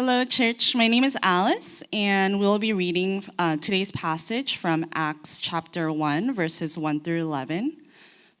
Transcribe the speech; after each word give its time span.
Hello, 0.00 0.24
church. 0.24 0.76
My 0.76 0.86
name 0.86 1.02
is 1.02 1.18
Alice, 1.24 1.82
and 1.92 2.38
we'll 2.38 2.60
be 2.60 2.72
reading 2.72 3.24
uh, 3.36 3.56
today's 3.56 3.90
passage 3.90 4.56
from 4.56 4.86
Acts 4.94 5.40
chapter 5.40 5.90
1, 5.90 6.32
verses 6.32 6.78
1 6.78 7.00
through 7.00 7.22
11. 7.22 7.76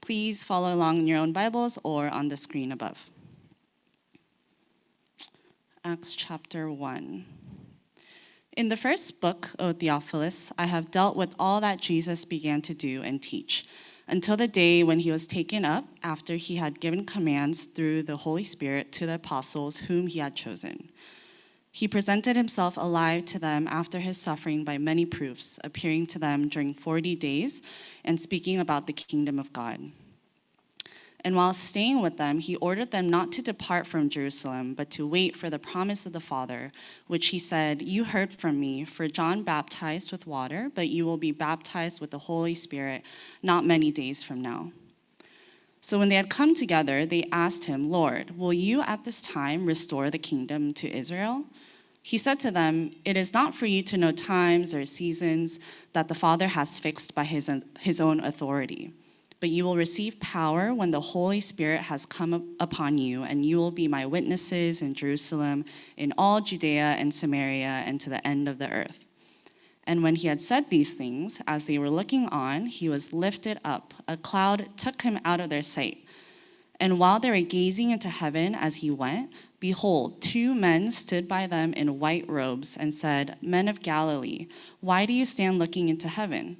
Please 0.00 0.44
follow 0.44 0.72
along 0.72 0.98
in 0.98 1.08
your 1.08 1.18
own 1.18 1.32
Bibles 1.32 1.76
or 1.82 2.08
on 2.10 2.28
the 2.28 2.36
screen 2.36 2.70
above. 2.70 3.10
Acts 5.84 6.14
chapter 6.14 6.70
1. 6.70 7.24
In 8.56 8.68
the 8.68 8.76
first 8.76 9.20
book, 9.20 9.50
O 9.58 9.72
Theophilus, 9.72 10.52
I 10.56 10.66
have 10.66 10.92
dealt 10.92 11.16
with 11.16 11.34
all 11.40 11.60
that 11.60 11.80
Jesus 11.80 12.24
began 12.24 12.62
to 12.62 12.72
do 12.72 13.02
and 13.02 13.20
teach 13.20 13.64
until 14.06 14.36
the 14.36 14.46
day 14.46 14.84
when 14.84 15.00
he 15.00 15.10
was 15.10 15.26
taken 15.26 15.64
up 15.64 15.86
after 16.04 16.36
he 16.36 16.54
had 16.54 16.78
given 16.78 17.04
commands 17.04 17.64
through 17.64 18.04
the 18.04 18.18
Holy 18.18 18.44
Spirit 18.44 18.92
to 18.92 19.06
the 19.06 19.14
apostles 19.14 19.78
whom 19.78 20.06
he 20.06 20.20
had 20.20 20.36
chosen. 20.36 20.90
He 21.78 21.86
presented 21.86 22.34
himself 22.34 22.76
alive 22.76 23.24
to 23.26 23.38
them 23.38 23.68
after 23.68 24.00
his 24.00 24.20
suffering 24.20 24.64
by 24.64 24.78
many 24.78 25.06
proofs, 25.06 25.60
appearing 25.62 26.08
to 26.08 26.18
them 26.18 26.48
during 26.48 26.74
40 26.74 27.14
days 27.14 27.62
and 28.04 28.20
speaking 28.20 28.58
about 28.58 28.88
the 28.88 28.92
kingdom 28.92 29.38
of 29.38 29.52
God. 29.52 29.92
And 31.20 31.36
while 31.36 31.52
staying 31.52 32.02
with 32.02 32.16
them, 32.16 32.40
he 32.40 32.56
ordered 32.56 32.90
them 32.90 33.08
not 33.08 33.30
to 33.30 33.42
depart 33.42 33.86
from 33.86 34.10
Jerusalem, 34.10 34.74
but 34.74 34.90
to 34.90 35.06
wait 35.06 35.36
for 35.36 35.50
the 35.50 35.60
promise 35.60 36.04
of 36.04 36.12
the 36.12 36.18
Father, 36.18 36.72
which 37.06 37.28
he 37.28 37.38
said, 37.38 37.80
You 37.80 38.02
heard 38.02 38.32
from 38.32 38.58
me, 38.58 38.84
for 38.84 39.06
John 39.06 39.44
baptized 39.44 40.10
with 40.10 40.26
water, 40.26 40.72
but 40.74 40.88
you 40.88 41.06
will 41.06 41.16
be 41.16 41.30
baptized 41.30 42.00
with 42.00 42.10
the 42.10 42.18
Holy 42.18 42.56
Spirit 42.56 43.02
not 43.40 43.64
many 43.64 43.92
days 43.92 44.24
from 44.24 44.42
now. 44.42 44.72
So 45.80 45.96
when 46.00 46.08
they 46.08 46.16
had 46.16 46.28
come 46.28 46.56
together, 46.56 47.06
they 47.06 47.28
asked 47.30 47.66
him, 47.66 47.88
Lord, 47.88 48.36
will 48.36 48.52
you 48.52 48.82
at 48.82 49.04
this 49.04 49.20
time 49.20 49.64
restore 49.64 50.10
the 50.10 50.18
kingdom 50.18 50.74
to 50.74 50.90
Israel? 50.90 51.44
He 52.08 52.16
said 52.16 52.40
to 52.40 52.50
them, 52.50 52.92
It 53.04 53.18
is 53.18 53.34
not 53.34 53.54
for 53.54 53.66
you 53.66 53.82
to 53.82 53.98
know 53.98 54.12
times 54.12 54.74
or 54.74 54.86
seasons 54.86 55.60
that 55.92 56.08
the 56.08 56.14
Father 56.14 56.48
has 56.48 56.78
fixed 56.78 57.14
by 57.14 57.24
his, 57.24 57.50
his 57.80 58.00
own 58.00 58.20
authority 58.20 58.94
but 59.40 59.48
you 59.50 59.64
will 59.64 59.76
receive 59.76 60.18
power 60.18 60.74
when 60.74 60.90
the 60.90 61.00
Holy 61.00 61.40
Spirit 61.40 61.82
has 61.82 62.04
come 62.04 62.56
upon 62.58 62.98
you, 62.98 63.22
and 63.22 63.46
you 63.46 63.56
will 63.56 63.70
be 63.70 63.86
my 63.86 64.04
witnesses 64.04 64.82
in 64.82 64.94
Jerusalem, 64.94 65.64
in 65.96 66.12
all 66.18 66.40
Judea 66.40 66.96
and 66.98 67.14
Samaria, 67.14 67.84
and 67.86 68.00
to 68.00 68.10
the 68.10 68.26
end 68.26 68.48
of 68.48 68.58
the 68.58 68.68
earth. 68.70 69.06
And 69.84 70.02
when 70.02 70.16
he 70.16 70.28
had 70.28 70.40
said 70.40 70.68
these 70.68 70.94
things, 70.94 71.40
as 71.46 71.66
they 71.66 71.78
were 71.78 71.88
looking 71.88 72.26
on, 72.26 72.66
he 72.66 72.88
was 72.88 73.12
lifted 73.12 73.60
up. 73.64 73.94
A 74.06 74.16
cloud 74.16 74.76
took 74.76 75.02
him 75.02 75.20
out 75.24 75.40
of 75.40 75.50
their 75.50 75.62
sight. 75.62 76.04
And 76.80 76.98
while 76.98 77.20
they 77.20 77.30
were 77.30 77.40
gazing 77.40 77.90
into 77.90 78.08
heaven 78.08 78.54
as 78.54 78.76
he 78.76 78.90
went, 78.90 79.32
behold, 79.60 80.20
two 80.20 80.54
men 80.54 80.90
stood 80.90 81.28
by 81.28 81.46
them 81.46 81.72
in 81.72 81.98
white 81.98 82.28
robes 82.28 82.76
and 82.76 82.92
said, 82.92 83.38
Men 83.42 83.68
of 83.68 83.80
Galilee, 83.80 84.48
why 84.80 85.06
do 85.06 85.12
you 85.12 85.26
stand 85.26 85.58
looking 85.58 85.88
into 85.88 86.08
heaven? 86.08 86.56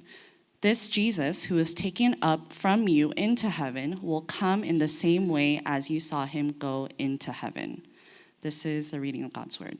This 0.61 0.89
Jesus, 0.89 1.45
who 1.45 1.57
is 1.57 1.73
taken 1.73 2.17
up 2.21 2.51
from 2.51 2.87
you 2.87 3.13
into 3.15 3.49
heaven, 3.49 3.99
will 4.01 4.21
come 4.21 4.63
in 4.63 4.77
the 4.77 4.89
same 4.89 5.29
way 5.29 5.61
as 5.65 5.89
you 5.89 5.99
saw 5.99 6.25
him 6.25 6.51
go 6.51 6.89
into 6.97 7.31
heaven. 7.31 7.81
This 8.41 8.65
is 8.65 8.91
the 8.91 8.99
reading 8.99 9.23
of 9.23 9.31
God's 9.31 9.59
word. 9.59 9.77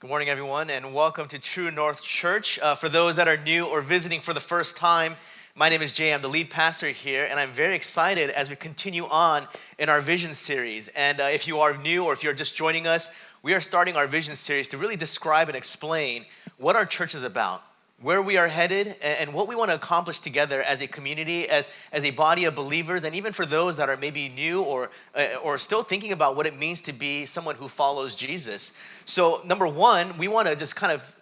Good 0.00 0.10
morning, 0.10 0.28
everyone, 0.28 0.70
and 0.70 0.94
welcome 0.94 1.26
to 1.26 1.40
True 1.40 1.72
North 1.72 2.04
Church. 2.04 2.56
Uh, 2.60 2.76
for 2.76 2.88
those 2.88 3.16
that 3.16 3.26
are 3.26 3.36
new 3.36 3.66
or 3.66 3.80
visiting 3.80 4.20
for 4.20 4.32
the 4.32 4.38
first 4.38 4.76
time, 4.76 5.16
my 5.56 5.68
name 5.68 5.82
is 5.82 5.92
Jay. 5.96 6.14
I'm 6.14 6.22
the 6.22 6.28
lead 6.28 6.50
pastor 6.50 6.90
here, 6.90 7.26
and 7.28 7.40
I'm 7.40 7.50
very 7.50 7.74
excited 7.74 8.30
as 8.30 8.48
we 8.48 8.54
continue 8.54 9.06
on 9.08 9.48
in 9.76 9.88
our 9.88 10.00
vision 10.00 10.34
series. 10.34 10.86
And 10.86 11.20
uh, 11.20 11.24
if 11.24 11.48
you 11.48 11.58
are 11.58 11.76
new 11.76 12.04
or 12.04 12.12
if 12.12 12.22
you're 12.22 12.32
just 12.32 12.56
joining 12.56 12.86
us, 12.86 13.10
we 13.42 13.54
are 13.54 13.60
starting 13.60 13.96
our 13.96 14.06
vision 14.06 14.36
series 14.36 14.68
to 14.68 14.78
really 14.78 14.94
describe 14.94 15.48
and 15.48 15.56
explain 15.56 16.26
what 16.58 16.76
our 16.76 16.86
church 16.86 17.16
is 17.16 17.24
about 17.24 17.64
where 18.00 18.22
we 18.22 18.36
are 18.36 18.46
headed 18.46 18.94
and 19.02 19.32
what 19.32 19.48
we 19.48 19.56
want 19.56 19.70
to 19.70 19.74
accomplish 19.74 20.20
together 20.20 20.62
as 20.62 20.80
a 20.80 20.86
community, 20.86 21.48
as, 21.48 21.68
as 21.90 22.04
a 22.04 22.10
body 22.10 22.44
of 22.44 22.54
believers, 22.54 23.02
and 23.02 23.14
even 23.14 23.32
for 23.32 23.44
those 23.44 23.76
that 23.76 23.88
are 23.88 23.96
maybe 23.96 24.28
new 24.28 24.62
or, 24.62 24.90
uh, 25.16 25.26
or 25.42 25.58
still 25.58 25.82
thinking 25.82 26.12
about 26.12 26.36
what 26.36 26.46
it 26.46 26.56
means 26.56 26.80
to 26.80 26.92
be 26.92 27.26
someone 27.26 27.56
who 27.56 27.66
follows 27.66 28.14
Jesus. 28.14 28.72
So, 29.04 29.40
number 29.44 29.66
one, 29.66 30.16
we 30.16 30.28
want 30.28 30.46
to 30.46 30.54
just 30.54 30.76
kind 30.76 30.92
of 30.92 31.14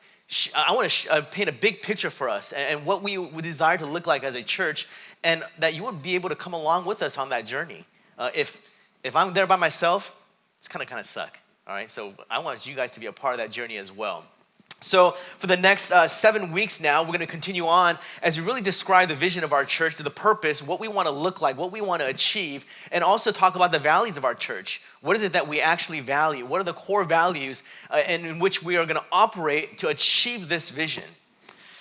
I 0.56 0.74
want 0.74 0.90
to 0.90 1.12
uh, 1.12 1.20
paint 1.22 1.48
a 1.48 1.52
big 1.52 1.82
picture 1.82 2.10
for 2.10 2.28
us 2.28 2.52
and 2.52 2.84
what 2.84 3.00
we 3.00 3.16
desire 3.42 3.78
to 3.78 3.86
look 3.86 4.08
like 4.08 4.24
as 4.24 4.34
a 4.34 4.42
church, 4.42 4.88
and 5.22 5.44
that 5.60 5.74
you 5.76 5.84
would 5.84 6.02
be 6.02 6.16
able 6.16 6.30
to 6.30 6.34
come 6.34 6.52
along 6.52 6.84
with 6.84 7.00
us 7.00 7.16
on 7.16 7.28
that 7.28 7.46
journey. 7.46 7.84
Uh, 8.18 8.30
if 8.34 8.58
if 9.04 9.14
I'm 9.14 9.32
there 9.34 9.46
by 9.46 9.54
myself, 9.54 10.28
it's 10.58 10.66
kind 10.66 10.82
of 10.82 10.88
kind 10.88 10.98
of 10.98 11.06
suck. 11.06 11.38
All 11.68 11.74
right, 11.74 11.88
so 11.88 12.12
I 12.28 12.40
want 12.40 12.66
you 12.66 12.74
guys 12.74 12.90
to 12.92 13.00
be 13.00 13.06
a 13.06 13.12
part 13.12 13.34
of 13.34 13.38
that 13.38 13.52
journey 13.52 13.76
as 13.76 13.92
well. 13.92 14.24
So, 14.86 15.16
for 15.38 15.48
the 15.48 15.56
next 15.56 15.90
uh, 15.90 16.06
seven 16.06 16.52
weeks 16.52 16.80
now, 16.80 17.02
we're 17.02 17.08
going 17.08 17.18
to 17.18 17.26
continue 17.26 17.66
on 17.66 17.98
as 18.22 18.38
we 18.38 18.46
really 18.46 18.60
describe 18.60 19.08
the 19.08 19.16
vision 19.16 19.42
of 19.42 19.52
our 19.52 19.64
church, 19.64 19.96
the 19.96 20.08
purpose, 20.08 20.62
what 20.62 20.78
we 20.78 20.86
want 20.86 21.08
to 21.08 21.12
look 21.12 21.40
like, 21.40 21.58
what 21.58 21.72
we 21.72 21.80
want 21.80 22.02
to 22.02 22.08
achieve, 22.08 22.64
and 22.92 23.02
also 23.02 23.32
talk 23.32 23.56
about 23.56 23.72
the 23.72 23.80
values 23.80 24.16
of 24.16 24.24
our 24.24 24.34
church. 24.34 24.80
What 25.00 25.16
is 25.16 25.24
it 25.24 25.32
that 25.32 25.48
we 25.48 25.60
actually 25.60 25.98
value? 25.98 26.46
What 26.46 26.60
are 26.60 26.64
the 26.64 26.72
core 26.72 27.02
values 27.02 27.64
uh, 27.90 28.02
in 28.08 28.38
which 28.38 28.62
we 28.62 28.76
are 28.76 28.86
going 28.86 28.96
to 28.96 29.04
operate 29.10 29.76
to 29.78 29.88
achieve 29.88 30.48
this 30.48 30.70
vision? 30.70 31.02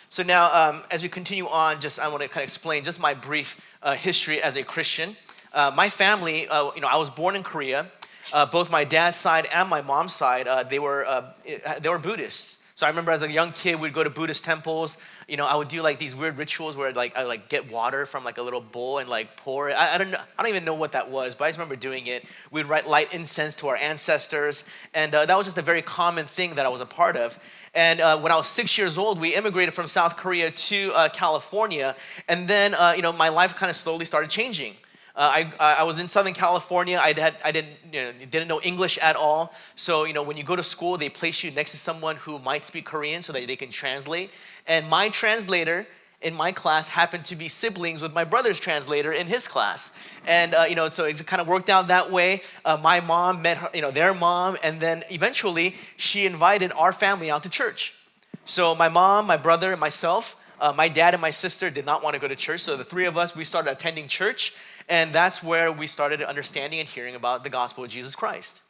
So, 0.09 0.23
now 0.23 0.51
um, 0.51 0.81
as 0.89 1.03
we 1.03 1.09
continue 1.09 1.45
on, 1.45 1.79
just 1.79 1.99
I 1.99 2.07
want 2.07 2.23
to 2.23 2.27
kind 2.27 2.41
of 2.41 2.45
explain 2.45 2.83
just 2.83 2.99
my 2.99 3.13
brief 3.13 3.61
uh, 3.83 3.93
history 3.93 4.41
as 4.41 4.55
a 4.55 4.63
Christian. 4.63 5.15
Uh, 5.53 5.71
my 5.75 5.89
family, 5.89 6.47
uh, 6.47 6.71
you 6.73 6.81
know, 6.81 6.87
I 6.87 6.97
was 6.97 7.11
born 7.11 7.35
in 7.35 7.43
Korea. 7.43 7.85
Uh, 8.33 8.47
both 8.47 8.71
my 8.71 8.83
dad's 8.83 9.15
side 9.15 9.47
and 9.53 9.69
my 9.69 9.81
mom's 9.81 10.15
side, 10.15 10.47
they 10.71 10.79
were 10.79 11.05
they 11.79 11.87
were 11.87 11.99
Buddhists. 11.99 12.64
So 12.77 12.85
I 12.85 12.89
remember 12.89 13.11
as 13.11 13.21
a 13.21 13.31
young 13.31 13.53
kid, 13.53 13.79
we'd 13.79 13.93
go 13.93 14.03
to 14.03 14.09
Buddhist 14.09 14.43
temples. 14.43 14.97
You 15.29 15.37
know, 15.37 15.45
I 15.45 15.55
would 15.55 15.69
do 15.69 15.81
like 15.81 15.97
these 15.97 16.13
weird 16.13 16.37
rituals 16.37 16.75
where 16.75 16.91
like 16.91 17.15
I 17.15 17.23
like 17.23 17.47
get 17.47 17.71
water 17.71 18.05
from 18.05 18.25
like 18.25 18.37
a 18.37 18.41
little 18.41 18.59
bowl 18.59 18.97
and 18.97 19.07
like 19.07 19.37
pour 19.37 19.69
it. 19.69 19.73
I, 19.75 19.95
I 19.95 19.97
don't 19.97 20.11
know, 20.11 20.19
I 20.37 20.41
don't 20.41 20.49
even 20.49 20.65
know 20.65 20.75
what 20.75 20.91
that 20.91 21.09
was, 21.09 21.35
but 21.35 21.45
I 21.45 21.47
just 21.47 21.57
remember 21.57 21.77
doing 21.77 22.07
it. 22.07 22.25
We'd 22.51 22.65
write 22.65 22.85
light 22.85 23.13
incense 23.13 23.55
to 23.55 23.67
our 23.67 23.77
ancestors, 23.77 24.65
and 24.93 25.15
uh, 25.15 25.25
that 25.25 25.37
was 25.37 25.47
just 25.47 25.57
a 25.57 25.61
very 25.61 25.81
common 25.81 26.25
thing 26.25 26.55
that 26.55 26.65
I 26.65 26.69
was 26.69 26.81
a 26.81 26.85
part 26.85 27.15
of. 27.15 27.39
And 27.73 28.01
uh, 28.01 28.17
when 28.17 28.33
I 28.33 28.35
was 28.35 28.47
six 28.47 28.77
years 28.77 28.97
old, 28.97 29.21
we 29.21 29.33
immigrated 29.33 29.73
from 29.73 29.87
South 29.87 30.17
Korea 30.17 30.51
to 30.51 30.91
uh, 30.95 31.07
California, 31.07 31.95
and 32.27 32.45
then 32.45 32.73
uh, 32.73 32.91
you 32.93 33.01
know 33.01 33.13
my 33.13 33.29
life 33.29 33.55
kind 33.55 33.69
of 33.69 33.77
slowly 33.77 34.03
started 34.03 34.29
changing. 34.29 34.75
Uh, 35.15 35.45
I, 35.59 35.75
I 35.79 35.83
was 35.83 35.97
in 35.97 36.07
Southern 36.09 36.33
California. 36.33 36.99
I, 37.01 37.13
had, 37.13 37.37
I 37.43 37.51
didn't, 37.51 37.71
you 37.91 38.01
know, 38.01 38.11
didn't 38.29 38.49
know 38.49 38.59
English 38.63 38.97
at 38.97 39.15
all. 39.15 39.53
So, 39.75 40.03
you 40.03 40.13
know, 40.13 40.23
when 40.23 40.35
you 40.35 40.43
go 40.43 40.57
to 40.57 40.63
school, 40.63 40.97
they 40.97 41.07
place 41.07 41.43
you 41.43 41.51
next 41.51 41.71
to 41.71 41.77
someone 41.77 42.17
who 42.17 42.39
might 42.39 42.63
speak 42.63 42.85
Korean 42.85 43.21
so 43.21 43.31
that 43.31 43.47
they 43.47 43.55
can 43.55 43.69
translate. 43.69 44.29
And 44.67 44.89
my 44.89 45.07
translator 45.07 45.87
in 46.21 46.33
my 46.33 46.51
class 46.51 46.89
happened 46.89 47.23
to 47.25 47.35
be 47.35 47.47
siblings 47.47 48.01
with 48.01 48.13
my 48.13 48.23
brother's 48.23 48.59
translator 48.59 49.11
in 49.11 49.27
his 49.27 49.47
class. 49.47 49.91
And, 50.27 50.53
uh, 50.53 50.65
you 50.67 50.75
know, 50.75 50.87
so 50.89 51.05
it 51.05 51.25
kind 51.25 51.41
of 51.41 51.47
worked 51.47 51.69
out 51.69 51.87
that 51.89 52.11
way. 52.11 52.41
Uh, 52.65 52.77
my 52.81 52.99
mom 52.99 53.41
met 53.41 53.57
her, 53.57 53.69
you 53.73 53.81
know, 53.81 53.91
their 53.91 54.13
mom, 54.13 54.57
and 54.63 54.79
then 54.79 55.03
eventually 55.11 55.75
she 55.97 56.25
invited 56.25 56.71
our 56.73 56.91
family 56.91 57.31
out 57.31 57.43
to 57.43 57.49
church. 57.49 57.93
So 58.43 58.75
my 58.75 58.89
mom, 58.89 59.27
my 59.27 59.37
brother, 59.37 59.71
and 59.71 59.79
myself, 59.79 60.35
uh, 60.59 60.73
my 60.75 60.87
dad 60.87 61.13
and 61.13 61.21
my 61.21 61.31
sister 61.31 61.69
did 61.69 61.85
not 61.85 62.03
want 62.03 62.15
to 62.15 62.21
go 62.21 62.27
to 62.27 62.35
church. 62.35 62.61
So 62.61 62.77
the 62.77 62.83
three 62.83 63.05
of 63.05 63.17
us, 63.17 63.35
we 63.35 63.43
started 63.43 63.71
attending 63.71 64.07
church. 64.07 64.53
And 64.87 65.13
that's 65.13 65.41
where 65.41 65.71
we 65.71 65.87
started 65.87 66.21
understanding 66.21 66.79
and 66.79 66.87
hearing 66.87 67.15
about 67.15 67.43
the 67.43 67.49
gospel 67.49 67.83
of 67.83 67.89
Jesus 67.89 68.15
Christ. 68.15 68.61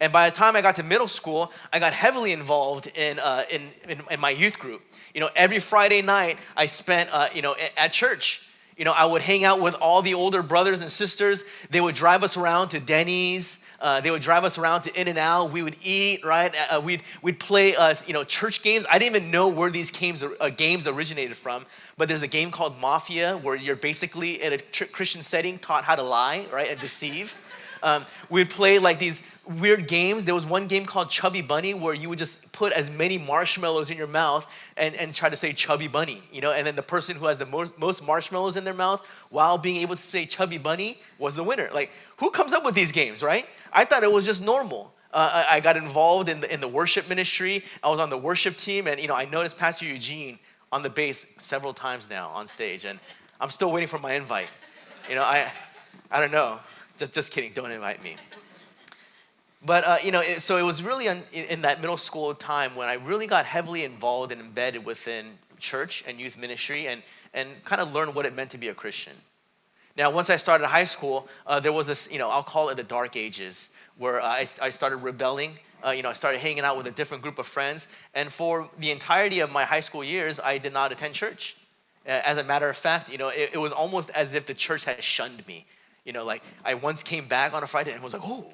And 0.00 0.12
by 0.12 0.28
the 0.28 0.36
time 0.36 0.56
I 0.56 0.62
got 0.62 0.76
to 0.76 0.82
middle 0.82 1.08
school, 1.08 1.50
I 1.72 1.78
got 1.78 1.92
heavily 1.92 2.32
involved 2.32 2.86
in, 2.94 3.18
uh, 3.18 3.44
in, 3.50 3.70
in, 3.88 4.00
in, 4.10 4.20
my 4.20 4.30
youth 4.30 4.58
group. 4.58 4.82
You 5.14 5.20
know, 5.20 5.30
every 5.34 5.58
Friday 5.58 6.02
night 6.02 6.38
I 6.56 6.66
spent, 6.66 7.08
uh, 7.12 7.28
you 7.34 7.40
know, 7.40 7.56
at 7.76 7.92
church. 7.92 8.45
You 8.76 8.84
know, 8.84 8.92
I 8.92 9.06
would 9.06 9.22
hang 9.22 9.42
out 9.42 9.62
with 9.62 9.74
all 9.76 10.02
the 10.02 10.12
older 10.12 10.42
brothers 10.42 10.82
and 10.82 10.90
sisters. 10.90 11.44
They 11.70 11.80
would 11.80 11.94
drive 11.94 12.22
us 12.22 12.36
around 12.36 12.68
to 12.70 12.80
Denny's. 12.80 13.58
Uh, 13.80 14.02
they 14.02 14.10
would 14.10 14.20
drive 14.20 14.44
us 14.44 14.58
around 14.58 14.82
to 14.82 15.00
In-N-Out. 15.00 15.50
We 15.50 15.62
would 15.62 15.76
eat, 15.82 16.24
right? 16.26 16.54
Uh, 16.54 16.76
uh, 16.76 16.80
we'd, 16.82 17.02
we'd 17.22 17.40
play, 17.40 17.74
uh, 17.74 17.94
you 18.06 18.12
know, 18.12 18.22
church 18.22 18.62
games. 18.62 18.84
I 18.90 18.98
didn't 18.98 19.16
even 19.16 19.30
know 19.30 19.48
where 19.48 19.70
these 19.70 19.90
games, 19.90 20.22
uh, 20.22 20.50
games 20.50 20.86
originated 20.86 21.38
from, 21.38 21.64
but 21.96 22.08
there's 22.08 22.20
a 22.20 22.28
game 22.28 22.50
called 22.50 22.78
Mafia 22.78 23.38
where 23.38 23.56
you're 23.56 23.76
basically 23.76 24.42
in 24.42 24.52
a 24.52 24.58
Christian 24.58 25.22
setting 25.22 25.58
taught 25.58 25.84
how 25.84 25.96
to 25.96 26.02
lie, 26.02 26.46
right, 26.52 26.70
and 26.70 26.78
deceive. 26.78 27.34
Um, 27.82 28.06
we'd 28.30 28.50
play 28.50 28.78
like 28.78 28.98
these 28.98 29.22
weird 29.44 29.86
games. 29.88 30.24
There 30.24 30.34
was 30.34 30.46
one 30.46 30.66
game 30.66 30.86
called 30.86 31.10
Chubby 31.10 31.40
Bunny 31.40 31.74
where 31.74 31.94
you 31.94 32.08
would 32.08 32.18
just 32.18 32.52
put 32.52 32.72
as 32.72 32.90
many 32.90 33.18
marshmallows 33.18 33.90
in 33.90 33.96
your 33.96 34.06
mouth 34.06 34.46
and, 34.76 34.94
and 34.96 35.14
try 35.14 35.28
to 35.28 35.36
say 35.36 35.52
Chubby 35.52 35.88
Bunny, 35.88 36.22
you 36.32 36.40
know, 36.40 36.52
and 36.52 36.66
then 36.66 36.76
the 36.76 36.82
person 36.82 37.16
who 37.16 37.26
has 37.26 37.38
the 37.38 37.46
most, 37.46 37.78
most 37.78 38.02
marshmallows 38.02 38.56
in 38.56 38.64
their 38.64 38.74
mouth 38.74 39.06
while 39.30 39.58
being 39.58 39.76
able 39.76 39.94
to 39.94 40.02
say 40.02 40.26
Chubby 40.26 40.58
Bunny 40.58 40.98
was 41.18 41.36
the 41.36 41.42
winner. 41.42 41.68
Like, 41.72 41.92
who 42.18 42.30
comes 42.30 42.52
up 42.52 42.64
with 42.64 42.74
these 42.74 42.92
games, 42.92 43.22
right? 43.22 43.46
I 43.72 43.84
thought 43.84 44.02
it 44.02 44.12
was 44.12 44.24
just 44.26 44.42
normal. 44.42 44.92
Uh, 45.12 45.44
I 45.48 45.56
I 45.56 45.60
got 45.60 45.76
involved 45.76 46.28
in 46.28 46.40
the, 46.40 46.52
in 46.52 46.60
the 46.60 46.68
worship 46.68 47.08
ministry. 47.08 47.64
I 47.82 47.88
was 47.88 48.00
on 48.00 48.10
the 48.10 48.18
worship 48.18 48.56
team, 48.56 48.86
and 48.86 49.00
you 49.00 49.08
know, 49.08 49.14
I 49.14 49.24
noticed 49.24 49.56
Pastor 49.56 49.86
Eugene 49.86 50.38
on 50.72 50.82
the 50.82 50.90
bass 50.90 51.26
several 51.38 51.72
times 51.72 52.10
now 52.10 52.28
on 52.30 52.46
stage, 52.46 52.84
and 52.84 52.98
I'm 53.40 53.50
still 53.50 53.70
waiting 53.70 53.88
for 53.88 53.98
my 53.98 54.14
invite. 54.14 54.48
You 55.08 55.14
know, 55.14 55.22
I, 55.22 55.50
I 56.10 56.20
don't 56.20 56.32
know. 56.32 56.58
Just, 56.96 57.12
just 57.12 57.32
kidding. 57.32 57.52
Don't 57.52 57.70
invite 57.70 58.02
me. 58.02 58.16
But 59.64 59.84
uh, 59.84 59.96
you 60.02 60.12
know, 60.12 60.20
it, 60.20 60.40
so 60.40 60.56
it 60.56 60.62
was 60.62 60.82
really 60.82 61.06
in, 61.06 61.22
in 61.32 61.62
that 61.62 61.80
middle 61.80 61.96
school 61.96 62.34
time 62.34 62.76
when 62.76 62.88
I 62.88 62.94
really 62.94 63.26
got 63.26 63.46
heavily 63.46 63.84
involved 63.84 64.32
and 64.32 64.40
embedded 64.40 64.84
within 64.84 65.38
church 65.58 66.04
and 66.06 66.20
youth 66.20 66.38
ministry, 66.38 66.86
and 66.86 67.02
and 67.34 67.48
kind 67.64 67.80
of 67.80 67.92
learned 67.92 68.14
what 68.14 68.26
it 68.26 68.34
meant 68.34 68.50
to 68.50 68.58
be 68.58 68.68
a 68.68 68.74
Christian. 68.74 69.14
Now, 69.96 70.10
once 70.10 70.28
I 70.28 70.36
started 70.36 70.66
high 70.66 70.84
school, 70.84 71.26
uh, 71.46 71.58
there 71.58 71.72
was 71.72 71.86
this, 71.86 72.06
you 72.12 72.18
know, 72.18 72.28
I'll 72.28 72.42
call 72.42 72.68
it 72.68 72.76
the 72.76 72.84
dark 72.84 73.16
ages, 73.16 73.70
where 73.96 74.20
uh, 74.20 74.26
I, 74.26 74.46
I 74.60 74.70
started 74.70 74.98
rebelling. 74.98 75.58
Uh, 75.84 75.90
you 75.90 76.02
know, 76.02 76.10
I 76.10 76.12
started 76.12 76.38
hanging 76.38 76.64
out 76.64 76.76
with 76.76 76.86
a 76.86 76.90
different 76.90 77.22
group 77.22 77.38
of 77.38 77.46
friends. 77.46 77.88
And 78.14 78.30
for 78.30 78.68
the 78.78 78.90
entirety 78.90 79.40
of 79.40 79.50
my 79.50 79.64
high 79.64 79.80
school 79.80 80.04
years, 80.04 80.38
I 80.38 80.58
did 80.58 80.72
not 80.74 80.92
attend 80.92 81.14
church. 81.14 81.56
As 82.04 82.36
a 82.36 82.44
matter 82.44 82.68
of 82.68 82.76
fact, 82.76 83.10
you 83.10 83.18
know, 83.18 83.28
it, 83.28 83.50
it 83.54 83.58
was 83.58 83.72
almost 83.72 84.10
as 84.10 84.34
if 84.34 84.46
the 84.46 84.54
church 84.54 84.84
had 84.84 85.02
shunned 85.02 85.46
me. 85.46 85.64
You 86.06 86.12
know, 86.12 86.24
like 86.24 86.42
I 86.64 86.74
once 86.74 87.02
came 87.02 87.26
back 87.26 87.52
on 87.52 87.62
a 87.62 87.66
Friday 87.66 87.92
and 87.92 88.02
was 88.02 88.14
like, 88.14 88.22
oh, 88.24 88.46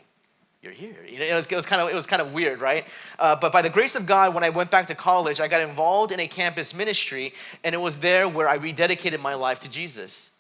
you're 0.63 0.73
here. 0.73 0.97
You 1.07 1.19
know, 1.19 1.25
it 1.25 1.35
was, 1.35 1.47
it 1.47 1.55
was, 1.55 1.67
kind 1.67 1.83
of 1.83 1.91
it 1.91 1.95
was 1.95 2.07
kind 2.07 2.23
of 2.23 2.33
weird, 2.33 2.61
right? 2.61 2.87
Uh, 3.19 3.37
but 3.37 3.53
by 3.53 3.63
the 3.63 3.69
grace 3.69 3.95
of 3.95 4.07
God, 4.07 4.35
when 4.35 4.43
I 4.43 4.49
went 4.49 4.71
back 4.71 4.87
to 4.87 4.95
college, 4.95 5.41
I 5.41 5.49
got 5.49 5.61
involved 5.61 6.13
in 6.13 6.21
a 6.21 6.27
campus 6.27 6.75
ministry, 6.75 7.35
and 7.63 7.75
it 7.75 7.79
was 7.79 7.99
there 7.99 8.29
where 8.29 8.49
I 8.49 8.59
rededicated 8.59 9.21
my 9.21 9.35
life 9.35 9.61
to 9.61 9.69
Jesus. 9.69 10.33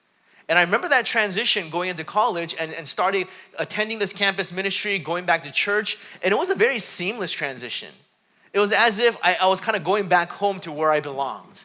And 0.48 0.58
I 0.58 0.62
remember 0.62 0.88
that 0.88 1.04
transition 1.04 1.70
going 1.70 1.90
into 1.90 2.04
college 2.04 2.54
and, 2.58 2.72
and 2.72 2.88
starting 2.88 3.26
attending 3.58 3.98
this 3.98 4.12
campus 4.12 4.52
ministry, 4.52 4.98
going 4.98 5.24
back 5.24 5.42
to 5.42 5.52
church, 5.52 5.98
and 6.22 6.32
it 6.32 6.36
was 6.36 6.50
a 6.50 6.54
very 6.54 6.78
seamless 6.78 7.32
transition. 7.32 7.90
It 8.52 8.58
was 8.58 8.72
as 8.72 8.98
if 8.98 9.16
I, 9.22 9.36
I 9.40 9.48
was 9.48 9.60
kind 9.60 9.76
of 9.76 9.84
going 9.84 10.06
back 10.06 10.30
home 10.30 10.60
to 10.60 10.72
where 10.72 10.90
I 10.90 11.00
belonged. 11.00 11.64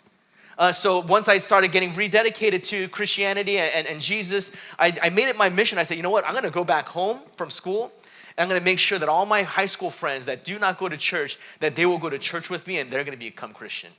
Uh, 0.57 0.71
so 0.71 0.99
once 0.99 1.27
I 1.27 1.37
started 1.37 1.71
getting 1.71 1.91
rededicated 1.91 2.63
to 2.63 2.87
Christianity 2.87 3.59
and, 3.59 3.71
and, 3.73 3.87
and 3.87 4.01
Jesus, 4.01 4.51
I, 4.79 4.97
I 5.03 5.09
made 5.09 5.27
it 5.27 5.37
my 5.37 5.49
mission. 5.49 5.77
I 5.77 5.83
said, 5.83 5.97
you 5.97 6.03
know 6.03 6.09
what? 6.09 6.25
I'm 6.25 6.31
going 6.31 6.43
to 6.43 6.49
go 6.49 6.63
back 6.63 6.87
home 6.87 7.19
from 7.35 7.51
school. 7.51 7.91
And 8.37 8.43
I'm 8.43 8.49
going 8.49 8.59
to 8.59 8.65
make 8.65 8.79
sure 8.79 8.99
that 8.99 9.09
all 9.09 9.25
my 9.25 9.43
high 9.43 9.65
school 9.65 9.89
friends 9.89 10.25
that 10.25 10.43
do 10.43 10.57
not 10.59 10.77
go 10.77 10.89
to 10.89 10.97
church, 10.97 11.37
that 11.59 11.75
they 11.75 11.85
will 11.85 11.97
go 11.97 12.09
to 12.09 12.17
church 12.17 12.49
with 12.49 12.65
me 12.67 12.79
and 12.79 12.91
they're 12.91 13.03
going 13.03 13.17
to 13.17 13.23
become 13.23 13.53
Christian. 13.53 13.91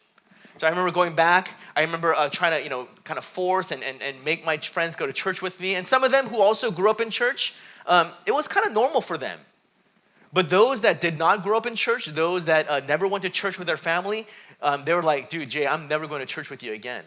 So 0.59 0.67
I 0.67 0.71
remember 0.71 0.91
going 0.91 1.15
back. 1.15 1.55
I 1.77 1.83
remember 1.83 2.15
uh, 2.15 2.29
trying 2.29 2.59
to, 2.59 2.63
you 2.63 2.71
know, 2.71 2.89
kind 3.05 3.19
of 3.19 3.25
force 3.25 3.71
and, 3.71 3.83
and, 3.85 4.03
and 4.03 4.25
make 4.25 4.45
my 4.45 4.57
friends 4.57 4.97
go 4.97 5.07
to 5.07 5.13
church 5.13 5.41
with 5.41 5.61
me. 5.61 5.77
And 5.77 5.87
some 5.87 6.03
of 6.03 6.11
them 6.11 6.27
who 6.27 6.41
also 6.41 6.73
grew 6.73 6.91
up 6.91 7.01
in 7.01 7.11
church, 7.11 7.55
um, 7.87 8.11
it 8.27 8.33
was 8.33 8.49
kind 8.49 8.67
of 8.67 8.73
normal 8.73 9.01
for 9.01 9.17
them. 9.17 9.39
But 10.33 10.51
those 10.51 10.83
that 10.83 11.01
did 11.01 11.19
not 11.19 11.43
grow 11.43 11.57
up 11.57 11.67
in 11.67 11.75
church, 11.75 12.07
those 12.07 12.45
that 12.47 12.69
uh, 12.69 12.81
never 12.81 13.07
went 13.07 13.23
to 13.23 13.31
church 13.31 13.59
with 13.59 13.67
their 13.67 13.77
family, 13.77 14.27
um, 14.61 14.85
they 14.85 14.93
were 14.93 15.03
like, 15.03 15.31
dude, 15.31 15.49
Jay, 15.49 15.67
I'm 15.67 15.89
never 15.89 16.07
going 16.07 16.21
to 16.21 16.27
church 16.27 16.51
with 16.51 16.63
you 16.63 16.73
again. 16.73 17.05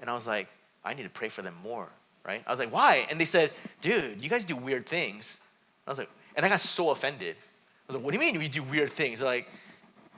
And 0.00 0.10
I 0.10 0.14
was 0.14 0.26
like, 0.26 0.48
I 0.84 0.94
need 0.94 1.04
to 1.04 1.08
pray 1.08 1.28
for 1.28 1.42
them 1.42 1.54
more, 1.62 1.88
right? 2.24 2.42
I 2.46 2.50
was 2.50 2.58
like, 2.58 2.72
why? 2.72 3.06
And 3.10 3.20
they 3.20 3.24
said, 3.24 3.52
dude, 3.80 4.22
you 4.22 4.28
guys 4.28 4.44
do 4.44 4.56
weird 4.56 4.86
things. 4.86 5.38
I 5.86 5.90
was 5.90 5.98
like, 5.98 6.10
and 6.34 6.44
I 6.44 6.48
got 6.48 6.60
so 6.60 6.90
offended. 6.90 7.36
I 7.38 7.92
was 7.92 7.96
like, 7.96 8.04
what 8.04 8.12
do 8.12 8.18
you 8.18 8.24
mean 8.24 8.38
we 8.38 8.48
do 8.48 8.62
weird 8.62 8.90
things? 8.90 9.20
They're 9.20 9.28
like, 9.28 9.48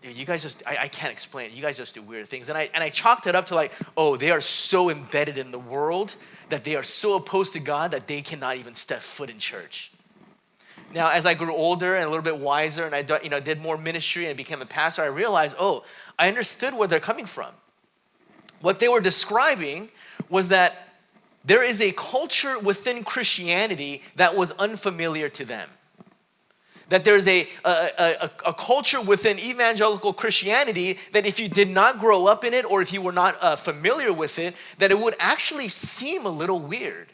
you 0.02 0.24
guys 0.24 0.42
just 0.42 0.62
I, 0.66 0.76
I, 0.82 0.88
can't 0.88 1.10
explain 1.10 1.46
it 1.46 1.52
you 1.52 1.62
guys 1.62 1.76
just 1.76 1.94
do 1.94 2.02
weird 2.02 2.28
things 2.28 2.48
and 2.48 2.56
I, 2.56 2.70
and 2.72 2.84
I 2.84 2.88
chalked 2.88 3.26
it 3.26 3.34
up 3.34 3.46
to 3.46 3.54
like 3.54 3.72
oh 3.96 4.16
they 4.16 4.30
are 4.30 4.40
so 4.40 4.90
embedded 4.90 5.38
in 5.38 5.50
the 5.50 5.58
world 5.58 6.14
that 6.50 6.64
they 6.64 6.76
are 6.76 6.84
so 6.84 7.16
opposed 7.16 7.52
to 7.54 7.60
god 7.60 7.90
that 7.90 8.06
they 8.06 8.22
cannot 8.22 8.58
even 8.58 8.74
step 8.74 9.00
foot 9.00 9.28
in 9.28 9.38
church 9.38 9.90
now 10.94 11.11
as 11.11 11.26
i 11.26 11.35
grew 11.35 11.55
older 11.55 11.96
and 11.96 12.05
a 12.05 12.08
little 12.08 12.23
bit 12.23 12.38
wiser 12.38 12.85
and 12.85 12.94
i 12.94 13.20
you 13.23 13.29
know, 13.29 13.40
did 13.40 13.61
more 13.61 13.76
ministry 13.76 14.26
and 14.26 14.37
became 14.37 14.62
a 14.62 14.67
pastor 14.67 15.02
i 15.02 15.06
realized 15.06 15.56
oh 15.58 15.85
i 16.19 16.29
understood 16.29 16.75
where 16.75 16.88
they're 16.88 17.00
coming 17.00 17.26
from 17.26 17.52
what 18.61 18.79
they 18.79 18.88
were 18.88 19.00
describing 19.00 19.88
was 20.29 20.49
that 20.49 20.88
there 21.44 21.62
is 21.62 21.81
a 21.81 21.93
culture 21.93 22.58
within 22.58 23.05
christianity 23.05 24.02
that 24.17 24.37
was 24.37 24.52
unfamiliar 24.52 25.29
to 25.29 25.44
them 25.44 25.69
that 26.88 27.05
there's 27.05 27.26
a, 27.26 27.46
a, 27.64 27.90
a, 27.99 28.31
a, 28.46 28.55
culture 28.55 29.00
within 29.00 29.38
evangelical 29.38 30.12
Christianity 30.12 30.99
that 31.12 31.26
if 31.26 31.38
you 31.38 31.49
did 31.49 31.69
not 31.69 31.99
grow 31.99 32.26
up 32.26 32.44
in 32.44 32.55
it 32.55 32.64
or 32.64 32.81
if 32.81 32.93
you 32.93 33.02
were 33.02 33.12
not 33.12 33.37
uh, 33.43 33.56
familiar 33.56 34.12
with 34.12 34.38
it, 34.38 34.55
that 34.79 34.90
it 34.90 34.99
would 34.99 35.14
actually 35.19 35.69
seem 35.69 36.25
a 36.25 36.31
little 36.31 36.58
weird. 36.58 37.12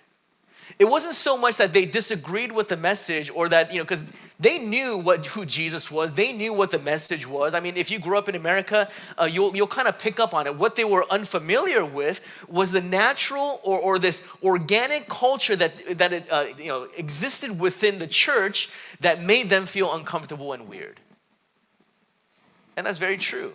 It 0.79 0.87
wasn't 0.87 1.15
so 1.15 1.37
much 1.37 1.57
that 1.59 1.73
they 1.73 1.87
disagreed 1.87 2.51
with 2.51 2.69
the 2.69 2.77
message 2.77 3.31
or 3.31 3.49
that, 3.49 3.73
you 3.73 3.79
know, 3.79 3.85
because 3.85 4.05
they 4.41 4.59
knew 4.59 4.97
what, 4.97 5.25
who 5.27 5.45
Jesus 5.45 5.89
was. 5.89 6.13
They 6.13 6.33
knew 6.33 6.53
what 6.53 6.73
the 6.73 6.81
message 6.81 7.29
was. 7.29 7.55
I 7.55 7.61
mean, 7.61 7.77
if 7.77 7.93
you 7.93 8.01
grew 8.01 8.19
up 8.19 8.29
in 8.29 8.35
America, 8.35 8.89
uh, 9.17 9.29
you'll, 9.31 9.55
you'll 9.55 9.69
kind 9.69 9.87
of 9.87 9.99
pick 10.01 10.19
up 10.19 10.35
on 10.35 10.49
it. 10.49 10.57
What 10.57 10.75
they 10.75 10.85
were 10.85 11.05
unfamiliar 11.11 11.85
with 11.85 12.21
was 12.49 12.73
the 12.73 12.81
natural 12.81 13.61
or, 13.63 13.79
or 13.79 13.99
this 14.01 14.25
organic 14.43 15.07
culture 15.07 15.55
that, 15.55 15.99
that 15.99 16.13
it, 16.13 16.27
uh, 16.31 16.47
you 16.59 16.69
know, 16.69 16.89
existed 16.97 17.61
within 17.61 18.01
the 18.01 18.09
church 18.09 18.69
that 19.01 19.23
made 19.23 19.51
them 19.51 19.67
feel 19.67 19.95
uncomfortable 19.95 20.53
and 20.53 20.69
weird. 20.69 20.99
And 22.77 22.85
that's 22.85 22.99
very 22.99 23.17
true. 23.17 23.53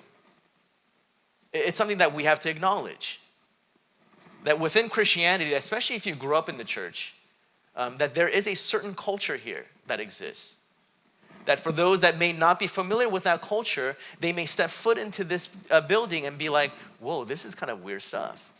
It's 1.51 1.77
something 1.77 1.97
that 1.97 2.13
we 2.13 2.23
have 2.23 2.39
to 2.41 2.49
acknowledge 2.49 3.19
that 4.43 4.59
within 4.59 4.89
Christianity, 4.89 5.53
especially 5.53 5.95
if 5.95 6.05
you 6.05 6.15
grew 6.15 6.35
up 6.35 6.49
in 6.49 6.57
the 6.57 6.63
church, 6.63 7.13
um, 7.75 7.97
that 7.97 8.13
there 8.13 8.27
is 8.27 8.47
a 8.47 8.55
certain 8.55 8.93
culture 8.93 9.35
here 9.35 9.65
that 9.87 9.99
exists. 9.99 10.55
That 11.45 11.59
for 11.59 11.71
those 11.71 12.01
that 12.01 12.17
may 12.17 12.31
not 12.31 12.59
be 12.59 12.67
familiar 12.67 13.09
with 13.09 13.23
that 13.23 13.41
culture, 13.41 13.95
they 14.19 14.31
may 14.31 14.45
step 14.45 14.69
foot 14.69 14.97
into 14.97 15.23
this 15.23 15.49
uh, 15.71 15.81
building 15.81 16.25
and 16.25 16.37
be 16.37 16.49
like, 16.49 16.71
whoa, 16.99 17.23
this 17.23 17.45
is 17.45 17.55
kind 17.55 17.71
of 17.71 17.83
weird 17.83 18.01
stuff, 18.01 18.51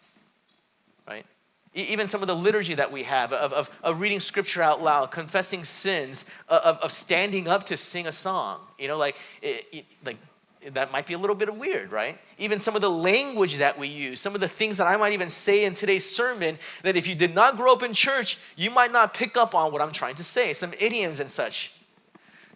right? 1.08 1.26
even 1.74 2.08
some 2.08 2.22
of 2.22 2.28
the 2.28 2.36
liturgy 2.36 2.74
that 2.74 2.92
we 2.92 3.04
have 3.04 3.32
of, 3.32 3.54
of, 3.54 3.70
of 3.84 4.02
reading 4.02 4.20
scripture 4.20 4.62
out 4.62 4.82
loud, 4.82 5.12
confessing 5.12 5.64
sins, 5.64 6.25
uh, 6.50 6.60
of, 6.64 6.78
of 6.78 6.92
standing 6.92 7.48
up 7.48 7.66
to 7.68 7.78
sing 7.78 8.08
a 8.08 8.12
song. 8.12 8.60
You 8.80 8.88
know, 8.88 8.98
like, 8.98 9.16
it, 9.42 9.68
it, 9.72 9.86
like 10.04 10.18
that 10.74 10.92
might 10.92 11.08
be 11.08 11.14
a 11.14 11.18
little 11.18 11.36
bit 11.36 11.54
weird, 11.56 11.92
right? 11.92 12.18
Even 12.38 12.60
some 12.60 12.76
of 12.76 12.82
the 12.82 12.90
language 12.90 13.58
that 13.58 13.80
we 13.80 13.88
use, 13.88 14.20
some 14.20 14.36
of 14.36 14.42
the 14.42 14.48
things 14.48 14.78
that 14.78 14.88
I 14.88 14.98
might 14.98 15.14
even 15.14 15.30
say 15.30 15.64
in 15.64 15.74
today's 15.74 16.10
sermon, 16.10 16.58
that 16.84 16.98
if 16.98 17.08
you 17.08 17.16
did 17.16 17.34
not 17.34 17.56
grow 17.56 17.72
up 17.72 17.82
in 17.82 17.94
church, 17.94 18.38
you 18.58 18.70
might 18.70 18.92
not 18.92 19.14
pick 19.14 19.38
up 19.38 19.56
on 19.56 19.72
what 19.72 19.82
I'm 19.82 19.92
trying 19.92 20.16
to 20.16 20.24
say, 20.24 20.52
some 20.52 20.74
idioms 20.80 21.20
and 21.20 21.32
such. 21.32 21.74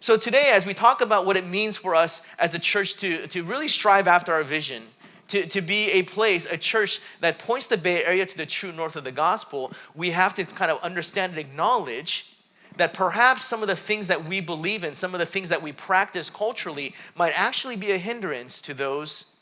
So 0.00 0.18
today, 0.18 0.50
as 0.52 0.66
we 0.66 0.74
talk 0.74 1.00
about 1.00 1.24
what 1.24 1.36
it 1.36 1.46
means 1.46 1.78
for 1.78 1.94
us 1.94 2.20
as 2.38 2.54
a 2.54 2.58
church 2.58 2.96
to, 2.96 3.26
to 3.28 3.42
really 3.42 3.68
strive 3.68 4.06
after 4.06 4.34
our 4.34 4.42
vision, 4.42 4.82
to, 5.28 5.46
to 5.46 5.62
be 5.62 5.90
a 5.92 6.02
place, 6.02 6.44
a 6.44 6.58
church 6.58 7.00
that 7.20 7.38
points 7.38 7.68
the 7.68 7.78
Bay 7.78 8.04
Area 8.04 8.26
to 8.26 8.36
the 8.36 8.44
true 8.44 8.70
north 8.70 8.96
of 8.96 9.04
the 9.04 9.12
gospel, 9.12 9.72
we 9.94 10.10
have 10.10 10.34
to 10.34 10.44
kind 10.44 10.70
of 10.70 10.78
understand 10.82 11.32
and 11.32 11.38
acknowledge 11.38 12.33
that 12.76 12.92
perhaps 12.94 13.44
some 13.44 13.62
of 13.62 13.68
the 13.68 13.76
things 13.76 14.08
that 14.08 14.24
we 14.24 14.40
believe 14.40 14.84
in, 14.84 14.94
some 14.94 15.14
of 15.14 15.20
the 15.20 15.26
things 15.26 15.48
that 15.48 15.62
we 15.62 15.72
practice 15.72 16.30
culturally, 16.30 16.94
might 17.16 17.32
actually 17.38 17.76
be 17.76 17.92
a 17.92 17.98
hindrance 17.98 18.60
to 18.62 18.74
those 18.74 19.36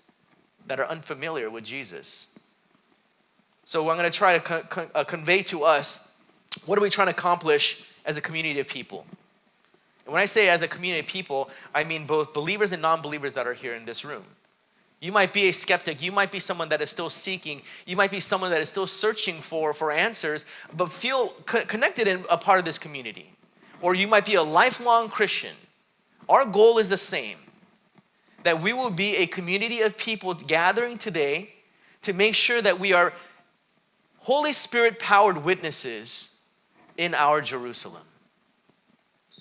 that 0.66 0.78
are 0.78 0.86
unfamiliar 0.86 1.50
with 1.50 1.64
Jesus. 1.64 2.28
So, 3.64 3.88
I'm 3.88 3.96
going 3.96 4.10
to 4.10 4.16
try 4.16 4.38
to 4.38 4.90
uh, 4.94 5.04
convey 5.04 5.42
to 5.44 5.62
us 5.62 6.12
what 6.66 6.78
are 6.78 6.82
we 6.82 6.90
trying 6.90 7.06
to 7.06 7.12
accomplish 7.12 7.88
as 8.04 8.16
a 8.16 8.20
community 8.20 8.60
of 8.60 8.68
people? 8.68 9.06
And 10.04 10.12
when 10.12 10.22
I 10.22 10.26
say 10.26 10.48
as 10.48 10.62
a 10.62 10.68
community 10.68 11.00
of 11.00 11.06
people, 11.06 11.50
I 11.74 11.84
mean 11.84 12.06
both 12.06 12.34
believers 12.34 12.72
and 12.72 12.82
non 12.82 13.00
believers 13.02 13.34
that 13.34 13.46
are 13.46 13.54
here 13.54 13.72
in 13.72 13.84
this 13.84 14.04
room. 14.04 14.24
You 15.02 15.10
might 15.10 15.32
be 15.32 15.48
a 15.48 15.52
skeptic. 15.52 16.00
You 16.00 16.12
might 16.12 16.30
be 16.30 16.38
someone 16.38 16.68
that 16.68 16.80
is 16.80 16.88
still 16.88 17.10
seeking. 17.10 17.62
You 17.86 17.96
might 17.96 18.12
be 18.12 18.20
someone 18.20 18.52
that 18.52 18.60
is 18.60 18.68
still 18.68 18.86
searching 18.86 19.40
for, 19.40 19.72
for 19.72 19.90
answers, 19.90 20.46
but 20.76 20.92
feel 20.92 21.30
co- 21.44 21.64
connected 21.64 22.06
in 22.06 22.24
a 22.30 22.38
part 22.38 22.60
of 22.60 22.64
this 22.64 22.78
community. 22.78 23.32
Or 23.80 23.96
you 23.96 24.06
might 24.06 24.24
be 24.24 24.36
a 24.36 24.42
lifelong 24.44 25.08
Christian. 25.08 25.56
Our 26.28 26.46
goal 26.46 26.78
is 26.78 26.88
the 26.88 26.96
same 26.96 27.38
that 28.44 28.62
we 28.62 28.72
will 28.72 28.90
be 28.90 29.16
a 29.16 29.26
community 29.26 29.80
of 29.80 29.98
people 29.98 30.34
gathering 30.34 30.98
today 30.98 31.50
to 32.02 32.12
make 32.12 32.36
sure 32.36 32.62
that 32.62 32.78
we 32.78 32.92
are 32.92 33.12
Holy 34.18 34.52
Spirit 34.52 35.00
powered 35.00 35.38
witnesses 35.38 36.30
in 36.96 37.12
our 37.12 37.40
Jerusalem. 37.40 38.02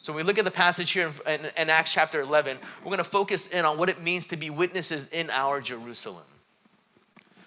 So 0.02 0.12
when 0.12 0.26
we 0.26 0.28
look 0.28 0.40
at 0.40 0.46
the 0.46 0.52
passage 0.52 0.92
here 0.92 1.12
in, 1.28 1.32
in, 1.32 1.52
in 1.58 1.70
Acts 1.70 1.94
chapter 1.94 2.22
11, 2.22 2.58
we're 2.80 2.86
going 2.86 2.98
to 2.98 3.04
focus 3.04 3.48
in 3.48 3.66
on 3.66 3.78
what 3.78 3.88
it 3.88 4.02
means 4.02 4.26
to 4.28 4.38
be 4.38 4.50
witnesses 4.50 5.08
in 5.08 5.30
our 5.30 5.62
Jerusalem. 5.62 6.24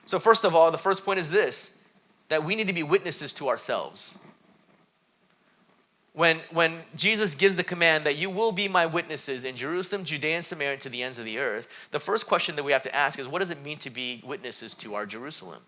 So 0.07 0.21
first 0.21 0.45
of 0.45 0.55
all, 0.55 0.71
the 0.71 0.79
first 0.79 1.05
point 1.05 1.19
is 1.19 1.31
this, 1.31 1.77
that 2.29 2.45
we 2.45 2.55
need 2.55 2.69
to 2.69 2.75
be 2.75 2.85
witnesses 2.85 3.35
to 3.35 3.49
ourselves. 3.49 4.17
When, 6.13 6.39
when 6.53 6.83
Jesus 6.95 7.35
gives 7.35 7.57
the 7.57 7.65
command 7.65 8.07
that 8.07 8.15
you 8.15 8.31
will 8.31 8.53
be 8.53 8.69
my 8.69 8.87
witnesses 8.87 9.45
in 9.45 9.57
Jerusalem, 9.57 10.05
Judea, 10.05 10.37
and 10.37 10.45
Samaria, 10.45 10.77
to 10.79 10.89
the 10.89 11.03
ends 11.03 11.19
of 11.19 11.25
the 11.25 11.39
earth, 11.39 11.69
the 11.91 11.99
first 11.99 12.29
question 12.29 12.55
that 12.55 12.63
we 12.63 12.71
have 12.71 12.83
to 12.83 12.95
ask 12.95 13.19
is 13.19 13.27
what 13.27 13.41
does 13.41 13.51
it 13.51 13.61
mean 13.65 13.79
to 13.79 13.91
be 13.91 14.23
witnesses 14.25 14.77
to 14.77 14.95
our 14.95 15.07
Jerusalem? 15.07 15.63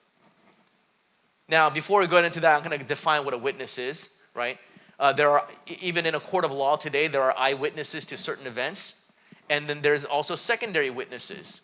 Now, 1.49 1.69
before 1.69 2.00
we 2.00 2.07
go 2.07 2.23
into 2.23 2.38
that, 2.40 2.57
I'm 2.57 2.69
going 2.69 2.78
to 2.78 2.85
define 2.85 3.25
what 3.25 3.35
a 3.35 3.38
witness 3.38 3.76
is, 3.76 4.11
right? 4.35 4.59
Uh, 4.99 5.12
there 5.12 5.31
are, 5.31 5.47
even 5.81 6.07
in 6.07 6.15
a 6.15 6.21
court 6.21 6.45
of 6.45 6.53
law 6.53 6.76
today, 6.76 7.07
there 7.07 7.23
are 7.23 7.35
eyewitnesses 7.37 8.07
to 8.07 8.17
certain 8.17 8.47
events, 8.47 9.03
and 9.50 9.69
then 9.69 9.83
there's 9.83 10.05
also 10.05 10.35
secondary 10.35 10.91
witnesses. 10.91 11.61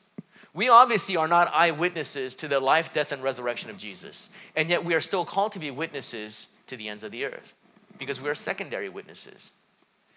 We 0.54 0.68
obviously 0.68 1.16
are 1.16 1.28
not 1.28 1.50
eyewitnesses 1.54 2.36
to 2.36 2.48
the 2.48 2.60
life, 2.60 2.92
death, 2.92 3.10
and 3.10 3.22
resurrection 3.22 3.70
of 3.70 3.78
Jesus, 3.78 4.28
and 4.54 4.68
yet 4.68 4.84
we 4.84 4.94
are 4.94 5.00
still 5.00 5.24
called 5.24 5.52
to 5.52 5.58
be 5.58 5.70
witnesses 5.70 6.48
to 6.66 6.76
the 6.76 6.88
ends 6.88 7.02
of 7.02 7.10
the 7.10 7.24
earth 7.24 7.54
because 7.98 8.20
we 8.20 8.28
are 8.28 8.34
secondary 8.34 8.88
witnesses. 8.88 9.52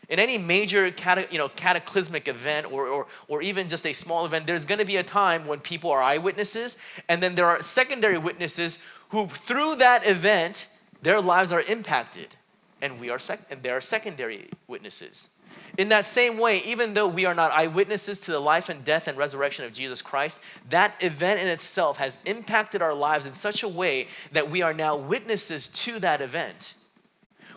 In 0.09 0.19
any 0.19 0.37
major 0.37 0.91
cata, 0.91 1.27
you 1.31 1.37
know, 1.37 1.49
cataclysmic 1.49 2.27
event 2.27 2.71
or, 2.71 2.87
or, 2.87 3.07
or 3.27 3.41
even 3.41 3.69
just 3.69 3.85
a 3.87 3.93
small 3.93 4.25
event, 4.25 4.45
there's 4.45 4.65
going 4.65 4.79
to 4.79 4.85
be 4.85 4.97
a 4.97 5.03
time 5.03 5.47
when 5.47 5.59
people 5.59 5.89
are 5.91 6.01
eyewitnesses, 6.01 6.77
and 7.09 7.23
then 7.23 7.35
there 7.35 7.47
are 7.47 7.61
secondary 7.63 8.17
witnesses 8.17 8.77
who, 9.09 9.27
through 9.27 9.75
that 9.77 10.07
event, 10.07 10.67
their 11.01 11.21
lives 11.21 11.51
are 11.51 11.61
impacted, 11.61 12.35
and 12.81 12.99
we 12.99 13.09
are 13.09 13.19
sec- 13.19 13.47
and 13.49 13.63
there 13.63 13.75
are 13.75 13.81
secondary 13.81 14.49
witnesses. 14.67 15.29
In 15.77 15.89
that 15.89 16.05
same 16.05 16.37
way, 16.37 16.61
even 16.65 16.93
though 16.93 17.07
we 17.07 17.25
are 17.25 17.35
not 17.35 17.51
eyewitnesses 17.51 18.19
to 18.21 18.31
the 18.31 18.39
life 18.39 18.69
and 18.69 18.83
death 18.83 19.07
and 19.07 19.17
resurrection 19.17 19.65
of 19.65 19.73
Jesus 19.73 20.01
Christ, 20.01 20.39
that 20.69 20.95
event 21.01 21.39
in 21.39 21.47
itself 21.47 21.97
has 21.97 22.17
impacted 22.25 22.81
our 22.81 22.93
lives 22.93 23.25
in 23.25 23.33
such 23.33 23.63
a 23.63 23.67
way 23.67 24.07
that 24.31 24.49
we 24.49 24.61
are 24.61 24.73
now 24.73 24.95
witnesses 24.95 25.67
to 25.69 25.99
that 25.99 26.21
event 26.21 26.75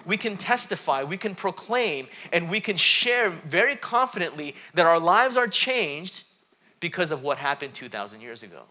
we 0.09 0.17
can 0.17 0.39
testify, 0.39 1.05
we 1.05 1.19
can 1.19 1.35
proclaim, 1.35 2.09
and 2.33 2.49
we 2.49 2.61
can 2.61 2.79
share 2.79 3.29
very 3.29 3.77
confidently 3.77 4.55
that 4.73 4.87
our 4.87 4.99
lives 4.99 5.37
are 5.37 5.47
changed 5.47 6.25
because 6.81 7.11
of 7.11 7.23
what 7.23 7.37
happened 7.37 7.75
2,000 7.75 8.23
years 8.23 8.43
ago. 8.43 8.63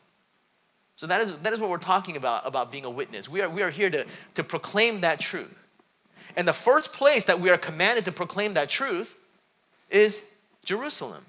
So 0.96 1.06
that 1.06 1.22
is, 1.22 1.32
that 1.40 1.54
is 1.54 1.60
what 1.60 1.70
we're 1.70 1.78
talking 1.78 2.18
about, 2.18 2.48
about 2.48 2.72
being 2.72 2.86
a 2.86 2.90
witness. 2.90 3.30
We 3.30 3.42
are, 3.42 3.50
we 3.50 3.62
are 3.62 3.70
here 3.70 3.92
to, 3.92 4.08
to 4.34 4.44
proclaim 4.44 5.02
that 5.02 5.20
truth. 5.20 5.56
And 6.38 6.48
the 6.48 6.54
first 6.54 6.94
place 6.94 7.26
that 7.26 7.40
we 7.40 7.50
are 7.50 7.58
commanded 7.58 8.06
to 8.06 8.12
proclaim 8.12 8.54
that 8.54 8.70
truth 8.70 9.18
is 9.90 10.24
Jerusalem. 10.64 11.26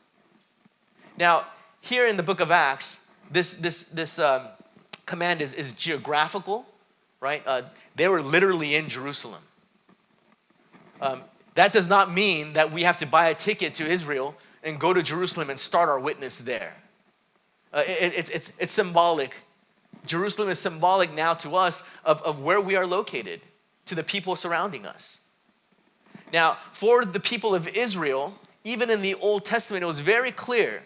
Now, 1.16 1.46
here 1.80 2.06
in 2.06 2.18
the 2.18 2.22
book 2.22 2.40
of 2.40 2.50
Acts, 2.50 3.00
this, 3.30 3.54
this, 3.54 3.84
this 3.84 4.18
um, 4.18 4.42
command 5.06 5.40
is, 5.40 5.54
is 5.54 5.72
geographical, 5.72 6.66
right? 7.20 7.42
Uh, 7.46 7.62
they 7.96 8.06
were 8.06 8.20
literally 8.20 8.74
in 8.74 8.88
Jerusalem. 8.88 9.42
Um, 11.00 11.22
that 11.54 11.72
does 11.72 11.88
not 11.88 12.12
mean 12.12 12.52
that 12.52 12.70
we 12.70 12.82
have 12.82 12.98
to 12.98 13.06
buy 13.06 13.28
a 13.28 13.34
ticket 13.34 13.72
to 13.74 13.86
Israel 13.86 14.36
and 14.62 14.78
go 14.78 14.92
to 14.92 15.02
Jerusalem 15.02 15.48
and 15.48 15.58
start 15.58 15.88
our 15.88 15.98
witness 15.98 16.38
there. 16.38 16.74
Uh, 17.72 17.82
it, 17.86 18.12
it's, 18.14 18.30
it's, 18.30 18.52
it's 18.58 18.72
symbolic. 18.72 19.34
Jerusalem 20.04 20.50
is 20.50 20.58
symbolic 20.58 21.14
now 21.14 21.32
to 21.34 21.56
us 21.56 21.82
of, 22.04 22.20
of 22.22 22.40
where 22.40 22.60
we 22.60 22.76
are 22.76 22.86
located, 22.86 23.40
to 23.88 23.94
the 23.94 24.04
people 24.04 24.36
surrounding 24.36 24.86
us. 24.86 25.20
Now, 26.32 26.58
for 26.72 27.04
the 27.04 27.20
people 27.20 27.54
of 27.54 27.68
Israel, 27.68 28.34
even 28.64 28.90
in 28.90 29.02
the 29.02 29.14
Old 29.16 29.44
Testament, 29.44 29.82
it 29.82 29.86
was 29.86 30.00
very 30.00 30.30
clear 30.30 30.82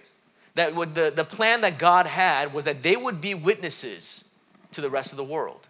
that 0.54 0.74
what 0.74 0.94
the, 0.94 1.12
the 1.14 1.24
plan 1.24 1.62
that 1.62 1.78
God 1.78 2.06
had 2.06 2.52
was 2.52 2.64
that 2.64 2.82
they 2.82 2.96
would 2.96 3.20
be 3.20 3.34
witnesses 3.34 4.24
to 4.72 4.80
the 4.80 4.90
rest 4.90 5.12
of 5.12 5.16
the 5.16 5.24
world. 5.24 5.68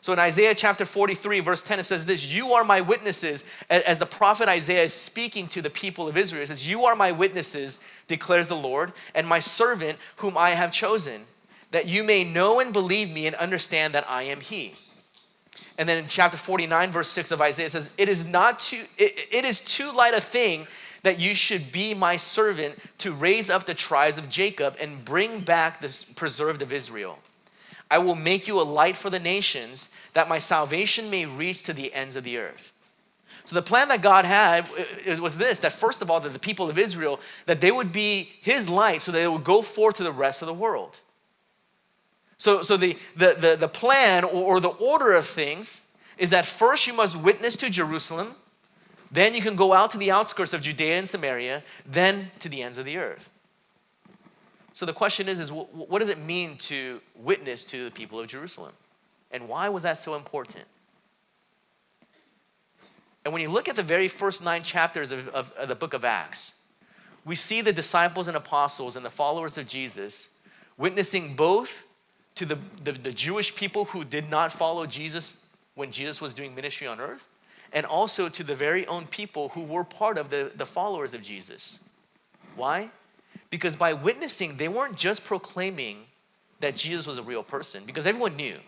So 0.00 0.12
in 0.12 0.18
Isaiah 0.18 0.54
chapter 0.54 0.84
43, 0.84 1.40
verse 1.40 1.62
10, 1.62 1.80
it 1.80 1.84
says 1.84 2.06
this 2.06 2.24
You 2.24 2.52
are 2.52 2.64
my 2.64 2.80
witnesses, 2.80 3.44
as 3.68 3.98
the 3.98 4.06
prophet 4.06 4.48
Isaiah 4.48 4.84
is 4.84 4.94
speaking 4.94 5.48
to 5.48 5.60
the 5.60 5.70
people 5.70 6.08
of 6.08 6.16
Israel. 6.16 6.42
It 6.42 6.46
says, 6.46 6.68
You 6.68 6.84
are 6.84 6.94
my 6.94 7.10
witnesses, 7.10 7.80
declares 8.06 8.48
the 8.48 8.56
Lord, 8.56 8.92
and 9.14 9.26
my 9.26 9.40
servant 9.40 9.98
whom 10.16 10.38
I 10.38 10.50
have 10.50 10.70
chosen, 10.70 11.22
that 11.72 11.86
you 11.86 12.04
may 12.04 12.22
know 12.22 12.60
and 12.60 12.72
believe 12.72 13.10
me 13.10 13.26
and 13.26 13.34
understand 13.36 13.92
that 13.94 14.08
I 14.08 14.22
am 14.22 14.40
He. 14.40 14.76
And 15.78 15.88
then 15.88 15.96
in 15.96 16.06
chapter 16.06 16.36
49, 16.36 16.90
verse 16.90 17.08
6 17.08 17.30
of 17.30 17.40
Isaiah, 17.40 17.70
says, 17.70 17.88
It 17.96 18.08
is 18.08 18.24
not 18.24 18.58
too, 18.58 18.82
it, 18.98 19.28
it 19.30 19.44
is 19.44 19.60
too 19.60 19.90
light 19.92 20.12
a 20.12 20.20
thing 20.20 20.66
that 21.04 21.20
you 21.20 21.36
should 21.36 21.70
be 21.70 21.94
my 21.94 22.16
servant 22.16 22.76
to 22.98 23.12
raise 23.12 23.48
up 23.48 23.64
the 23.64 23.74
tribes 23.74 24.18
of 24.18 24.28
Jacob 24.28 24.76
and 24.80 25.04
bring 25.04 25.40
back 25.40 25.80
the 25.80 26.04
preserved 26.16 26.60
of 26.60 26.72
Israel. 26.72 27.20
I 27.90 27.98
will 27.98 28.16
make 28.16 28.48
you 28.48 28.60
a 28.60 28.62
light 28.62 28.96
for 28.96 29.08
the 29.08 29.20
nations, 29.20 29.88
that 30.12 30.28
my 30.28 30.40
salvation 30.40 31.08
may 31.08 31.24
reach 31.24 31.62
to 31.62 31.72
the 31.72 31.94
ends 31.94 32.16
of 32.16 32.24
the 32.24 32.36
earth. 32.36 32.72
So 33.44 33.54
the 33.54 33.62
plan 33.62 33.88
that 33.88 34.02
God 34.02 34.26
had 34.26 34.66
uh, 35.06 35.12
uh, 35.12 35.22
was 35.22 35.38
this 35.38 35.60
that 35.60 35.72
first 35.72 36.02
of 36.02 36.10
all, 36.10 36.20
that 36.20 36.34
the 36.34 36.38
people 36.38 36.68
of 36.68 36.78
Israel, 36.78 37.18
that 37.46 37.62
they 37.62 37.70
would 37.70 37.92
be 37.92 38.28
his 38.42 38.68
light 38.68 39.00
so 39.00 39.10
they 39.10 39.26
would 39.26 39.44
go 39.44 39.62
forth 39.62 39.96
to 39.96 40.02
the 40.02 40.12
rest 40.12 40.42
of 40.42 40.46
the 40.46 40.54
world. 40.54 41.00
So, 42.38 42.62
so 42.62 42.76
the, 42.76 42.96
the, 43.16 43.36
the, 43.38 43.56
the 43.56 43.68
plan 43.68 44.24
or 44.24 44.60
the 44.60 44.68
order 44.68 45.12
of 45.12 45.26
things 45.26 45.84
is 46.16 46.30
that 46.30 46.46
first 46.46 46.86
you 46.86 46.92
must 46.92 47.16
witness 47.16 47.56
to 47.56 47.68
Jerusalem, 47.68 48.34
then 49.10 49.34
you 49.34 49.42
can 49.42 49.56
go 49.56 49.72
out 49.72 49.90
to 49.90 49.98
the 49.98 50.10
outskirts 50.10 50.52
of 50.52 50.60
Judea 50.60 50.98
and 50.98 51.08
Samaria, 51.08 51.62
then 51.84 52.30
to 52.38 52.48
the 52.48 52.62
ends 52.62 52.78
of 52.78 52.84
the 52.84 52.96
earth. 52.96 53.30
So 54.72 54.86
the 54.86 54.92
question 54.92 55.28
is, 55.28 55.40
is 55.40 55.50
what 55.50 55.98
does 55.98 56.08
it 56.08 56.18
mean 56.18 56.56
to 56.58 57.00
witness 57.16 57.64
to 57.66 57.84
the 57.84 57.90
people 57.90 58.20
of 58.20 58.28
Jerusalem? 58.28 58.72
And 59.32 59.48
why 59.48 59.68
was 59.68 59.82
that 59.82 59.98
so 59.98 60.14
important? 60.14 60.64
And 63.24 63.32
when 63.32 63.42
you 63.42 63.48
look 63.48 63.68
at 63.68 63.74
the 63.74 63.82
very 63.82 64.06
first 64.06 64.44
nine 64.44 64.62
chapters 64.62 65.10
of, 65.10 65.28
of, 65.30 65.52
of 65.52 65.68
the 65.68 65.74
book 65.74 65.94
of 65.94 66.04
Acts, 66.04 66.54
we 67.24 67.34
see 67.34 67.60
the 67.60 67.72
disciples 67.72 68.28
and 68.28 68.36
apostles 68.36 68.94
and 68.94 69.04
the 69.04 69.10
followers 69.10 69.58
of 69.58 69.66
Jesus 69.66 70.28
witnessing 70.76 71.34
both 71.34 71.87
to 72.38 72.46
the, 72.46 72.58
the, 72.84 72.92
the, 72.92 73.12
Jewish 73.12 73.52
people 73.56 73.86
who 73.86 74.04
did 74.04 74.30
not 74.30 74.52
follow 74.52 74.86
Jesus 74.86 75.32
when 75.74 75.90
Jesus 75.90 76.20
was 76.20 76.34
doing 76.34 76.54
ministry 76.54 76.86
on 76.86 77.00
earth, 77.00 77.26
and 77.72 77.84
also 77.84 78.28
to 78.28 78.44
the 78.44 78.54
very 78.54 78.86
own 78.86 79.06
people 79.08 79.48
who 79.50 79.62
were 79.62 79.82
part 79.82 80.16
of 80.16 80.30
the, 80.30 80.52
the 80.54 80.64
followers 80.64 81.14
of 81.14 81.22
Jesus. 81.22 81.80
Why? 82.54 82.90
Because 83.50 83.74
by 83.74 83.92
witnessing, 83.92 84.56
they 84.56 84.68
weren't 84.68 84.96
just 84.96 85.24
proclaiming 85.24 86.06
that 86.60 86.76
Jesus 86.76 87.08
was 87.08 87.18
a 87.18 87.22
real 87.24 87.42
person, 87.42 87.82
because 87.84 88.06
everyone 88.06 88.36
knew. 88.36 88.58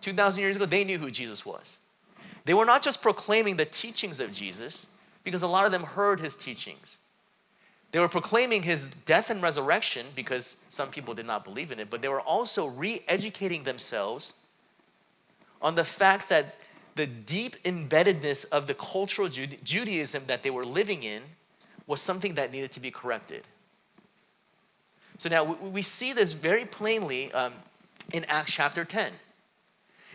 2,000 0.00 0.40
years 0.40 0.56
ago, 0.56 0.64
they 0.64 0.82
knew 0.82 0.96
who 0.96 1.10
Jesus 1.10 1.44
was. 1.44 1.78
They 2.46 2.54
were 2.54 2.64
not 2.64 2.82
just 2.82 3.02
proclaiming 3.02 3.56
the 3.56 3.66
teachings 3.66 4.20
of 4.20 4.32
Jesus, 4.32 4.86
because 5.22 5.42
a 5.42 5.46
lot 5.46 5.66
of 5.66 5.72
them 5.72 5.82
heard 5.82 6.20
his 6.20 6.34
teachings. 6.34 6.98
They 7.92 8.00
were 8.00 8.08
proclaiming 8.08 8.62
his 8.62 8.88
death 9.06 9.30
and 9.30 9.42
resurrection 9.42 10.06
because 10.14 10.56
some 10.68 10.90
people 10.90 11.14
did 11.14 11.26
not 11.26 11.44
believe 11.44 11.70
in 11.72 11.80
it, 11.80 11.88
but 11.88 12.02
they 12.02 12.08
were 12.08 12.20
also 12.20 12.66
re 12.66 13.02
educating 13.08 13.64
themselves 13.64 14.34
on 15.62 15.74
the 15.74 15.84
fact 15.84 16.28
that 16.28 16.56
the 16.96 17.06
deep 17.06 17.62
embeddedness 17.62 18.46
of 18.50 18.66
the 18.66 18.74
cultural 18.74 19.28
Judaism 19.28 20.24
that 20.26 20.42
they 20.42 20.50
were 20.50 20.64
living 20.64 21.02
in 21.02 21.22
was 21.86 22.00
something 22.00 22.34
that 22.34 22.50
needed 22.50 22.72
to 22.72 22.80
be 22.80 22.90
corrected. 22.90 23.46
So 25.18 25.28
now 25.28 25.44
we 25.44 25.82
see 25.82 26.12
this 26.12 26.32
very 26.32 26.64
plainly 26.64 27.32
um, 27.32 27.52
in 28.12 28.24
Acts 28.26 28.52
chapter 28.52 28.84
10. 28.84 29.12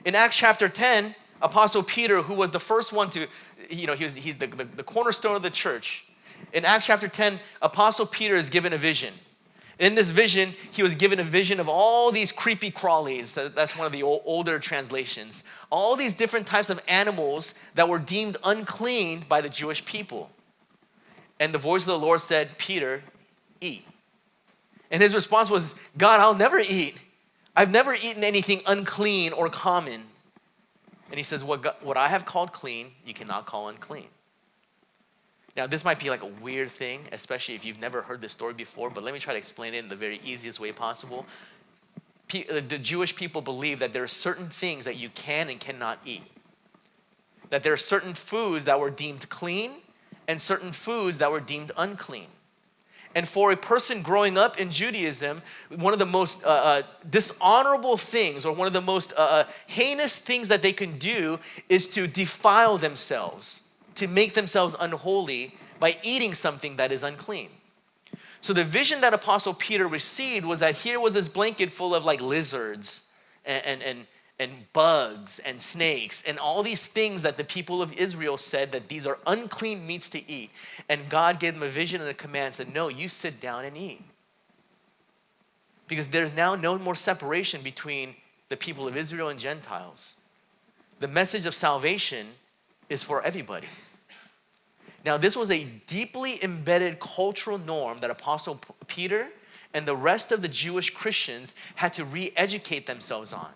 In 0.06 0.16
Acts 0.16 0.38
chapter 0.38 0.68
10, 0.70 1.16
Apostle 1.42 1.84
Peter, 1.84 2.22
who 2.22 2.34
was 2.34 2.52
the 2.52 2.60
first 2.60 2.94
one 2.94 3.10
to, 3.12 3.28
you 3.70 3.88
know, 3.88 3.94
he 3.94 4.04
was 4.04 4.16
he's 4.16 4.36
the, 4.36 4.48
the, 4.48 4.66
the 4.66 4.84
cornerstone 4.84 5.36
of 5.36 5.42
the 5.42 5.50
church. 5.50 6.06
In 6.54 6.66
Acts 6.66 6.86
chapter 6.86 7.08
10, 7.08 7.40
Apostle 7.62 8.06
Peter 8.06 8.36
is 8.36 8.50
given 8.50 8.74
a 8.74 8.78
vision. 8.78 9.14
In 9.80 9.96
this 9.96 10.12
vision, 10.12 10.54
he 10.70 10.84
was 10.84 10.94
given 10.94 11.20
a 11.20 11.24
vision 11.24 11.60
of 11.60 11.68
all 11.68 12.12
these 12.12 12.32
creepy 12.32 12.70
crawlies. 12.70 13.34
That's 13.56 13.76
one 13.76 13.88
of 13.88 13.92
the 13.92 14.04
older 14.04 14.60
translations. 14.60 15.44
All 15.72 15.96
these 15.96 16.14
different 16.14 16.46
types 16.46 16.70
of 16.70 16.80
animals 16.88 17.56
that 17.74 17.90
were 17.90 17.98
deemed 17.98 18.38
unclean 18.44 19.26
by 19.28 19.42
the 19.42 19.50
Jewish 19.50 19.84
people. 19.84 20.30
And 21.40 21.52
the 21.52 21.58
voice 21.58 21.82
of 21.84 21.88
the 21.88 22.00
Lord 22.00 22.22
said, 22.22 22.60
Peter, 22.60 23.02
eat. 23.60 23.84
And 24.92 25.02
his 25.02 25.16
response 25.16 25.50
was, 25.50 25.74
God, 25.98 26.20
I'll 26.20 26.36
never 26.36 26.60
eat. 26.60 26.96
I've 27.56 27.72
never 27.72 27.94
eaten 27.96 28.24
anything 28.24 28.62
unclean 28.68 29.34
or 29.34 29.50
common. 29.50 30.04
And 31.10 31.18
he 31.18 31.24
says, 31.24 31.44
what, 31.44 31.64
God, 31.64 31.76
what 31.82 31.98
I 31.98 32.08
have 32.08 32.26
called 32.26 32.54
clean, 32.54 32.92
you 33.04 33.16
cannot 33.16 33.48
call 33.48 33.70
unclean. 33.70 34.08
Now, 35.56 35.68
this 35.68 35.84
might 35.84 36.00
be 36.00 36.10
like 36.10 36.24
a 36.24 36.28
weird 36.28 36.72
thing, 36.72 37.02
especially 37.12 37.56
if 37.56 37.66
you've 37.66 37.82
never 37.82 38.02
heard 38.02 38.22
this 38.22 38.32
story 38.32 38.54
before, 38.54 38.90
but 38.90 39.04
let 39.04 39.14
me 39.14 39.20
try 39.20 39.34
to 39.34 39.38
explain 39.38 39.74
it 39.74 39.80
in 39.80 39.90
the 39.90 39.96
very 39.96 40.22
easiest 40.24 40.60
way 40.60 40.72
possible. 40.72 41.26
Uh, 42.34 42.62
the 42.66 42.78
Jewish 42.78 43.16
people 43.16 43.42
believe 43.42 43.80
that 43.80 43.92
there 43.92 44.04
are 44.04 44.08
certain 44.08 44.48
things 44.48 44.86
that 44.86 44.96
you 44.96 45.10
can 45.10 45.50
and 45.50 45.60
cannot 45.60 46.00
eat. 46.06 46.24
That 47.50 47.64
there 47.64 47.74
are 47.74 47.78
certain 47.78 48.14
foods 48.14 48.66
that 48.66 48.80
were 48.80 48.90
deemed 48.90 49.28
clean 49.28 49.72
and 50.28 50.40
certain 50.40 50.72
foods 50.72 51.18
that 51.18 51.30
were 51.30 51.42
deemed 51.42 51.74
unclean. 51.76 52.28
And 53.14 53.28
for 53.28 53.52
a 53.52 53.58
person 53.58 54.02
growing 54.02 54.38
up 54.38 54.58
in 54.58 54.72
Judaism, 54.72 55.42
one 55.76 55.92
of 55.92 56.00
the 56.00 56.06
most 56.06 56.46
uh, 56.46 56.48
uh, 56.48 56.82
dishonorable 57.10 57.98
things 57.98 58.46
or 58.46 58.54
one 58.54 58.68
of 58.68 58.74
the 58.74 58.80
most 58.82 59.12
uh, 59.18 59.22
uh, 59.22 59.44
heinous 59.68 60.20
things 60.20 60.48
that 60.48 60.62
they 60.62 60.72
can 60.72 60.98
do 60.98 61.38
is 61.68 61.90
to 61.90 62.08
defile 62.08 62.78
themselves, 62.78 63.64
to 64.02 64.08
make 64.08 64.34
themselves 64.34 64.76
unholy 64.80 65.54
by 65.80 65.96
eating 66.02 66.34
something 66.34 66.78
that 66.78 66.92
is 66.92 67.04
unclean. 67.04 67.50
So 68.42 68.52
the 68.52 68.64
vision 68.64 69.02
that 69.02 69.14
Apostle 69.14 69.54
Peter 69.54 69.88
received 69.88 70.44
was 70.44 70.60
that 70.62 70.76
here 70.76 71.00
was 71.00 71.14
this 71.14 71.30
blanket 71.30 71.72
full 71.72 71.94
of 71.94 72.04
like 72.04 72.20
lizards 72.20 73.08
and, 73.46 73.64
and, 73.64 73.84
and, 73.84 74.08
and 74.40 74.74
bugs 74.74 75.38
and 75.38 75.62
snakes 75.62 76.24
and 76.26 76.40
all 76.40 76.64
these 76.64 76.88
things 76.88 77.22
that 77.22 77.38
the 77.38 77.44
people 77.44 77.84
of 77.84 77.94
Israel 77.94 78.38
said 78.38 78.72
that 78.72 78.88
these 78.88 79.06
are 79.06 79.20
unclean 79.28 79.86
meats 79.86 80.10
to 80.10 80.32
eat. 80.32 80.50
And 80.90 81.08
God 81.08 81.40
gave 81.40 81.54
them 81.54 81.62
a 81.62 81.70
vision 81.70 82.02
and 82.02 82.10
a 82.10 82.16
command 82.16 82.56
said, 82.56 82.74
No, 82.74 82.88
you 82.88 83.08
sit 83.08 83.40
down 83.40 83.66
and 83.66 83.78
eat. 83.78 84.02
Because 85.88 86.08
there's 86.08 86.36
now 86.36 86.56
no 86.56 86.80
more 86.80 86.96
separation 86.96 87.62
between 87.62 88.16
the 88.50 88.58
people 88.58 88.88
of 88.88 88.98
Israel 88.98 89.28
and 89.28 89.40
Gentiles. 89.40 90.16
The 91.00 91.08
message 91.08 91.46
of 91.46 91.54
salvation 91.54 92.26
is 92.90 93.04
for 93.04 93.22
everybody. 93.22 93.68
Now, 95.04 95.18
this 95.18 95.36
was 95.36 95.50
a 95.50 95.66
deeply 95.88 96.44
embedded 96.44 97.00
cultural 97.00 97.58
norm 97.58 98.00
that 98.02 98.10
Apostle 98.10 98.62
Peter 98.88 99.30
and 99.74 99.86
the 99.86 99.96
rest 99.96 100.32
of 100.32 100.42
the 100.42 100.48
Jewish 100.48 100.92
Christians 100.92 101.54
had 101.76 101.94
to 101.94 102.06
re 102.06 102.32
educate 102.36 102.86
themselves 102.86 103.34
on. 103.34 103.50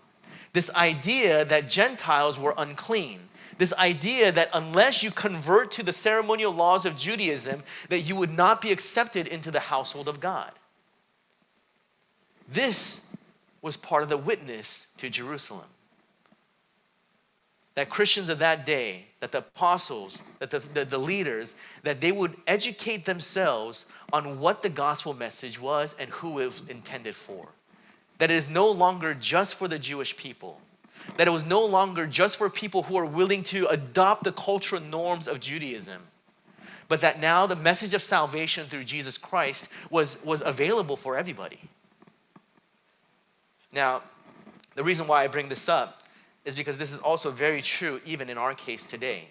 This 0.53 0.69
idea 0.71 1.45
that 1.45 1.69
Gentiles 1.69 2.39
were 2.39 2.53
unclean. 2.57 3.19
This 3.57 3.73
idea 3.73 4.31
that 4.31 4.49
unless 4.53 5.03
you 5.03 5.11
convert 5.11 5.71
to 5.71 5.83
the 5.83 5.93
ceremonial 5.93 6.53
laws 6.53 6.85
of 6.85 6.97
Judaism, 6.97 7.63
that 7.89 8.01
you 8.01 8.15
would 8.15 8.31
not 8.31 8.61
be 8.61 8.71
accepted 8.71 9.27
into 9.27 9.51
the 9.51 9.59
household 9.59 10.07
of 10.07 10.19
God. 10.19 10.51
This 12.47 13.05
was 13.61 13.77
part 13.77 14.03
of 14.03 14.09
the 14.09 14.17
witness 14.17 14.87
to 14.97 15.09
Jerusalem. 15.09 15.65
That 17.75 17.89
Christians 17.89 18.29
of 18.29 18.39
that 18.39 18.65
day, 18.65 19.07
that 19.19 19.31
the 19.31 19.39
apostles, 19.39 20.21
that 20.39 20.49
the, 20.49 20.59
the, 20.59 20.85
the, 20.85 20.97
leaders, 20.97 21.55
that 21.83 22.01
they 22.01 22.11
would 22.11 22.35
educate 22.47 23.05
themselves 23.05 23.85
on 24.13 24.39
what 24.39 24.61
the 24.61 24.69
gospel 24.69 25.13
message 25.13 25.59
was 25.59 25.93
and 25.99 26.09
who 26.09 26.39
it 26.39 26.45
was 26.45 26.61
intended 26.69 27.15
for 27.15 27.49
that 28.17 28.31
it 28.31 28.35
is 28.35 28.49
no 28.49 28.67
longer 28.67 29.13
just 29.13 29.55
for 29.55 29.67
the 29.67 29.79
Jewish 29.79 30.15
people, 30.15 30.61
that 31.17 31.27
it 31.27 31.31
was 31.31 31.45
no 31.45 31.63
longer 31.63 32.07
just 32.07 32.37
for 32.37 32.49
people 32.49 32.83
who 32.83 32.97
are 32.97 33.05
willing 33.05 33.43
to 33.43 33.67
adopt 33.67 34.23
the 34.23 34.31
cultural 34.31 34.81
norms 34.81 35.27
of 35.27 35.39
Judaism, 35.39 36.01
but 36.87 37.01
that 37.01 37.19
now 37.19 37.45
the 37.45 37.55
message 37.55 37.93
of 37.93 38.01
salvation 38.01 38.67
through 38.67 38.83
Jesus 38.83 39.17
Christ 39.17 39.67
was, 39.89 40.17
was 40.23 40.41
available 40.45 40.95
for 40.95 41.17
everybody. 41.17 41.59
Now, 43.73 44.03
the 44.75 44.83
reason 44.83 45.07
why 45.07 45.23
I 45.23 45.27
bring 45.27 45.49
this 45.49 45.67
up 45.67 46.03
is 46.45 46.55
because 46.55 46.77
this 46.77 46.91
is 46.91 46.99
also 46.99 47.31
very 47.31 47.61
true 47.61 47.99
even 48.05 48.29
in 48.29 48.37
our 48.37 48.53
case 48.53 48.85
today. 48.85 49.29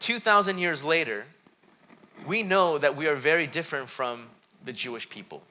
2,000 0.00 0.58
years 0.58 0.82
later, 0.82 1.24
we 2.26 2.42
know 2.42 2.78
that 2.78 2.96
we 2.96 3.06
are 3.06 3.14
very 3.14 3.46
different 3.46 3.88
from 3.88 4.26
the 4.64 4.72
Jewish 4.72 5.08
people 5.08 5.42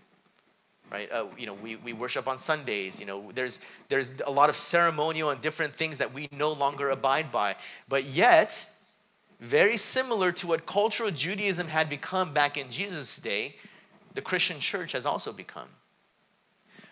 right? 0.92 1.12
Uh, 1.12 1.26
you 1.38 1.46
know, 1.46 1.54
we, 1.54 1.76
we 1.78 1.94
worship 1.94 2.28
on 2.28 2.38
Sundays. 2.38 3.00
You 3.00 3.06
know, 3.06 3.32
there's, 3.34 3.60
there's 3.90 4.12
a 4.26 4.32
lot 4.32 4.50
of 4.50 4.56
ceremonial 4.56 5.30
and 5.30 5.42
different 5.42 5.76
things 5.76 5.98
that 6.00 6.14
we 6.14 6.28
no 6.32 6.52
longer 6.52 6.90
abide 6.90 7.32
by. 7.32 7.56
But 7.88 8.06
yet, 8.06 8.68
very 9.40 9.78
similar 9.78 10.32
to 10.34 10.48
what 10.48 10.66
cultural 10.66 11.12
Judaism 11.12 11.68
had 11.68 11.90
become 11.90 12.34
back 12.34 12.58
in 12.58 12.70
Jesus' 12.70 13.18
day, 13.18 13.56
the 14.14 14.22
Christian 14.22 14.60
church 14.60 14.92
has 14.94 15.06
also 15.06 15.32
become. 15.32 15.70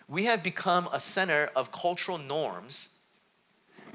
We 0.08 0.24
have 0.24 0.42
become 0.42 0.88
a 0.92 1.00
center 1.00 1.50
of 1.54 1.72
cultural 1.72 2.16
norms 2.16 2.88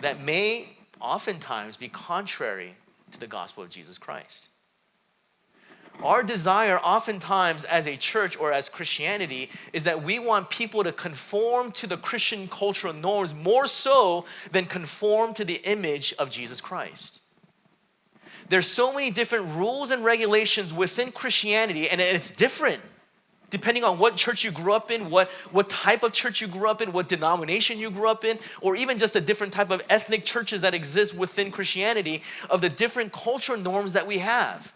that 0.03 0.21
may 0.21 0.69
oftentimes 1.01 1.77
be 1.77 1.87
contrary 1.89 2.75
to 3.11 3.19
the 3.19 3.27
gospel 3.27 3.63
of 3.63 3.69
Jesus 3.69 3.97
Christ. 3.97 4.49
Our 6.01 6.23
desire, 6.23 6.79
oftentimes, 6.79 7.65
as 7.65 7.85
a 7.85 7.95
church 7.95 8.37
or 8.39 8.51
as 8.51 8.67
Christianity, 8.67 9.49
is 9.73 9.83
that 9.83 10.03
we 10.03 10.17
want 10.17 10.49
people 10.49 10.83
to 10.83 10.91
conform 10.91 11.71
to 11.73 11.87
the 11.87 11.97
Christian 11.97 12.47
cultural 12.47 12.93
norms 12.93 13.33
more 13.33 13.67
so 13.67 14.25
than 14.51 14.65
conform 14.65 15.33
to 15.35 15.45
the 15.45 15.61
image 15.65 16.13
of 16.17 16.31
Jesus 16.31 16.61
Christ. 16.61 17.21
There's 18.49 18.67
so 18.67 18.91
many 18.91 19.11
different 19.11 19.55
rules 19.55 19.91
and 19.91 20.03
regulations 20.03 20.73
within 20.73 21.11
Christianity, 21.11 21.89
and 21.89 22.01
it's 22.01 22.31
different 22.31 22.81
depending 23.53 23.83
on 23.83 23.99
what 23.99 24.15
church 24.15 24.43
you 24.43 24.49
grew 24.49 24.73
up 24.73 24.89
in, 24.89 25.11
what, 25.11 25.29
what 25.51 25.69
type 25.69 26.01
of 26.01 26.11
church 26.11 26.41
you 26.41 26.47
grew 26.47 26.67
up 26.67 26.81
in, 26.81 26.91
what 26.91 27.07
denomination 27.07 27.77
you 27.77 27.91
grew 27.91 28.09
up 28.09 28.25
in, 28.25 28.39
or 28.61 28.75
even 28.75 28.97
just 28.97 29.13
the 29.13 29.21
different 29.21 29.53
type 29.53 29.69
of 29.69 29.83
ethnic 29.91 30.25
churches 30.25 30.61
that 30.61 30.73
exist 30.73 31.13
within 31.13 31.51
Christianity, 31.51 32.23
of 32.49 32.61
the 32.61 32.69
different 32.69 33.13
cultural 33.13 33.59
norms 33.59 33.93
that 33.93 34.07
we 34.07 34.17
have. 34.17 34.73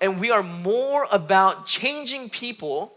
And 0.00 0.20
we 0.20 0.30
are 0.30 0.44
more 0.44 1.08
about 1.10 1.66
changing 1.66 2.30
people 2.30 2.92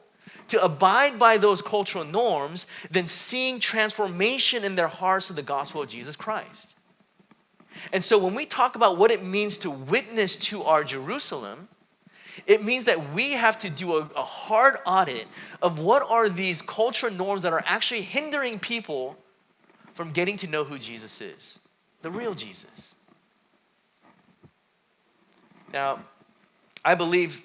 to 0.50 0.64
abide 0.64 1.18
by 1.18 1.38
those 1.38 1.64
cultural 1.64 2.04
norms 2.06 2.68
than 2.92 3.08
seeing 3.08 3.60
transformation 3.60 4.64
in 4.64 4.76
their 4.76 4.88
hearts 4.88 5.26
to 5.28 5.34
the 5.34 5.42
gospel 5.42 5.82
of 5.82 5.90
Jesus 5.90 6.16
Christ. 6.16 6.76
And 7.92 8.04
so 8.04 8.20
when 8.20 8.36
we 8.36 8.46
talk 8.46 8.76
about 8.76 9.00
what 9.00 9.10
it 9.10 9.26
means 9.26 9.58
to 9.60 9.72
witness 9.72 10.38
to 10.38 10.62
our 10.62 10.84
Jerusalem, 10.84 11.70
it 12.48 12.64
means 12.64 12.86
that 12.86 13.14
we 13.14 13.34
have 13.34 13.58
to 13.60 13.70
do 13.70 13.98
a, 13.98 14.10
a 14.16 14.24
hard 14.24 14.78
audit 14.86 15.28
of 15.62 15.80
what 15.80 16.04
are 16.10 16.30
these 16.30 16.62
cultural 16.62 17.14
norms 17.14 17.42
that 17.44 17.54
are 17.54 17.64
actually 17.66 18.02
hindering 18.02 18.60
people 18.60 19.18
from 19.94 20.12
getting 20.12 20.38
to 20.38 20.48
know 20.48 20.64
who 20.64 20.80
Jesus 20.80 21.22
is, 21.22 21.60
the 22.02 22.10
real 22.10 22.34
Jesus. 22.34 22.96
Now, 25.72 26.00
I 26.84 26.96
believe 26.96 27.42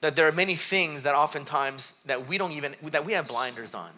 that 0.00 0.16
there 0.16 0.28
are 0.28 0.32
many 0.32 0.56
things 0.56 1.02
that 1.02 1.14
oftentimes 1.14 1.94
that 2.04 2.28
we 2.28 2.38
don't 2.38 2.52
even 2.52 2.74
that 2.82 3.04
we 3.04 3.12
have 3.12 3.26
blinders 3.26 3.74
on. 3.74 3.90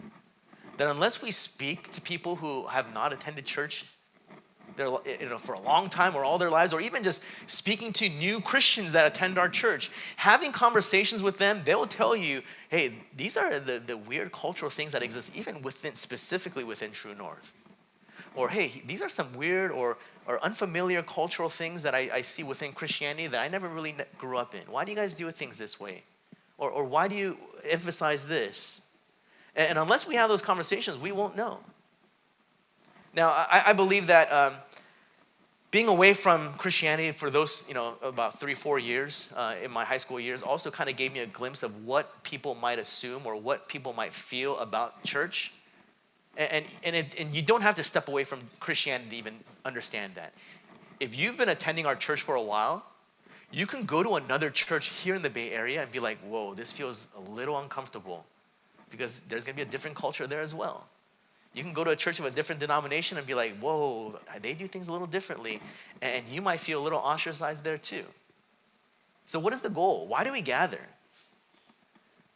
That 0.77 0.87
unless 0.87 1.21
we 1.21 1.31
speak 1.31 1.91
to 1.91 2.01
people 2.01 2.37
who 2.37 2.67
have 2.67 2.93
not 2.93 3.11
attended 3.11 3.45
church 3.45 3.85
you 4.85 5.29
know, 5.29 5.37
for 5.37 5.53
a 5.53 5.61
long 5.61 5.89
time 5.89 6.15
or 6.15 6.23
all 6.23 6.37
their 6.37 6.49
lives, 6.49 6.73
or 6.73 6.81
even 6.81 7.03
just 7.03 7.21
speaking 7.45 7.93
to 7.93 8.09
new 8.09 8.39
Christians 8.39 8.91
that 8.93 9.05
attend 9.05 9.37
our 9.37 9.49
church, 9.49 9.91
having 10.15 10.51
conversations 10.51 11.21
with 11.23 11.37
them, 11.37 11.61
they 11.65 11.75
will 11.75 11.85
tell 11.85 12.15
you, 12.15 12.41
hey, 12.69 12.93
these 13.15 13.37
are 13.37 13.59
the, 13.59 13.79
the 13.79 13.97
weird 13.97 14.31
cultural 14.31 14.69
things 14.69 14.91
that 14.91 15.03
exist 15.03 15.35
even 15.35 15.61
within, 15.61 15.95
specifically 15.95 16.63
within 16.63 16.91
True 16.91 17.15
North. 17.15 17.53
Or 18.35 18.49
hey, 18.49 18.83
these 18.85 19.01
are 19.01 19.09
some 19.09 19.35
weird 19.35 19.71
or 19.71 19.97
or 20.29 20.41
unfamiliar 20.43 21.01
cultural 21.01 21.49
things 21.49 21.81
that 21.81 21.95
I, 21.95 22.09
I 22.13 22.21
see 22.21 22.43
within 22.43 22.71
Christianity 22.71 23.25
that 23.25 23.41
I 23.41 23.47
never 23.47 23.67
really 23.67 23.95
grew 24.19 24.37
up 24.37 24.53
in. 24.53 24.61
Why 24.71 24.85
do 24.85 24.91
you 24.91 24.95
guys 24.95 25.15
do 25.15 25.29
things 25.31 25.57
this 25.57 25.79
way? 25.79 26.03
Or, 26.59 26.69
or 26.69 26.83
why 26.83 27.07
do 27.07 27.15
you 27.15 27.35
emphasize 27.67 28.25
this? 28.25 28.81
And, 29.55 29.69
and 29.69 29.79
unless 29.79 30.07
we 30.07 30.13
have 30.15 30.29
those 30.29 30.43
conversations, 30.43 30.99
we 30.99 31.11
won't 31.11 31.35
know. 31.35 31.57
Now, 33.15 33.29
I, 33.29 33.63
I 33.67 33.73
believe 33.73 34.05
that 34.05 34.31
um, 34.31 34.53
being 35.71 35.87
away 35.87 36.13
from 36.13 36.51
Christianity 36.53 37.11
for 37.11 37.29
those, 37.29 37.63
you 37.67 37.75
know, 37.75 37.93
about 38.01 38.39
three, 38.39 38.55
four 38.55 38.79
years 38.79 39.29
uh, 39.35 39.53
in 39.63 39.69
my 39.69 39.85
high 39.85 39.97
school 39.97 40.19
years 40.19 40.41
also 40.41 40.71
kind 40.71 40.89
of 40.89 40.95
gave 40.95 41.13
me 41.13 41.19
a 41.19 41.27
glimpse 41.27 41.61
of 41.61 41.85
what 41.85 42.23
people 42.23 42.55
might 42.55 42.79
assume 42.79 43.25
or 43.25 43.35
what 43.35 43.67
people 43.67 43.93
might 43.93 44.13
feel 44.13 44.57
about 44.57 45.03
church. 45.03 45.53
And, 46.37 46.65
and, 46.83 46.95
it, 46.95 47.19
and 47.19 47.35
you 47.35 47.41
don't 47.41 47.61
have 47.61 47.75
to 47.75 47.83
step 47.83 48.07
away 48.07 48.23
from 48.23 48.39
Christianity 48.59 49.09
to 49.11 49.15
even 49.17 49.33
understand 49.65 50.15
that. 50.15 50.33
If 50.99 51.17
you've 51.17 51.37
been 51.37 51.49
attending 51.49 51.85
our 51.85 51.95
church 51.95 52.21
for 52.21 52.35
a 52.35 52.41
while, 52.41 52.83
you 53.51 53.67
can 53.67 53.83
go 53.83 54.01
to 54.03 54.15
another 54.15 54.49
church 54.49 54.87
here 54.87 55.15
in 55.15 55.21
the 55.21 55.29
Bay 55.29 55.51
Area 55.51 55.81
and 55.81 55.91
be 55.91 55.99
like, 55.99 56.17
whoa, 56.19 56.53
this 56.53 56.71
feels 56.71 57.07
a 57.15 57.29
little 57.31 57.59
uncomfortable 57.59 58.25
because 58.89 59.21
there's 59.27 59.43
gonna 59.43 59.55
be 59.55 59.61
a 59.61 59.65
different 59.65 59.95
culture 59.95 60.25
there 60.25 60.41
as 60.41 60.53
well. 60.53 60.87
You 61.53 61.63
can 61.63 61.73
go 61.73 61.83
to 61.83 61.91
a 61.91 61.95
church 61.95 62.19
of 62.19 62.25
a 62.25 62.31
different 62.31 62.61
denomination 62.61 63.17
and 63.17 63.25
be 63.25 63.33
like, 63.33 63.57
whoa, 63.57 64.19
they 64.41 64.53
do 64.53 64.67
things 64.67 64.87
a 64.87 64.91
little 64.91 65.07
differently. 65.07 65.59
And 66.01 66.27
you 66.27 66.41
might 66.41 66.59
feel 66.59 66.79
a 66.79 66.83
little 66.83 66.99
ostracized 66.99 67.63
there 67.63 67.77
too. 67.77 68.05
So, 69.25 69.39
what 69.39 69.53
is 69.53 69.61
the 69.61 69.69
goal? 69.69 70.07
Why 70.07 70.23
do 70.23 70.31
we 70.31 70.41
gather? 70.41 70.81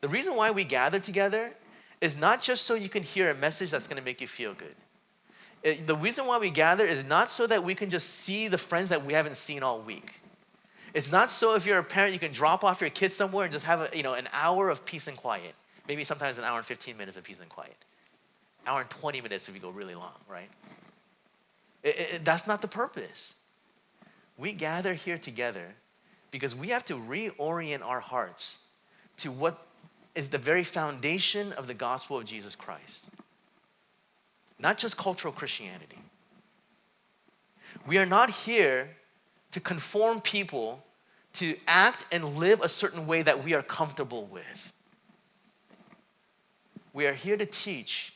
The 0.01 0.09
reason 0.09 0.35
why 0.35 0.51
we 0.51 0.63
gather 0.63 0.99
together 0.99 1.53
is 2.01 2.17
not 2.17 2.41
just 2.41 2.65
so 2.65 2.73
you 2.73 2.89
can 2.89 3.03
hear 3.03 3.29
a 3.29 3.35
message 3.35 3.71
that's 3.71 3.87
going 3.87 3.97
to 3.97 4.03
make 4.03 4.19
you 4.19 4.27
feel 4.27 4.53
good. 4.53 4.75
It, 5.63 5.87
the 5.87 5.95
reason 5.95 6.27
why 6.27 6.37
we 6.37 6.49
gather 6.49 6.85
is 6.85 7.05
not 7.05 7.29
so 7.29 7.47
that 7.47 7.63
we 7.63 7.73
can 7.73 7.89
just 7.89 8.09
see 8.09 8.49
the 8.49 8.57
friends 8.57 8.89
that 8.89 9.05
we 9.05 9.13
haven't 9.13 9.37
seen 9.37 9.63
all 9.63 9.79
week. 9.79 10.11
It's 10.93 11.11
not 11.11 11.31
so 11.31 11.55
if 11.55 11.65
you're 11.65 11.79
a 11.79 11.83
parent, 11.83 12.13
you 12.13 12.19
can 12.19 12.31
drop 12.31 12.63
off 12.63 12.81
your 12.81 12.89
kids 12.89 13.15
somewhere 13.15 13.45
and 13.45 13.53
just 13.53 13.65
have 13.65 13.81
a, 13.81 13.97
you 13.97 14.03
know, 14.03 14.13
an 14.13 14.27
hour 14.33 14.69
of 14.69 14.85
peace 14.85 15.07
and 15.07 15.15
quiet. 15.15 15.55
Maybe 15.87 16.03
sometimes 16.03 16.37
an 16.37 16.43
hour 16.43 16.57
and 16.57 16.65
15 16.65 16.97
minutes 16.97 17.17
of 17.17 17.23
peace 17.23 17.39
and 17.39 17.49
quiet. 17.49 17.75
Hour 18.65 18.81
and 18.81 18.89
20 18.89 19.21
minutes 19.21 19.47
if 19.47 19.53
we 19.53 19.59
go 19.59 19.69
really 19.69 19.95
long, 19.95 20.13
right? 20.29 20.49
It, 21.83 21.99
it, 21.99 22.25
that's 22.25 22.47
not 22.47 22.61
the 22.61 22.67
purpose. 22.67 23.35
We 24.37 24.53
gather 24.53 24.93
here 24.93 25.17
together 25.17 25.75
because 26.31 26.55
we 26.55 26.69
have 26.69 26.85
to 26.85 26.95
reorient 26.95 27.83
our 27.83 27.99
hearts 27.99 28.59
to 29.17 29.31
what 29.31 29.65
is 30.15 30.29
the 30.29 30.37
very 30.37 30.63
foundation 30.63 31.53
of 31.53 31.67
the 31.67 31.73
gospel 31.73 32.17
of 32.17 32.25
Jesus 32.25 32.55
Christ, 32.55 33.05
not 34.59 34.77
just 34.77 34.97
cultural 34.97 35.33
Christianity. 35.33 35.99
We 37.85 37.97
are 37.97 38.05
not 38.05 38.29
here 38.29 38.89
to 39.51 39.59
conform 39.59 40.21
people 40.21 40.83
to 41.33 41.55
act 41.67 42.05
and 42.11 42.35
live 42.37 42.61
a 42.61 42.69
certain 42.69 43.07
way 43.07 43.21
that 43.23 43.43
we 43.43 43.53
are 43.53 43.63
comfortable 43.63 44.25
with. 44.25 44.73
We 46.93 47.07
are 47.07 47.13
here 47.13 47.37
to 47.37 47.45
teach, 47.45 48.12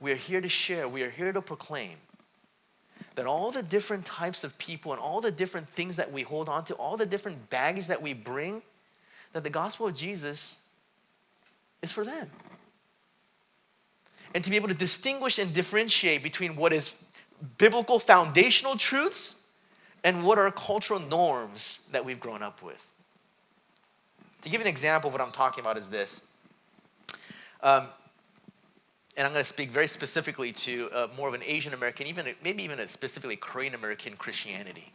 we 0.00 0.12
are 0.12 0.16
here 0.16 0.40
to 0.40 0.48
share, 0.48 0.88
we 0.88 1.02
are 1.02 1.10
here 1.10 1.32
to 1.32 1.42
proclaim 1.42 1.96
that 3.14 3.26
all 3.26 3.50
the 3.50 3.62
different 3.62 4.04
types 4.04 4.44
of 4.44 4.56
people 4.58 4.92
and 4.92 5.00
all 5.00 5.20
the 5.20 5.30
different 5.30 5.68
things 5.68 5.96
that 5.96 6.10
we 6.10 6.22
hold 6.22 6.48
on 6.48 6.64
to, 6.64 6.74
all 6.74 6.96
the 6.96 7.06
different 7.06 7.50
baggage 7.50 7.86
that 7.88 8.00
we 8.00 8.12
bring, 8.14 8.62
that 9.32 9.44
the 9.44 9.50
gospel 9.50 9.86
of 9.86 9.94
Jesus 9.94 10.58
is 11.82 11.92
for 11.92 12.04
them. 12.04 12.30
And 14.34 14.44
to 14.44 14.50
be 14.50 14.56
able 14.56 14.68
to 14.68 14.74
distinguish 14.74 15.38
and 15.38 15.52
differentiate 15.52 16.22
between 16.22 16.56
what 16.56 16.72
is 16.72 16.94
biblical 17.58 17.98
foundational 17.98 18.76
truths 18.76 19.34
and 20.04 20.24
what 20.24 20.38
are 20.38 20.50
cultural 20.50 21.00
norms 21.00 21.80
that 21.90 22.04
we've 22.04 22.20
grown 22.20 22.42
up 22.42 22.62
with. 22.62 22.84
To 24.42 24.48
give 24.48 24.60
an 24.60 24.66
example 24.66 25.08
of 25.08 25.14
what 25.14 25.20
I'm 25.20 25.32
talking 25.32 25.62
about 25.62 25.76
is 25.76 25.88
this. 25.88 26.22
Um, 27.62 27.88
and 29.20 29.26
I'm 29.26 29.34
going 29.34 29.44
to 29.44 29.48
speak 29.48 29.68
very 29.68 29.86
specifically 29.86 30.50
to 30.50 30.88
uh, 30.94 31.08
more 31.14 31.28
of 31.28 31.34
an 31.34 31.42
Asian 31.44 31.74
American, 31.74 32.06
even 32.06 32.34
maybe 32.42 32.62
even 32.62 32.80
a 32.80 32.88
specifically 32.88 33.36
Korean 33.36 33.74
American 33.74 34.16
Christianity. 34.16 34.94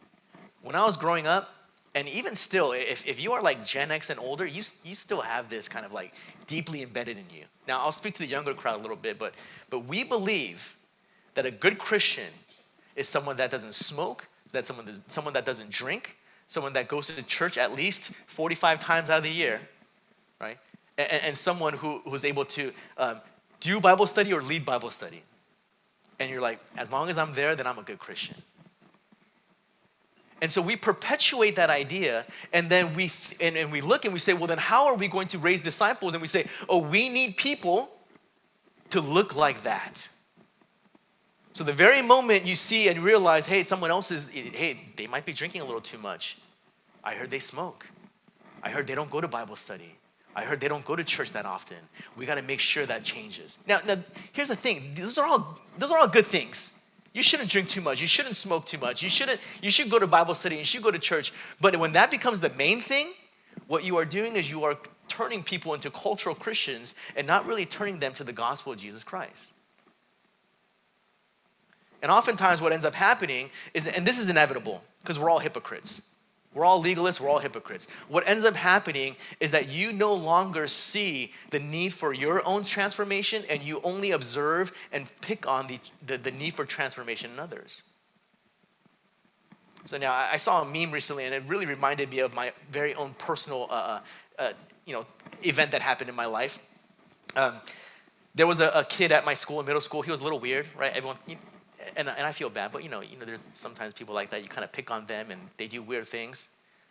When 0.63 0.75
I 0.75 0.83
was 0.83 0.97
growing 0.97 1.27
up, 1.27 1.51
and 1.93 2.09
even 2.09 2.33
still, 2.33 2.71
if, 2.71 3.05
if 3.05 3.23
you 3.23 3.33
are 3.33 3.43
like 3.43 3.63
Gen 3.63 3.91
X 3.91 4.09
and 4.09 4.19
older, 4.19 4.47
you, 4.47 4.63
you 4.83 4.95
still 4.95 5.21
have 5.21 5.47
this 5.47 5.69
kind 5.69 5.85
of 5.85 5.91
like 5.91 6.15
deeply 6.47 6.81
embedded 6.81 7.19
in 7.19 7.25
you. 7.31 7.43
Now, 7.67 7.81
I'll 7.81 7.91
speak 7.91 8.15
to 8.15 8.19
the 8.19 8.27
younger 8.27 8.55
crowd 8.55 8.77
a 8.77 8.81
little 8.81 8.97
bit, 8.97 9.19
but, 9.19 9.35
but 9.69 9.81
we 9.81 10.03
believe 10.03 10.75
that 11.35 11.45
a 11.45 11.51
good 11.51 11.77
Christian 11.77 12.33
is 12.95 13.07
someone 13.07 13.35
that 13.35 13.51
doesn't 13.51 13.75
smoke, 13.75 14.27
that 14.53 14.65
someone, 14.65 15.03
someone 15.07 15.35
that 15.35 15.45
doesn't 15.45 15.69
drink, 15.69 16.17
someone 16.47 16.73
that 16.73 16.87
goes 16.87 17.15
to 17.15 17.21
church 17.21 17.59
at 17.59 17.75
least 17.75 18.09
45 18.25 18.79
times 18.79 19.11
out 19.11 19.19
of 19.19 19.23
the 19.23 19.29
year, 19.29 19.61
right? 20.41 20.57
And, 20.97 21.11
and 21.11 21.37
someone 21.37 21.73
who, 21.73 22.01
who's 22.05 22.25
able 22.25 22.45
to 22.45 22.73
um, 22.97 23.21
do 23.59 23.79
Bible 23.79 24.07
study 24.07 24.33
or 24.33 24.41
lead 24.41 24.65
Bible 24.65 24.89
study. 24.91 25.23
And 26.19 26.29
you're 26.29 26.41
like, 26.41 26.59
as 26.77 26.91
long 26.91 27.09
as 27.09 27.17
I'm 27.17 27.33
there, 27.33 27.55
then 27.55 27.67
I'm 27.67 27.77
a 27.77 27.83
good 27.83 27.99
Christian. 27.99 28.35
And 30.41 30.51
so 30.51 30.61
we 30.61 30.75
perpetuate 30.75 31.55
that 31.55 31.69
idea, 31.69 32.25
and 32.51 32.69
then 32.69 32.93
we 32.93 33.07
th- 33.07 33.37
and, 33.39 33.55
and 33.55 33.71
we 33.71 33.81
look 33.81 34.05
and 34.05 34.13
we 34.13 34.19
say, 34.19 34.33
well, 34.33 34.47
then 34.47 34.57
how 34.57 34.85
are 34.87 34.95
we 34.95 35.07
going 35.07 35.27
to 35.29 35.39
raise 35.39 35.61
disciples? 35.61 36.13
And 36.13 36.21
we 36.21 36.27
say, 36.27 36.45
oh, 36.67 36.79
we 36.79 37.09
need 37.09 37.37
people 37.37 37.89
to 38.89 39.01
look 39.01 39.35
like 39.35 39.63
that. 39.63 40.09
So 41.53 41.63
the 41.63 41.73
very 41.73 42.01
moment 42.01 42.45
you 42.45 42.55
see 42.55 42.89
and 42.89 42.99
realize, 42.99 43.45
hey, 43.45 43.63
someone 43.63 43.91
else 43.91 44.11
is, 44.11 44.27
hey, 44.27 44.81
they 44.97 45.07
might 45.07 45.25
be 45.25 45.31
drinking 45.31 45.61
a 45.61 45.65
little 45.65 45.81
too 45.81 45.97
much. 45.97 46.37
I 47.01 47.15
heard 47.15 47.29
they 47.29 47.39
smoke. 47.39 47.89
I 48.61 48.69
heard 48.69 48.87
they 48.87 48.95
don't 48.95 49.09
go 49.09 49.21
to 49.21 49.27
Bible 49.27 49.55
study. 49.55 49.95
I 50.35 50.43
heard 50.43 50.59
they 50.59 50.67
don't 50.67 50.83
go 50.83 50.95
to 50.95 51.03
church 51.03 51.31
that 51.31 51.45
often. 51.45 51.77
We 52.17 52.25
got 52.25 52.35
to 52.35 52.41
make 52.41 52.59
sure 52.59 52.85
that 52.85 53.03
changes. 53.03 53.57
Now, 53.67 53.79
now, 53.87 53.97
here's 54.33 54.49
the 54.49 54.55
thing. 54.55 54.93
Those 54.95 55.17
are 55.17 55.25
all 55.25 55.59
those 55.77 55.91
are 55.91 55.97
all 55.97 56.07
good 56.07 56.25
things. 56.25 56.77
You 57.13 57.23
shouldn't 57.23 57.49
drink 57.49 57.69
too 57.69 57.79
much. 57.79 58.01
You 58.01 58.07
shouldn't 58.07 58.35
smoke 58.35 58.65
too 58.65 58.77
much. 58.77 59.01
You 59.01 59.09
shouldn't. 59.09 59.39
You 59.61 59.71
should 59.71 59.89
go 59.89 59.97
to 59.97 60.07
Bible 60.07 60.35
study. 60.35 60.57
You 60.57 60.65
should 60.65 60.83
go 60.83 60.91
to 60.91 60.99
church. 60.99 61.31
But 61.61 61.77
when 61.77 61.93
that 61.93 62.11
becomes 62.11 62.41
the 62.41 62.49
main 62.49 62.81
thing, 62.81 63.13
what 63.67 63.85
you 63.85 63.95
are 63.95 64.03
doing 64.03 64.35
is 64.35 64.51
you 64.51 64.65
are 64.65 64.77
turning 65.07 65.41
people 65.41 65.73
into 65.73 65.89
cultural 65.89 66.35
Christians 66.35 66.93
and 67.15 67.25
not 67.25 67.45
really 67.45 67.65
turning 67.65 67.99
them 67.99 68.13
to 68.15 68.25
the 68.25 68.33
gospel 68.33 68.73
of 68.73 68.79
Jesus 68.79 69.03
Christ. 69.03 69.53
And 72.01 72.11
oftentimes, 72.11 72.61
what 72.61 72.73
ends 72.73 72.83
up 72.83 72.93
happening 72.93 73.49
is, 73.73 73.87
and 73.87 74.05
this 74.05 74.19
is 74.19 74.29
inevitable 74.29 74.83
because 74.99 75.17
we're 75.17 75.29
all 75.29 75.39
hypocrites. 75.39 76.01
We're 76.55 76.65
all 76.65 76.81
legalists, 76.81 77.19
we're 77.19 77.29
all 77.29 77.39
hypocrites. 77.39 77.87
What 78.07 78.27
ends 78.27 78.45
up 78.45 78.55
happening 78.55 79.17
is 79.41 79.51
that 79.51 79.67
you 79.67 79.91
no 79.91 80.13
longer 80.13 80.67
see 80.67 81.33
the 81.51 81.59
need 81.59 81.93
for 81.93 82.13
your 82.13 82.41
own 82.47 82.63
transformation 82.63 83.43
and 83.49 83.61
you 83.61 83.81
only 83.83 84.11
observe 84.11 84.71
and 84.93 85.09
pick 85.19 85.45
on 85.47 85.67
the, 85.67 85.79
the, 86.07 86.17
the 86.17 86.31
need 86.31 86.53
for 86.53 86.63
transformation 86.63 87.31
in 87.31 87.39
others. 87.41 87.83
So 89.83 89.97
now 89.97 90.13
I 90.13 90.37
saw 90.37 90.61
a 90.61 90.65
meme 90.65 90.91
recently 90.91 91.25
and 91.25 91.35
it 91.35 91.43
really 91.45 91.65
reminded 91.65 92.09
me 92.09 92.19
of 92.19 92.33
my 92.33 92.53
very 92.71 92.95
own 92.95 93.13
personal 93.19 93.67
uh, 93.69 93.73
uh, 93.73 93.99
uh 94.39 94.53
you 94.85 94.93
know, 94.93 95.03
event 95.43 95.71
that 95.71 95.81
happened 95.81 96.09
in 96.09 96.15
my 96.15 96.25
life. 96.25 96.59
Um, 97.35 97.55
there 98.33 98.47
was 98.47 98.61
a, 98.61 98.69
a, 98.69 98.85
kid 98.85 99.11
at 99.11 99.25
my 99.25 99.33
school 99.33 99.59
in 99.59 99.65
middle 99.65 99.81
school. 99.81 100.03
He 100.03 100.11
was 100.11 100.21
a 100.21 100.23
little 100.23 100.39
weird, 100.39 100.67
right? 100.77 100.93
Everyone, 100.93 101.17
and, 101.95 102.09
and 102.09 102.25
I 102.25 102.31
feel 102.31 102.49
bad, 102.49 102.71
but 102.71 102.83
you 102.83 102.89
know, 102.89 103.01
you 103.01 103.17
know, 103.17 103.25
there's 103.25 103.47
sometimes 103.53 103.93
people 103.93 104.15
like 104.15 104.29
that. 104.31 104.41
You 104.41 104.47
kind 104.47 104.63
of 104.63 104.71
pick 104.71 104.91
on 104.91 105.05
them, 105.05 105.31
and 105.31 105.39
they 105.57 105.67
do 105.67 105.81
weird 105.81 106.07
things. 106.07 106.49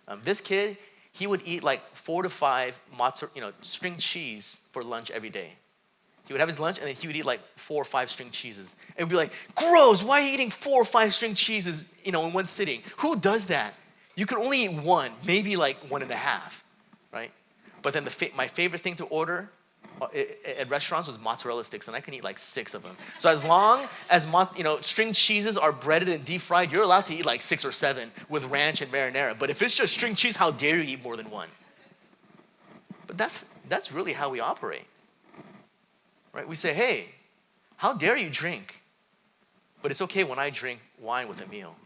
Um, 0.08 0.20
this 0.22 0.40
kid, 0.40 0.76
he 1.12 1.26
would 1.26 1.42
eat 1.44 1.62
like 1.62 1.82
four 1.94 2.22
to 2.22 2.28
five 2.28 2.78
mozzarella, 2.96 3.32
you 3.34 3.40
know, 3.40 3.52
string 3.60 3.96
cheese 3.96 4.58
for 4.72 4.82
lunch 4.82 5.10
every 5.10 5.30
day. 5.30 5.52
He 6.26 6.32
would 6.32 6.40
have 6.40 6.48
his 6.48 6.58
lunch, 6.58 6.78
and 6.78 6.86
then 6.86 6.94
he 6.94 7.06
would 7.06 7.16
eat 7.16 7.24
like 7.24 7.40
four 7.56 7.82
or 7.82 7.84
five 7.84 8.10
string 8.10 8.30
cheeses, 8.30 8.74
and 8.96 9.08
be 9.08 9.14
like, 9.14 9.32
"Gross! 9.54 10.02
Why 10.02 10.20
are 10.20 10.26
you 10.26 10.32
eating 10.32 10.50
four 10.50 10.82
or 10.82 10.84
five 10.84 11.12
string 11.12 11.34
cheeses, 11.34 11.86
you 12.04 12.12
know, 12.12 12.26
in 12.26 12.32
one 12.32 12.46
sitting? 12.46 12.82
Who 12.98 13.16
does 13.16 13.46
that? 13.46 13.74
You 14.16 14.26
could 14.26 14.38
only 14.38 14.64
eat 14.64 14.82
one, 14.82 15.10
maybe 15.26 15.56
like 15.56 15.76
one 15.90 16.02
and 16.02 16.10
a 16.10 16.16
half, 16.16 16.64
right? 17.12 17.30
But 17.82 17.92
then 17.92 18.04
the 18.04 18.10
fa- 18.10 18.30
my 18.34 18.46
favorite 18.46 18.80
thing 18.80 18.94
to 18.96 19.04
order 19.04 19.50
Uh, 20.00 20.08
at 20.58 20.68
restaurants 20.70 21.06
was 21.06 21.20
mozzarella 21.20 21.64
sticks, 21.64 21.86
and 21.86 21.96
I 21.96 22.00
can 22.00 22.14
eat 22.14 22.24
like 22.24 22.38
six 22.38 22.74
of 22.74 22.82
them. 22.82 22.96
So 23.18 23.28
as 23.30 23.44
long 23.44 23.86
as 24.10 24.26
you 24.56 24.64
know 24.64 24.80
string 24.80 25.12
cheeses 25.12 25.56
are 25.56 25.72
breaded 25.72 26.08
and 26.08 26.24
deep 26.24 26.40
fried, 26.40 26.72
you're 26.72 26.82
allowed 26.82 27.06
to 27.06 27.14
eat 27.14 27.24
like 27.24 27.40
six 27.40 27.64
or 27.64 27.70
seven 27.72 28.10
with 28.28 28.44
ranch 28.46 28.82
and 28.82 28.90
marinara. 28.90 29.38
But 29.38 29.50
if 29.50 29.62
it's 29.62 29.76
just 29.76 29.94
string 29.94 30.14
cheese, 30.14 30.36
how 30.36 30.50
dare 30.50 30.78
you 30.78 30.94
eat 30.94 31.02
more 31.02 31.16
than 31.16 31.30
one? 31.30 31.48
But 33.06 33.16
that's 33.16 33.44
that's 33.68 33.92
really 33.92 34.12
how 34.12 34.30
we 34.30 34.40
operate, 34.40 34.86
right? 36.32 36.46
We 36.46 36.56
say, 36.56 36.74
hey, 36.74 37.06
how 37.76 37.92
dare 37.92 38.16
you 38.16 38.30
drink? 38.30 38.82
But 39.80 39.90
it's 39.90 40.02
okay 40.02 40.24
when 40.24 40.38
I 40.38 40.50
drink 40.50 40.80
wine 41.00 41.28
with 41.28 41.40
a 41.40 41.46
meal. 41.46 41.76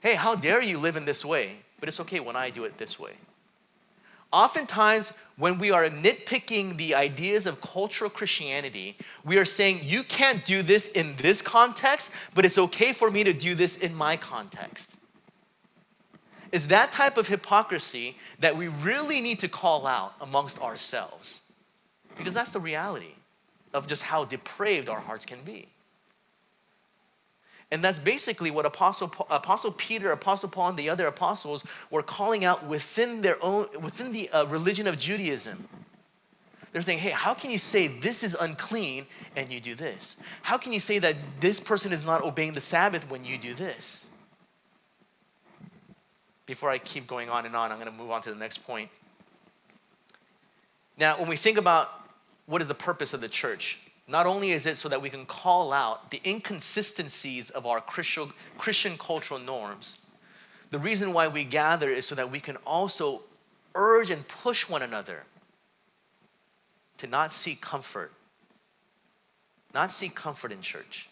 Hey, 0.00 0.14
how 0.14 0.34
dare 0.34 0.62
you 0.62 0.78
live 0.78 0.96
in 0.96 1.04
this 1.04 1.24
way? 1.24 1.58
But 1.80 1.88
it's 1.88 2.00
okay 2.00 2.20
when 2.20 2.36
I 2.36 2.50
do 2.50 2.64
it 2.64 2.78
this 2.78 2.98
way. 2.98 3.12
Oftentimes, 4.32 5.12
when 5.36 5.58
we 5.58 5.70
are 5.70 5.88
nitpicking 5.88 6.76
the 6.76 6.94
ideas 6.94 7.46
of 7.46 7.60
cultural 7.60 8.10
Christianity, 8.10 8.96
we 9.24 9.38
are 9.38 9.44
saying, 9.44 9.80
you 9.82 10.04
can't 10.04 10.44
do 10.44 10.62
this 10.62 10.86
in 10.86 11.14
this 11.14 11.42
context, 11.42 12.10
but 12.34 12.44
it's 12.44 12.58
okay 12.58 12.92
for 12.92 13.10
me 13.10 13.24
to 13.24 13.32
do 13.32 13.54
this 13.54 13.76
in 13.76 13.94
my 13.94 14.16
context. 14.16 14.96
It's 16.52 16.66
that 16.66 16.92
type 16.92 17.16
of 17.16 17.28
hypocrisy 17.28 18.16
that 18.38 18.56
we 18.56 18.68
really 18.68 19.20
need 19.20 19.40
to 19.40 19.48
call 19.48 19.86
out 19.86 20.14
amongst 20.20 20.60
ourselves. 20.60 21.42
Because 22.16 22.34
that's 22.34 22.50
the 22.50 22.60
reality 22.60 23.14
of 23.72 23.86
just 23.86 24.02
how 24.02 24.24
depraved 24.24 24.88
our 24.88 25.00
hearts 25.00 25.24
can 25.24 25.42
be. 25.42 25.68
And 27.72 27.84
that's 27.84 28.00
basically 28.00 28.50
what 28.50 28.66
Apostle, 28.66 29.12
Apostle 29.30 29.70
Peter, 29.72 30.10
Apostle 30.10 30.48
Paul, 30.48 30.70
and 30.70 30.78
the 30.78 30.90
other 30.90 31.06
apostles 31.06 31.64
were 31.90 32.02
calling 32.02 32.44
out 32.44 32.66
within 32.66 33.20
their 33.20 33.36
own, 33.42 33.66
within 33.80 34.12
the 34.12 34.28
uh, 34.30 34.44
religion 34.46 34.88
of 34.88 34.98
Judaism. 34.98 35.68
They're 36.72 36.82
saying, 36.82 36.98
hey, 36.98 37.10
how 37.10 37.34
can 37.34 37.50
you 37.50 37.58
say 37.58 37.88
this 37.88 38.22
is 38.22 38.36
unclean 38.38 39.06
and 39.36 39.50
you 39.52 39.60
do 39.60 39.74
this? 39.74 40.16
How 40.42 40.56
can 40.56 40.72
you 40.72 40.80
say 40.80 40.98
that 41.00 41.16
this 41.40 41.58
person 41.58 41.92
is 41.92 42.04
not 42.04 42.22
obeying 42.22 42.52
the 42.52 42.60
Sabbath 42.60 43.08
when 43.10 43.24
you 43.24 43.38
do 43.38 43.54
this? 43.54 44.08
Before 46.46 46.70
I 46.70 46.78
keep 46.78 47.06
going 47.06 47.28
on 47.28 47.46
and 47.46 47.54
on, 47.54 47.70
I'm 47.70 47.78
going 47.78 47.90
to 47.90 47.96
move 47.96 48.10
on 48.10 48.22
to 48.22 48.30
the 48.30 48.36
next 48.36 48.58
point. 48.58 48.88
Now, 50.96 51.18
when 51.18 51.28
we 51.28 51.36
think 51.36 51.58
about 51.58 51.88
what 52.46 52.60
is 52.62 52.68
the 52.68 52.74
purpose 52.74 53.14
of 53.14 53.20
the 53.20 53.28
church, 53.28 53.78
not 54.10 54.26
only 54.26 54.50
is 54.50 54.66
it 54.66 54.76
so 54.76 54.88
that 54.88 55.00
we 55.00 55.08
can 55.08 55.24
call 55.24 55.72
out 55.72 56.10
the 56.10 56.20
inconsistencies 56.26 57.50
of 57.50 57.64
our 57.64 57.80
Christian, 57.80 58.98
cultural 58.98 59.38
norms, 59.38 59.98
the 60.70 60.78
reason 60.78 61.12
why 61.12 61.28
we 61.28 61.44
gather 61.44 61.90
is 61.90 62.06
so 62.06 62.14
that 62.16 62.30
we 62.30 62.40
can 62.40 62.56
also 62.66 63.22
urge 63.74 64.10
and 64.10 64.26
push 64.26 64.68
one 64.68 64.82
another 64.82 65.22
to 66.98 67.06
not 67.06 67.30
seek 67.32 67.60
comfort, 67.60 68.12
not 69.72 69.92
seek 69.92 70.14
comfort 70.14 70.52
in 70.52 70.60
church. 70.60 71.08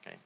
Okay? 0.00 0.16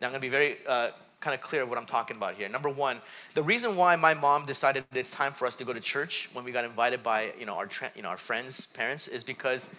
Now 0.00 0.08
I'm 0.08 0.12
going 0.12 0.20
to 0.20 0.26
be 0.26 0.28
very 0.28 0.58
uh, 0.66 0.90
kind 1.20 1.34
of 1.34 1.40
clear 1.40 1.62
of 1.62 1.68
what 1.68 1.78
I'm 1.78 1.86
talking 1.86 2.16
about 2.16 2.34
here. 2.34 2.48
Number 2.48 2.68
one, 2.68 3.00
the 3.34 3.42
reason 3.42 3.76
why 3.76 3.94
my 3.96 4.14
mom 4.14 4.46
decided 4.46 4.84
it's 4.92 5.10
time 5.10 5.32
for 5.32 5.46
us 5.46 5.54
to 5.56 5.64
go 5.64 5.72
to 5.72 5.80
church 5.80 6.28
when 6.32 6.44
we 6.44 6.50
got 6.50 6.64
invited 6.64 7.02
by 7.02 7.32
you 7.38 7.46
know 7.46 7.54
our 7.54 7.68
you 7.94 8.02
know 8.02 8.08
our 8.08 8.16
friends' 8.16 8.66
parents 8.66 9.06
is 9.06 9.22
because 9.22 9.70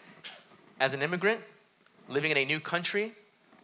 as 0.82 0.96
an 0.96 1.04
immigrant, 1.04 1.40
living 2.10 2.32
in 2.32 2.38
a 2.38 2.44
new 2.44 2.60
country, 2.60 3.14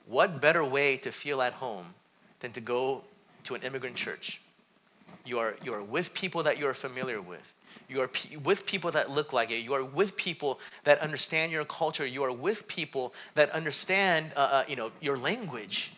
what 0.06 0.40
better 0.40 0.64
way 0.64 0.98
to 0.98 1.12
feel 1.12 1.42
at 1.42 1.52
home 1.52 1.96
than 2.42 2.52
to 2.52 2.62
go 2.62 3.02
to 3.44 3.56
an 3.56 3.64
immigrant 3.64 3.96
church? 3.96 4.40
You 5.26 5.40
are, 5.40 5.56
you 5.64 5.74
are 5.74 5.82
with 5.82 6.14
people 6.14 6.44
that 6.44 6.60
you 6.60 6.68
are 6.68 6.76
familiar 6.76 7.20
with. 7.20 7.56
You 7.90 8.02
are 8.02 8.08
p- 8.08 8.38
with 8.38 8.68
people 8.68 8.92
that 8.92 9.10
look 9.10 9.34
like 9.34 9.50
you. 9.50 9.58
You 9.58 9.74
are 9.74 9.84
with 9.84 10.16
people 10.16 10.60
that 10.84 11.00
understand 11.00 11.52
your 11.52 11.66
culture. 11.66 12.06
You 12.06 12.24
are 12.24 12.32
with 12.32 12.68
people 12.68 13.16
that 13.34 13.50
understand 13.50 14.32
uh, 14.36 14.40
uh, 14.40 14.64
you 14.68 14.76
know, 14.76 14.92
your 15.02 15.18
language. 15.18 15.92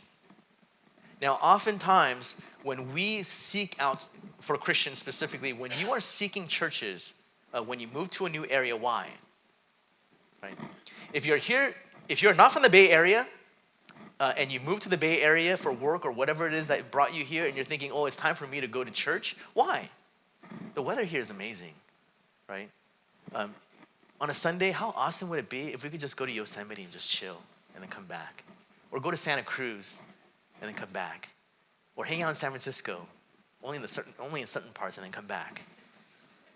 Now, 1.21 1.33
oftentimes, 1.33 2.37
when 2.63 2.93
we 2.93 3.23
seek 3.23 3.75
out, 3.77 4.07
for 4.39 4.57
Christians 4.57 4.99
specifically, 4.99 5.51
when 5.51 5.71
you 5.79 5.91
are 5.91 5.99
seeking 5.99 6.47
churches, 6.47 7.13
uh, 7.53 7.61
when 7.61 7.81
you 7.81 7.89
move 7.93 8.09
to 8.11 8.25
a 8.25 8.29
new 8.29 8.45
area, 8.49 8.75
why? 8.77 9.09
Right? 10.41 10.57
If 11.13 11.25
you're 11.25 11.37
here, 11.37 11.73
if 12.07 12.21
you're 12.21 12.33
not 12.33 12.51
from 12.51 12.61
the 12.61 12.69
Bay 12.69 12.89
Area, 12.89 13.27
uh, 14.19 14.33
and 14.37 14.51
you 14.51 14.59
move 14.59 14.79
to 14.81 14.89
the 14.89 14.97
Bay 14.97 15.21
Area 15.21 15.55
for 15.55 15.71
work 15.71 16.05
or 16.05 16.11
whatever 16.11 16.45
it 16.47 16.53
is 16.53 16.67
that 16.67 16.91
brought 16.91 17.13
you 17.13 17.23
here, 17.23 17.45
and 17.45 17.55
you're 17.55 17.65
thinking, 17.65 17.91
oh, 17.91 18.05
it's 18.05 18.15
time 18.15 18.35
for 18.35 18.47
me 18.47 18.59
to 18.61 18.67
go 18.67 18.83
to 18.83 18.91
church, 18.91 19.35
why? 19.53 19.89
The 20.73 20.81
weather 20.81 21.03
here 21.03 21.21
is 21.21 21.29
amazing, 21.29 21.73
right? 22.47 22.69
Um, 23.33 23.53
on 24.21 24.29
a 24.29 24.33
Sunday, 24.33 24.71
how 24.71 24.93
awesome 24.95 25.29
would 25.29 25.39
it 25.39 25.49
be 25.49 25.73
if 25.73 25.83
we 25.83 25.89
could 25.89 25.99
just 25.99 26.17
go 26.17 26.25
to 26.25 26.31
Yosemite 26.31 26.83
and 26.83 26.91
just 26.91 27.09
chill 27.09 27.37
and 27.73 27.83
then 27.83 27.89
come 27.89 28.05
back? 28.05 28.43
Or 28.91 28.99
go 28.99 29.11
to 29.11 29.17
Santa 29.17 29.43
Cruz 29.43 29.99
and 30.59 30.67
then 30.67 30.75
come 30.75 30.89
back? 30.91 31.29
Or 31.95 32.05
hang 32.05 32.21
out 32.21 32.29
in 32.29 32.35
San 32.35 32.49
Francisco, 32.49 33.07
only 33.63 33.77
in, 33.77 33.81
the 33.81 33.87
certain, 33.87 34.13
only 34.19 34.41
in 34.41 34.47
certain 34.47 34.71
parts, 34.71 34.97
and 34.97 35.05
then 35.05 35.11
come 35.11 35.27
back? 35.27 35.61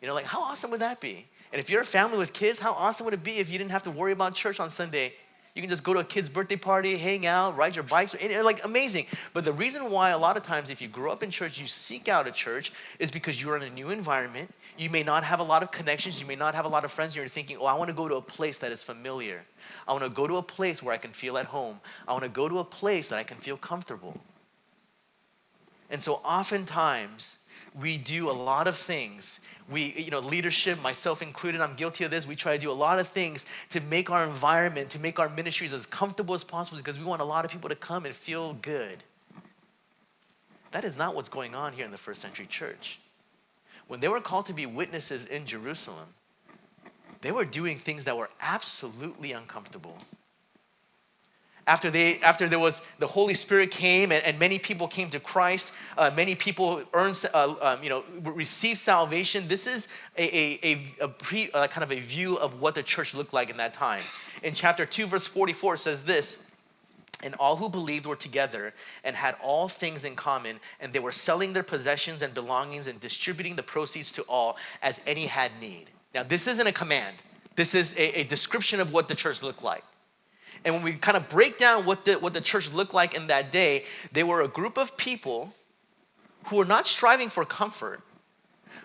You 0.01 0.07
know, 0.07 0.13
like 0.13 0.25
how 0.25 0.41
awesome 0.41 0.71
would 0.71 0.81
that 0.81 0.99
be? 0.99 1.25
And 1.53 1.59
if 1.61 1.69
you're 1.69 1.81
a 1.81 1.85
family 1.85 2.17
with 2.17 2.33
kids, 2.33 2.59
how 2.59 2.73
awesome 2.73 3.05
would 3.05 3.13
it 3.13 3.23
be 3.23 3.37
if 3.37 3.49
you 3.49 3.57
didn't 3.57 3.71
have 3.71 3.83
to 3.83 3.91
worry 3.91 4.11
about 4.11 4.35
church 4.35 4.59
on 4.59 4.69
Sunday 4.69 5.13
you 5.55 5.61
can 5.61 5.69
just 5.69 5.83
go 5.83 5.93
to 5.93 5.99
a 5.99 6.03
kid's 6.03 6.29
birthday 6.29 6.55
party, 6.55 6.97
hang 6.97 7.27
out, 7.27 7.55
ride 7.55 7.75
your 7.75 7.83
bikes, 7.83 8.15
like 8.43 8.65
amazing. 8.65 9.05
But 9.33 9.45
the 9.45 9.53
reason 9.53 9.91
why 9.91 10.09
a 10.09 10.17
lot 10.17 10.35
of 10.35 10.41
times 10.41 10.71
if 10.71 10.81
you 10.81 10.87
grow 10.87 11.11
up 11.11 11.21
in 11.21 11.29
church, 11.29 11.59
you 11.59 11.67
seek 11.67 12.09
out 12.09 12.27
a 12.27 12.31
church 12.31 12.73
is 12.97 13.11
because 13.11 13.39
you're 13.41 13.55
in 13.55 13.61
a 13.61 13.69
new 13.69 13.91
environment. 13.91 14.51
You 14.79 14.89
may 14.89 15.03
not 15.03 15.23
have 15.23 15.39
a 15.39 15.43
lot 15.43 15.61
of 15.61 15.69
connections, 15.69 16.19
you 16.19 16.25
may 16.25 16.35
not 16.35 16.55
have 16.55 16.65
a 16.65 16.69
lot 16.69 16.83
of 16.85 16.91
friends. 16.91 17.15
You're 17.15 17.27
thinking, 17.27 17.57
oh, 17.59 17.67
I 17.67 17.75
want 17.75 17.89
to 17.89 17.95
go 17.95 18.07
to 18.07 18.15
a 18.15 18.21
place 18.21 18.57
that 18.59 18.71
is 18.71 18.81
familiar. 18.81 19.43
I 19.87 19.91
want 19.91 20.03
to 20.03 20.09
go 20.09 20.25
to 20.25 20.37
a 20.37 20.43
place 20.43 20.81
where 20.81 20.93
I 20.93 20.97
can 20.97 21.11
feel 21.11 21.37
at 21.37 21.45
home. 21.45 21.79
I 22.07 22.13
want 22.13 22.23
to 22.23 22.31
go 22.31 22.49
to 22.49 22.57
a 22.57 22.65
place 22.65 23.09
that 23.09 23.19
I 23.19 23.23
can 23.23 23.37
feel 23.37 23.57
comfortable. 23.57 24.19
And 25.91 26.01
so 26.01 26.13
oftentimes 26.25 27.37
we 27.79 27.97
do 27.97 28.29
a 28.29 28.33
lot 28.33 28.67
of 28.67 28.77
things 28.77 29.39
we, 29.69 29.93
you 29.97 30.11
know, 30.11 30.19
leadership, 30.19 30.81
myself 30.81 31.21
included, 31.21 31.61
I'm 31.61 31.75
guilty 31.75 32.03
of 32.03 32.11
this. 32.11 32.27
We 32.27 32.35
try 32.35 32.55
to 32.55 32.61
do 32.61 32.71
a 32.71 32.73
lot 32.73 32.99
of 32.99 33.07
things 33.07 33.45
to 33.69 33.81
make 33.81 34.09
our 34.09 34.23
environment, 34.23 34.89
to 34.91 34.99
make 34.99 35.19
our 35.19 35.29
ministries 35.29 35.73
as 35.73 35.85
comfortable 35.85 36.35
as 36.35 36.43
possible 36.43 36.77
because 36.77 36.99
we 36.99 37.05
want 37.05 37.21
a 37.21 37.25
lot 37.25 37.45
of 37.45 37.51
people 37.51 37.69
to 37.69 37.75
come 37.75 38.05
and 38.05 38.13
feel 38.13 38.53
good. 38.53 39.03
That 40.71 40.83
is 40.83 40.97
not 40.97 41.15
what's 41.15 41.29
going 41.29 41.55
on 41.55 41.73
here 41.73 41.85
in 41.85 41.91
the 41.91 41.97
first 41.97 42.21
century 42.21 42.45
church. 42.45 42.99
When 43.87 43.99
they 43.99 44.07
were 44.07 44.21
called 44.21 44.47
to 44.47 44.53
be 44.53 44.65
witnesses 44.65 45.25
in 45.25 45.45
Jerusalem, 45.45 46.07
they 47.21 47.31
were 47.31 47.45
doing 47.45 47.77
things 47.77 48.03
that 48.03 48.17
were 48.17 48.29
absolutely 48.41 49.31
uncomfortable 49.31 49.97
after, 51.65 51.89
they, 51.89 52.19
after 52.19 52.49
there 52.49 52.59
was 52.59 52.81
the 52.99 53.07
Holy 53.07 53.33
Spirit 53.33 53.71
came 53.71 54.11
and, 54.11 54.23
and 54.25 54.37
many 54.37 54.59
people 54.59 54.87
came 54.87 55.09
to 55.11 55.19
Christ, 55.19 55.71
uh, 55.97 56.11
many 56.13 56.35
people 56.35 56.83
earned, 56.93 57.23
uh, 57.33 57.55
um, 57.61 57.83
you 57.83 57.89
know, 57.89 58.03
received 58.21 58.79
salvation. 58.79 59.47
This 59.47 59.65
is 59.65 59.87
a, 60.17 60.23
a, 60.23 60.59
a, 60.63 61.05
a 61.05 61.07
pre, 61.07 61.49
uh, 61.51 61.67
kind 61.67 61.83
of 61.83 61.91
a 61.91 61.99
view 61.99 62.37
of 62.37 62.59
what 62.59 62.75
the 62.75 62.83
church 62.83 63.13
looked 63.13 63.33
like 63.33 63.49
in 63.49 63.57
that 63.57 63.73
time. 63.73 64.03
In 64.41 64.53
chapter 64.53 64.85
2, 64.85 65.07
verse 65.07 65.25
44, 65.25 65.77
says 65.77 66.03
this 66.03 66.37
And 67.23 67.33
all 67.35 67.55
who 67.55 67.69
believed 67.69 68.05
were 68.07 68.17
together 68.17 68.73
and 69.05 69.15
had 69.15 69.35
all 69.41 69.69
things 69.69 70.03
in 70.03 70.17
common, 70.17 70.59
and 70.81 70.91
they 70.91 70.99
were 70.99 71.13
selling 71.13 71.53
their 71.53 71.63
possessions 71.63 72.21
and 72.21 72.33
belongings 72.33 72.87
and 72.87 72.99
distributing 72.99 73.55
the 73.55 73.63
proceeds 73.63 74.11
to 74.13 74.23
all 74.23 74.57
as 74.81 74.99
any 75.07 75.27
had 75.27 75.51
need. 75.61 75.91
Now, 76.13 76.23
this 76.23 76.45
isn't 76.47 76.67
a 76.67 76.73
command, 76.73 77.15
this 77.55 77.73
is 77.73 77.93
a, 77.93 78.19
a 78.19 78.23
description 78.25 78.81
of 78.81 78.91
what 78.91 79.07
the 79.07 79.15
church 79.15 79.41
looked 79.41 79.63
like. 79.63 79.83
And 80.65 80.75
when 80.75 80.83
we 80.83 80.93
kind 80.93 81.17
of 81.17 81.27
break 81.29 81.57
down 81.57 81.85
what 81.85 82.05
the, 82.05 82.13
what 82.15 82.33
the 82.33 82.41
church 82.41 82.71
looked 82.71 82.93
like 82.93 83.13
in 83.13 83.27
that 83.27 83.51
day, 83.51 83.83
they 84.11 84.23
were 84.23 84.41
a 84.41 84.47
group 84.47 84.77
of 84.77 84.95
people 84.97 85.53
who 86.45 86.57
were 86.57 86.65
not 86.65 86.87
striving 86.87 87.29
for 87.29 87.45
comfort, 87.45 88.01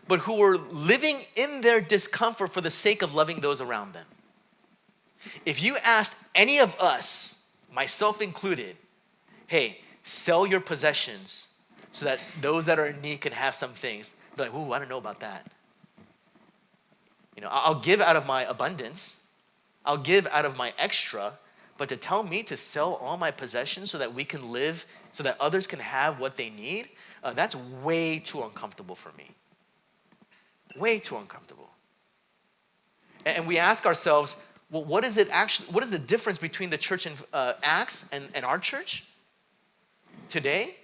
but 0.07 0.21
who 0.21 0.37
were 0.37 0.57
living 0.57 1.21
in 1.37 1.61
their 1.61 1.81
discomfort 1.81 2.53
for 2.53 2.61
the 2.61 2.71
sake 2.71 3.03
of 3.03 3.15
loving 3.15 3.41
those 3.41 3.61
around 3.61 3.93
them. 3.93 4.07
If 5.45 5.63
you 5.63 5.77
asked 5.79 6.15
any 6.35 6.59
of 6.59 6.79
us, 6.81 7.45
myself 7.73 8.23
included, 8.23 8.77
hey, 9.47 9.81
sell 10.03 10.47
your 10.47 10.61
possessions 10.61 11.49
so 11.93 12.07
that 12.07 12.21
those 12.41 12.67
that 12.67 12.79
are 12.79 12.87
in 12.87 13.01
need 13.01 13.21
can 13.21 13.33
have 13.33 13.55
some 13.55 13.71
things, 13.71 14.15
be 14.37 14.45
like, 14.45 14.55
ooh, 14.55 14.73
I 14.73 14.79
don't 14.79 14.89
know 14.89 14.99
about 14.99 15.21
that. 15.21 15.47
You 17.37 17.43
know, 17.43 17.49
I'll 17.51 17.81
give 17.81 18.01
out 18.01 18.17
of 18.17 18.27
my 18.27 18.45
abundance, 18.45 19.21
I'll 19.85 19.97
give 19.97 20.27
out 20.29 20.45
of 20.45 20.57
my 20.57 20.73
extra, 20.79 21.35
but 21.79 21.89
to 21.89 21.97
tell 21.97 22.25
me 22.25 22.43
to 22.43 22.57
sell 22.57 22.95
all 22.95 23.17
my 23.17 23.31
possessions 23.31 23.91
so 23.91 23.99
that 23.99 24.13
we 24.13 24.25
can 24.25 24.51
live, 24.51 24.85
so 25.13 25.23
that 25.23 25.41
others 25.41 25.67
can 25.67 25.79
have 25.79 26.19
what 26.19 26.35
they 26.35 26.51
need, 26.51 26.89
uh, 27.23 27.33
that's 27.33 27.55
way 27.83 28.19
too 28.19 28.43
uncomfortable 28.43 28.97
for 28.97 29.13
me. 29.17 29.31
Way 30.77 30.99
too 30.99 31.17
uncomfortable. 31.17 31.71
And, 33.25 33.39
and 33.39 33.47
we 33.47 33.59
ask 33.59 33.87
ourselves, 33.87 34.37
well, 34.71 34.85
what 34.85 35.05
is 35.05 35.17
it 35.17 35.29
actually, 35.31 35.69
what 35.69 35.85
is 35.85 35.91
the 35.91 36.01
difference 36.01 36.39
between 36.39 36.69
the 36.69 36.77
church 36.77 37.07
in 37.07 37.13
uh, 37.33 37.55
Acts 37.63 38.07
and, 38.13 38.29
and 38.35 38.45
our 38.45 38.59
church? 38.59 39.05
Today, 40.29 40.75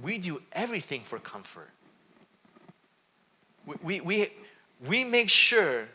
we 0.00 0.18
do 0.18 0.40
everything 0.52 1.00
for 1.00 1.18
comfort. 1.18 1.68
We, 3.66 3.74
we, 3.82 4.00
we, 4.00 4.32
we 4.86 5.04
make 5.04 5.28
sure 5.28 5.88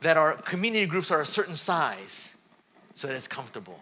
that 0.00 0.16
our 0.16 0.32
community 0.32 0.86
groups 0.86 1.10
are 1.10 1.20
a 1.20 1.26
certain 1.26 1.54
size 1.54 2.35
so 2.96 3.06
that 3.06 3.14
it's 3.14 3.28
comfortable. 3.28 3.78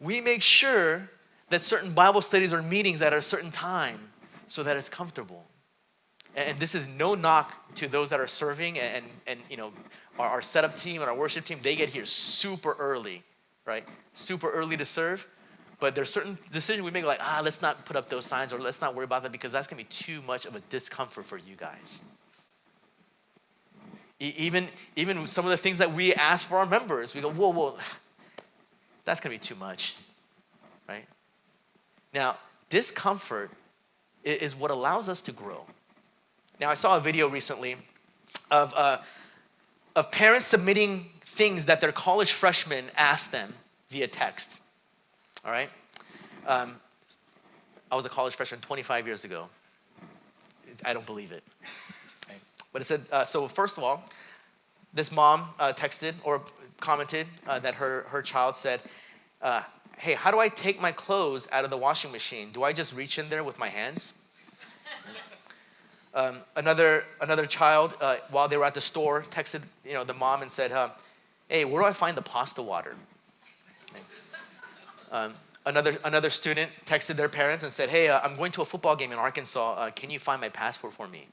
We 0.00 0.20
make 0.20 0.42
sure 0.42 1.08
that 1.50 1.62
certain 1.62 1.92
Bible 1.92 2.20
studies 2.20 2.52
or 2.52 2.62
meetings 2.62 3.00
at 3.00 3.12
a 3.12 3.22
certain 3.22 3.52
time 3.52 4.10
so 4.46 4.62
that 4.64 4.76
it's 4.76 4.88
comfortable. 4.88 5.44
And 6.34 6.58
this 6.58 6.74
is 6.74 6.88
no 6.88 7.14
knock 7.14 7.74
to 7.76 7.86
those 7.86 8.10
that 8.10 8.18
are 8.18 8.26
serving 8.26 8.78
and, 8.78 9.04
and 9.26 9.40
you 9.48 9.56
know, 9.56 9.72
our, 10.18 10.28
our 10.28 10.42
setup 10.42 10.74
team 10.74 11.00
and 11.00 11.08
our 11.08 11.16
worship 11.16 11.44
team, 11.44 11.60
they 11.62 11.76
get 11.76 11.88
here 11.88 12.04
super 12.04 12.76
early, 12.78 13.22
right? 13.64 13.86
Super 14.12 14.50
early 14.50 14.76
to 14.76 14.84
serve. 14.84 15.26
But 15.78 15.94
there's 15.94 16.12
certain 16.12 16.38
decisions 16.52 16.84
we 16.84 16.90
make 16.90 17.04
like, 17.04 17.20
ah, 17.22 17.40
let's 17.42 17.62
not 17.62 17.84
put 17.84 17.96
up 17.96 18.08
those 18.08 18.26
signs 18.26 18.52
or 18.52 18.60
let's 18.60 18.80
not 18.80 18.96
worry 18.96 19.04
about 19.04 19.22
that 19.22 19.32
because 19.32 19.52
that's 19.52 19.68
gonna 19.68 19.82
be 19.82 19.88
too 19.88 20.22
much 20.22 20.44
of 20.44 20.56
a 20.56 20.60
discomfort 20.70 21.24
for 21.24 21.38
you 21.38 21.54
guys. 21.56 22.02
Even, 24.20 24.68
even 24.96 25.26
some 25.26 25.46
of 25.46 25.50
the 25.50 25.56
things 25.56 25.78
that 25.78 25.94
we 25.94 26.12
ask 26.12 26.46
for 26.46 26.58
our 26.58 26.66
members, 26.66 27.14
we 27.14 27.22
go, 27.22 27.30
whoa, 27.30 27.50
whoa, 27.50 27.78
that's 29.04 29.18
gonna 29.18 29.34
be 29.34 29.38
too 29.38 29.54
much, 29.54 29.96
right? 30.86 31.06
Now, 32.12 32.36
discomfort 32.68 33.50
is 34.22 34.54
what 34.54 34.70
allows 34.70 35.08
us 35.08 35.22
to 35.22 35.32
grow. 35.32 35.64
Now, 36.60 36.68
I 36.68 36.74
saw 36.74 36.98
a 36.98 37.00
video 37.00 37.28
recently 37.28 37.76
of, 38.50 38.74
uh, 38.76 38.98
of 39.96 40.12
parents 40.12 40.44
submitting 40.44 41.06
things 41.22 41.64
that 41.64 41.80
their 41.80 41.92
college 41.92 42.32
freshmen 42.32 42.90
asked 42.98 43.32
them 43.32 43.54
via 43.88 44.06
text. 44.06 44.60
All 45.44 45.50
right? 45.50 45.70
Um, 46.46 46.76
I 47.90 47.96
was 47.96 48.04
a 48.04 48.10
college 48.10 48.34
freshman 48.34 48.60
25 48.60 49.06
years 49.06 49.24
ago. 49.24 49.48
I 50.84 50.92
don't 50.92 51.06
believe 51.06 51.32
it. 51.32 51.42
But 52.72 52.82
it 52.82 52.84
said, 52.84 53.02
uh, 53.10 53.24
so 53.24 53.48
first 53.48 53.78
of 53.78 53.84
all, 53.84 54.04
this 54.92 55.12
mom 55.12 55.44
uh, 55.58 55.72
texted 55.72 56.14
or 56.24 56.42
commented 56.80 57.26
uh, 57.46 57.58
that 57.60 57.74
her, 57.74 58.06
her 58.08 58.22
child 58.22 58.56
said, 58.56 58.80
uh, 59.42 59.62
Hey, 59.98 60.14
how 60.14 60.30
do 60.30 60.38
I 60.38 60.48
take 60.48 60.80
my 60.80 60.92
clothes 60.92 61.46
out 61.52 61.64
of 61.64 61.70
the 61.70 61.76
washing 61.76 62.10
machine? 62.10 62.52
Do 62.52 62.62
I 62.62 62.72
just 62.72 62.94
reach 62.94 63.18
in 63.18 63.28
there 63.28 63.44
with 63.44 63.58
my 63.58 63.68
hands? 63.68 64.24
um, 66.14 66.38
another, 66.56 67.04
another 67.20 67.44
child, 67.44 67.94
uh, 68.00 68.16
while 68.30 68.48
they 68.48 68.56
were 68.56 68.64
at 68.64 68.72
the 68.72 68.80
store, 68.80 69.20
texted 69.20 69.62
you 69.84 69.92
know, 69.92 70.02
the 70.02 70.14
mom 70.14 70.40
and 70.40 70.50
said, 70.50 70.72
Hey, 71.48 71.66
where 71.66 71.82
do 71.82 71.86
I 71.86 71.92
find 71.92 72.16
the 72.16 72.22
pasta 72.22 72.62
water? 72.62 72.94
Um, 75.12 75.34
another, 75.66 75.98
another 76.04 76.30
student 76.30 76.70
texted 76.86 77.16
their 77.16 77.28
parents 77.28 77.64
and 77.64 77.72
said, 77.72 77.88
Hey, 77.88 78.08
uh, 78.08 78.20
I'm 78.20 78.36
going 78.36 78.52
to 78.52 78.62
a 78.62 78.64
football 78.64 78.94
game 78.94 79.10
in 79.10 79.18
Arkansas. 79.18 79.90
can 79.90 80.08
you 80.08 80.20
find 80.20 80.40
my 80.40 80.48
passport 80.48 80.92
for 80.92 81.08
me? 81.08 81.26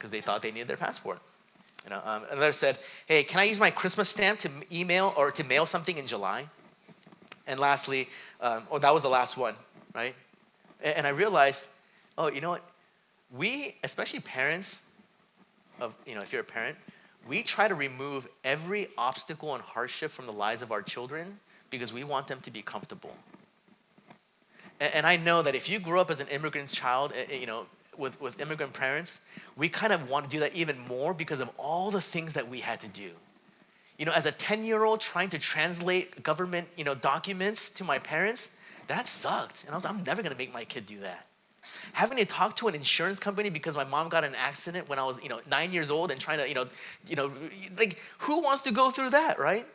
Because 0.00 0.10
they 0.10 0.22
thought 0.22 0.40
they 0.40 0.50
needed 0.50 0.66
their 0.66 0.78
passport. 0.78 1.20
You 1.84 1.90
know, 1.90 2.00
um, 2.04 2.24
another 2.30 2.52
said, 2.52 2.78
"Hey, 3.06 3.22
can 3.22 3.38
I 3.38 3.44
use 3.44 3.60
my 3.60 3.70
Christmas 3.70 4.08
stamp 4.08 4.40
to 4.40 4.50
email 4.72 5.12
or 5.14 5.30
to 5.30 5.44
mail 5.44 5.66
something 5.66 5.98
in 5.98 6.06
July?" 6.06 6.46
And 7.46 7.60
lastly, 7.60 8.08
um, 8.40 8.66
oh, 8.70 8.78
that 8.78 8.94
was 8.94 9.02
the 9.02 9.08
last 9.10 9.36
one, 9.36 9.54
right? 9.94 10.14
And, 10.82 10.98
and 10.98 11.06
I 11.06 11.10
realized, 11.10 11.68
oh, 12.16 12.28
you 12.28 12.40
know 12.40 12.50
what? 12.50 12.62
We, 13.30 13.76
especially 13.84 14.20
parents, 14.20 14.82
of 15.80 15.94
you 16.06 16.14
know, 16.14 16.22
if 16.22 16.32
you're 16.32 16.42
a 16.42 16.44
parent, 16.44 16.76
we 17.28 17.42
try 17.42 17.68
to 17.68 17.74
remove 17.74 18.26
every 18.44 18.88
obstacle 18.96 19.54
and 19.54 19.62
hardship 19.62 20.10
from 20.10 20.26
the 20.26 20.32
lives 20.32 20.62
of 20.62 20.72
our 20.72 20.82
children 20.82 21.38
because 21.68 21.92
we 21.92 22.04
want 22.04 22.26
them 22.26 22.40
to 22.40 22.50
be 22.50 22.62
comfortable. 22.62 23.14
And, 24.80 24.94
and 24.94 25.06
I 25.06 25.16
know 25.16 25.42
that 25.42 25.54
if 25.54 25.68
you 25.68 25.78
grew 25.78 26.00
up 26.00 26.10
as 26.10 26.20
an 26.20 26.28
immigrant 26.28 26.68
child, 26.68 27.12
eh, 27.14 27.26
eh, 27.30 27.36
you 27.36 27.46
know, 27.46 27.66
with, 28.00 28.20
with 28.20 28.40
immigrant 28.40 28.72
parents, 28.72 29.20
we 29.56 29.68
kind 29.68 29.92
of 29.92 30.10
want 30.10 30.24
to 30.24 30.30
do 30.30 30.40
that 30.40 30.54
even 30.54 30.78
more 30.88 31.14
because 31.14 31.40
of 31.40 31.50
all 31.56 31.90
the 31.90 32.00
things 32.00 32.32
that 32.32 32.48
we 32.48 32.60
had 32.60 32.80
to 32.80 32.88
do. 32.88 33.10
You 33.98 34.06
know, 34.06 34.12
as 34.12 34.26
a 34.26 34.32
10 34.32 34.64
year 34.64 34.84
old 34.84 35.00
trying 35.00 35.28
to 35.28 35.38
translate 35.38 36.22
government, 36.22 36.68
you 36.76 36.84
know, 36.84 36.94
documents 36.94 37.70
to 37.70 37.84
my 37.84 37.98
parents, 37.98 38.50
that 38.86 39.06
sucked. 39.06 39.64
And 39.64 39.72
I 39.72 39.74
was 39.76 39.84
I'm 39.84 40.02
never 40.02 40.22
gonna 40.22 40.34
make 40.34 40.52
my 40.52 40.64
kid 40.64 40.86
do 40.86 40.98
that. 41.00 41.26
Having 41.92 42.18
to 42.18 42.24
talk 42.24 42.56
to 42.56 42.68
an 42.68 42.74
insurance 42.74 43.20
company 43.20 43.50
because 43.50 43.76
my 43.76 43.84
mom 43.84 44.08
got 44.08 44.24
an 44.24 44.34
accident 44.34 44.88
when 44.88 44.98
I 44.98 45.04
was, 45.04 45.22
you 45.22 45.28
know, 45.28 45.40
nine 45.48 45.72
years 45.72 45.90
old 45.90 46.10
and 46.10 46.20
trying 46.20 46.38
to, 46.38 46.48
you 46.48 46.54
know, 46.54 46.66
you 47.06 47.16
know, 47.16 47.30
like 47.78 47.98
who 48.18 48.40
wants 48.40 48.62
to 48.62 48.72
go 48.72 48.90
through 48.90 49.10
that, 49.10 49.38
right? 49.38 49.66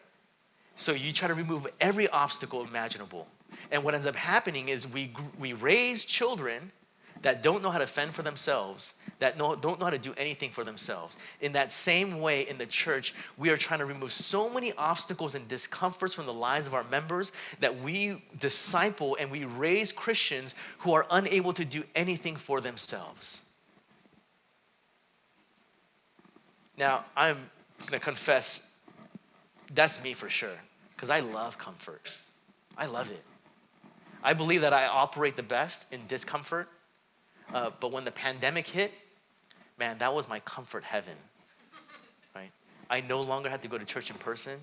So 0.75 0.91
you 0.91 1.13
try 1.13 1.27
to 1.27 1.33
remove 1.33 1.67
every 1.79 2.07
obstacle 2.09 2.63
imaginable. 2.63 3.27
And 3.71 3.83
what 3.83 3.93
ends 3.93 4.05
up 4.05 4.15
happening 4.15 4.69
is 4.69 4.87
we, 4.87 5.11
we 5.39 5.53
raise 5.53 6.03
children 6.03 6.71
that 7.25 7.41
don't 7.41 7.63
know 7.63 7.71
how 7.71 7.79
to 7.79 7.87
fend 7.87 8.13
for 8.13 8.21
themselves, 8.21 8.93
that 9.17 9.35
know, 9.35 9.55
don't 9.55 9.79
know 9.79 9.85
how 9.85 9.89
to 9.89 9.97
do 9.97 10.13
anything 10.15 10.51
for 10.51 10.63
themselves. 10.63 11.17
In 11.41 11.53
that 11.53 11.71
same 11.71 12.21
way, 12.21 12.47
in 12.47 12.59
the 12.59 12.67
church, 12.67 13.15
we 13.35 13.49
are 13.49 13.57
trying 13.57 13.79
to 13.79 13.85
remove 13.85 14.13
so 14.13 14.47
many 14.47 14.73
obstacles 14.73 15.33
and 15.33 15.47
discomforts 15.47 16.13
from 16.13 16.27
the 16.27 16.33
lives 16.33 16.67
of 16.67 16.75
our 16.75 16.83
members 16.83 17.31
that 17.61 17.81
we 17.81 18.21
disciple 18.39 19.17
and 19.19 19.31
we 19.31 19.43
raise 19.43 19.91
Christians 19.91 20.53
who 20.77 20.93
are 20.93 21.07
unable 21.09 21.51
to 21.53 21.65
do 21.65 21.83
anything 21.95 22.35
for 22.35 22.61
themselves. 22.61 23.41
Now, 26.77 27.05
I'm 27.17 27.49
to 27.87 27.97
confess 27.97 28.61
that's 29.73 30.03
me 30.03 30.13
for 30.13 30.29
sure, 30.29 30.59
because 30.95 31.09
I 31.09 31.21
love 31.21 31.57
comfort. 31.57 32.13
I 32.77 32.85
love 32.85 33.09
it. 33.09 33.23
I 34.23 34.35
believe 34.35 34.61
that 34.61 34.73
I 34.73 34.85
operate 34.85 35.35
the 35.35 35.43
best 35.43 35.91
in 35.91 36.01
discomfort 36.07 36.69
uh, 37.53 37.71
but 37.79 37.91
when 37.91 38.05
the 38.05 38.11
pandemic 38.11 38.67
hit, 38.67 38.91
man, 39.77 39.97
that 39.99 40.13
was 40.13 40.27
my 40.27 40.39
comfort 40.41 40.83
heaven, 40.83 41.15
right? 42.35 42.51
I 42.89 43.01
no 43.01 43.19
longer 43.21 43.49
had 43.49 43.61
to 43.63 43.67
go 43.67 43.77
to 43.77 43.85
church 43.85 44.09
in 44.09 44.17
person. 44.17 44.59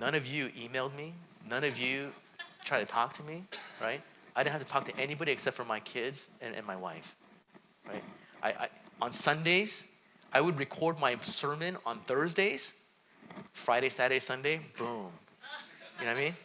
None 0.00 0.14
of 0.14 0.26
you 0.26 0.46
emailed 0.48 0.94
me. 0.96 1.14
None 1.48 1.64
of 1.64 1.78
you 1.78 2.12
tried 2.64 2.80
to 2.80 2.86
talk 2.86 3.12
to 3.14 3.22
me, 3.22 3.44
right? 3.80 4.00
I 4.34 4.42
didn't 4.42 4.52
have 4.52 4.64
to 4.64 4.68
talk 4.68 4.84
to 4.86 4.98
anybody 4.98 5.32
except 5.32 5.56
for 5.56 5.64
my 5.64 5.80
kids 5.80 6.28
and, 6.40 6.54
and 6.54 6.66
my 6.66 6.76
wife, 6.76 7.14
right? 7.86 8.04
I, 8.42 8.48
I, 8.48 8.68
on 9.00 9.12
Sundays, 9.12 9.88
I 10.32 10.40
would 10.40 10.58
record 10.58 10.98
my 10.98 11.16
sermon 11.16 11.76
on 11.84 11.98
Thursdays, 12.00 12.84
Friday, 13.52 13.90
Saturday, 13.90 14.20
Sunday, 14.20 14.60
boom. 14.78 15.08
You 15.98 16.06
know 16.06 16.12
what 16.12 16.16
I 16.16 16.24
mean? 16.24 16.36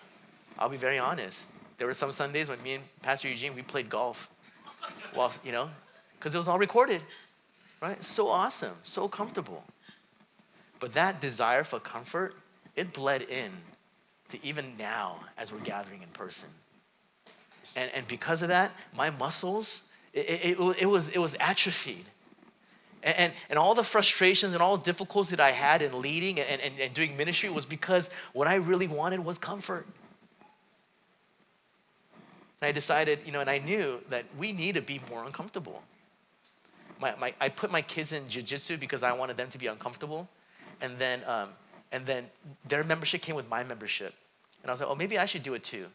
I'll 0.60 0.70
be 0.70 0.78
very 0.78 1.00
honest. 1.00 1.48
There 1.78 1.88
were 1.88 1.94
some 1.94 2.12
Sundays 2.12 2.50
when 2.50 2.62
me 2.64 2.74
and 2.74 2.84
Pastor 3.02 3.30
Eugene, 3.30 3.56
we 3.56 3.62
played 3.62 3.90
golf 3.90 4.30
well, 5.16 5.34
you 5.44 5.52
know, 5.52 5.70
because 6.18 6.34
it 6.36 6.38
was 6.38 6.48
all 6.48 6.60
recorded, 6.60 7.04
right? 7.82 8.04
So 8.04 8.28
awesome, 8.28 8.76
so 8.84 9.08
comfortable. 9.08 9.64
But 10.80 10.94
that 10.94 11.22
desire 11.22 11.64
for 11.64 11.80
comfort, 11.80 12.36
it 12.76 12.94
bled 12.94 13.24
in 13.24 13.52
to 14.30 14.46
even 14.46 14.76
now 14.78 15.22
as 15.38 15.52
we're 15.52 15.60
gathering 15.60 16.02
in 16.02 16.10
person. 16.10 16.50
And, 17.76 17.92
and 17.94 18.08
because 18.08 18.42
of 18.42 18.50
that, 18.50 18.72
my 18.96 19.10
muscles, 19.10 19.92
it, 20.14 20.58
it, 20.60 20.76
it 20.80 20.86
was, 20.86 21.10
it 21.10 21.20
was 21.20 21.36
atrophied. 21.40 22.06
And, 23.04 23.18
and, 23.18 23.34
and, 23.50 23.60
all 23.60 23.76
the 23.76 23.84
frustrations 23.84 24.54
and 24.54 24.62
all 24.62 24.78
the 24.78 24.84
difficulties 24.84 25.30
that 25.30 25.40
I 25.40 25.52
had 25.52 25.82
in 25.84 26.02
leading 26.02 26.40
and, 26.40 26.60
and, 26.60 26.74
and 26.80 26.94
doing 26.94 27.16
ministry 27.16 27.50
was 27.50 27.66
because 27.66 28.10
what 28.34 28.48
I 28.48 28.56
really 28.56 28.88
wanted 28.88 29.24
was 29.24 29.38
comfort. 29.38 29.86
And 32.62 32.70
I 32.70 32.72
decided, 32.72 33.20
you 33.26 33.32
know, 33.32 33.42
and 33.42 33.50
I 33.50 33.60
knew 33.60 34.00
that 34.10 34.26
we 34.38 34.52
need 34.52 34.76
to 34.76 34.82
be 34.82 35.00
more 35.10 35.24
uncomfortable. 35.24 35.84
My, 37.00 37.16
my, 37.16 37.34
I 37.40 37.50
put 37.50 37.72
my 37.72 37.82
kids 37.82 38.12
in 38.12 38.28
jiu-jitsu 38.28 38.78
because 38.78 39.04
I 39.04 39.12
wanted 39.14 39.38
them 39.38 39.50
to 39.50 39.58
be 39.58 39.68
uncomfortable. 39.68 40.28
And 40.82 40.98
then, 40.98 41.22
um, 41.28 41.50
and 41.92 42.06
then 42.06 42.26
their 42.68 42.84
membership 42.84 43.22
came 43.22 43.36
with 43.36 43.48
my 43.50 43.64
membership. 43.64 44.14
And 44.64 44.70
I 44.70 44.74
was 44.74 44.82
like, 44.82 44.90
oh, 44.90 44.96
maybe 44.96 45.20
I 45.20 45.26
should 45.26 45.44
do 45.44 45.54
it 45.54 45.64
too. 45.64 45.86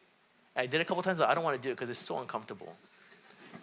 And 0.55 0.62
I 0.62 0.66
did 0.66 0.81
a 0.81 0.85
couple 0.85 1.03
times, 1.03 1.20
I 1.20 1.35
don't 1.35 1.44
want 1.44 1.61
to 1.61 1.62
do 1.62 1.70
it 1.70 1.75
because 1.75 1.90
it's 1.90 1.98
so 1.98 2.20
uncomfortable. 2.20 2.77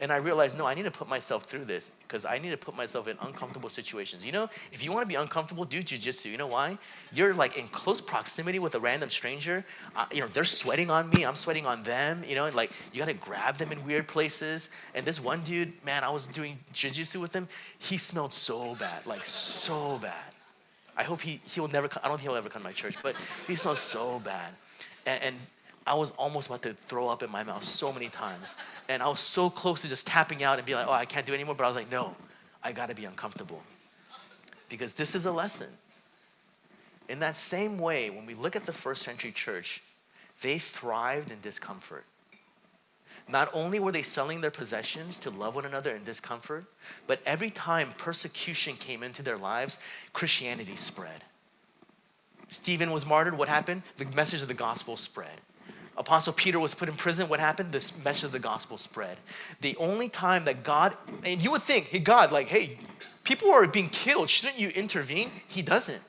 And 0.02 0.12
I 0.12 0.18
realized, 0.18 0.58
no, 0.58 0.66
I 0.66 0.74
need 0.74 0.86
to 0.86 0.92
put 0.92 1.10
myself 1.10 1.44
through 1.44 1.66
this 1.66 1.92
because 2.08 2.24
I 2.24 2.38
need 2.38 2.52
to 2.52 2.58
put 2.58 2.76
myself 2.76 3.08
in 3.08 3.18
uncomfortable 3.22 3.70
situations. 3.70 4.26
You 4.26 4.32
know, 4.32 4.50
if 4.72 4.84
you 4.84 4.92
want 4.92 5.04
to 5.04 5.08
be 5.08 5.16
uncomfortable, 5.16 5.66
do 5.66 5.82
jujitsu. 5.84 6.32
You 6.32 6.38
know 6.38 6.48
why? 6.48 6.78
You're 7.12 7.34
like 7.34 7.58
in 7.58 7.68
close 7.68 8.00
proximity 8.00 8.60
with 8.60 8.76
a 8.76 8.80
random 8.80 9.10
stranger. 9.10 9.66
Uh, 9.96 10.06
you 10.12 10.22
know, 10.22 10.28
they're 10.28 10.46
sweating 10.46 10.90
on 10.90 11.10
me, 11.10 11.26
I'm 11.26 11.36
sweating 11.36 11.66
on 11.66 11.84
them. 11.84 12.24
You 12.26 12.36
know, 12.36 12.46
and 12.46 12.56
like 12.56 12.72
you 12.94 13.00
got 13.00 13.08
to 13.08 13.14
grab 13.14 13.58
them 13.58 13.72
in 13.72 13.86
weird 13.86 14.08
places. 14.08 14.70
And 14.96 15.06
this 15.06 15.22
one 15.22 15.42
dude, 15.42 15.74
man, 15.84 16.04
I 16.04 16.10
was 16.10 16.28
doing 16.28 16.60
jujitsu 16.74 17.20
with 17.20 17.34
him. 17.34 17.48
He 17.78 17.98
smelled 17.98 18.32
so 18.34 18.76
bad, 18.76 19.06
like 19.06 19.26
so 19.26 20.00
bad. 20.00 20.34
I 20.96 21.04
hope 21.04 21.22
he 21.22 21.42
he 21.46 21.60
will 21.60 21.68
never. 21.68 21.88
Come, 21.88 22.02
I 22.04 22.08
don't 22.08 22.18
think 22.18 22.30
he'll 22.30 22.38
ever 22.38 22.50
come 22.50 22.62
to 22.62 22.68
my 22.68 22.74
church, 22.74 22.96
but 23.04 23.16
he 23.48 23.56
smells 23.56 23.80
so 23.80 24.20
bad. 24.20 24.54
and, 25.06 25.24
and 25.24 25.36
I 25.90 25.96
was 25.96 26.12
almost 26.12 26.48
about 26.48 26.62
to 26.62 26.74
throw 26.74 27.10
up 27.10 27.24
in 27.24 27.32
my 27.32 27.42
mouth 27.42 27.64
so 27.64 27.92
many 27.92 28.10
times. 28.10 28.54
And 28.88 29.02
I 29.02 29.08
was 29.08 29.20
so 29.20 29.50
close 29.50 29.82
to 29.82 29.88
just 29.88 30.06
tapping 30.06 30.44
out 30.44 30.60
and 30.60 30.66
be 30.66 30.76
like, 30.76 30.86
oh, 30.88 30.92
I 30.92 31.06
can't 31.06 31.26
do 31.26 31.34
it 31.34 31.36
anymore. 31.36 31.56
But 31.56 31.64
I 31.64 31.68
was 31.68 31.76
like, 31.76 31.92
no, 31.92 32.16
I 32.64 32.72
gotta 32.72 32.94
be 32.94 33.06
uncomfortable. 33.06 33.64
Because 34.70 34.94
this 34.94 35.16
is 35.16 35.26
a 35.26 35.32
lesson. 35.32 35.70
In 37.10 37.18
that 37.20 37.36
same 37.36 37.80
way, 37.80 38.12
when 38.12 38.28
we 38.28 38.36
look 38.36 38.56
at 38.56 38.66
the 38.66 38.72
first 38.72 39.02
century 39.02 39.32
church, 39.32 39.82
they 40.42 40.60
thrived 40.60 41.32
in 41.32 41.42
discomfort. 41.42 42.06
Not 43.28 43.50
only 43.52 43.80
were 43.80 43.92
they 43.92 44.04
selling 44.04 44.42
their 44.42 44.52
possessions 44.52 45.18
to 45.20 45.32
love 45.32 45.56
one 45.56 45.66
another 45.66 45.96
in 45.96 46.04
discomfort, 46.04 46.66
but 47.08 47.20
every 47.26 47.50
time 47.50 47.94
persecution 47.98 48.76
came 48.76 49.02
into 49.02 49.24
their 49.24 49.38
lives, 49.38 49.80
Christianity 50.14 50.76
spread. 50.76 51.24
Stephen 52.48 52.92
was 52.92 53.08
martyred, 53.08 53.36
what 53.36 53.48
happened? 53.48 53.82
The 53.98 54.06
message 54.06 54.44
of 54.44 54.48
the 54.48 54.54
gospel 54.54 54.96
spread. 54.96 55.42
Apostle 56.00 56.32
Peter 56.32 56.60
was 56.60 56.74
put 56.74 56.88
in 56.88 56.96
prison, 56.96 57.28
what 57.28 57.42
happened? 57.42 57.74
This 57.74 58.04
message 58.06 58.24
of 58.24 58.32
the 58.32 58.40
gospel 58.40 58.78
spread. 58.78 59.18
The 59.60 59.76
only 59.76 60.08
time 60.08 60.46
that 60.46 60.64
God, 60.64 60.96
and 61.26 61.44
you 61.44 61.52
would 61.52 61.62
think, 61.62 61.88
hey, 61.88 62.00
God, 62.00 62.32
like, 62.32 62.48
hey, 62.48 62.78
people 63.26 63.52
are 63.52 63.68
being 63.68 63.90
killed, 63.90 64.30
shouldn't 64.30 64.58
you 64.58 64.70
intervene? 64.70 65.30
He 65.46 65.62
doesn't. 65.62 66.02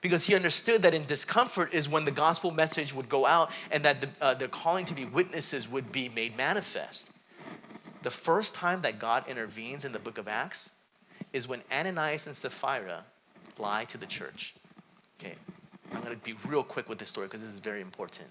Because 0.00 0.26
he 0.26 0.36
understood 0.36 0.82
that 0.82 0.94
in 0.94 1.04
discomfort 1.04 1.74
is 1.74 1.88
when 1.88 2.04
the 2.04 2.12
gospel 2.12 2.52
message 2.52 2.94
would 2.94 3.08
go 3.08 3.26
out 3.26 3.50
and 3.72 3.84
that 3.84 4.00
the, 4.00 4.08
uh, 4.20 4.34
their 4.34 4.46
calling 4.46 4.84
to 4.84 4.94
be 4.94 5.04
witnesses 5.04 5.68
would 5.68 5.90
be 5.90 6.08
made 6.10 6.36
manifest. 6.36 7.10
The 8.02 8.12
first 8.12 8.54
time 8.54 8.82
that 8.82 9.00
God 9.00 9.24
intervenes 9.28 9.84
in 9.84 9.90
the 9.90 9.98
book 9.98 10.18
of 10.18 10.28
Acts 10.28 10.70
is 11.32 11.48
when 11.48 11.62
Ananias 11.72 12.28
and 12.28 12.36
Sapphira 12.36 13.02
lie 13.58 13.84
to 13.86 13.98
the 13.98 14.06
church. 14.06 14.54
Okay, 15.18 15.34
I'm 15.92 16.02
gonna 16.02 16.14
be 16.14 16.36
real 16.46 16.62
quick 16.62 16.88
with 16.88 16.98
this 16.98 17.08
story 17.08 17.26
because 17.26 17.42
this 17.42 17.50
is 17.50 17.58
very 17.58 17.80
important. 17.80 18.28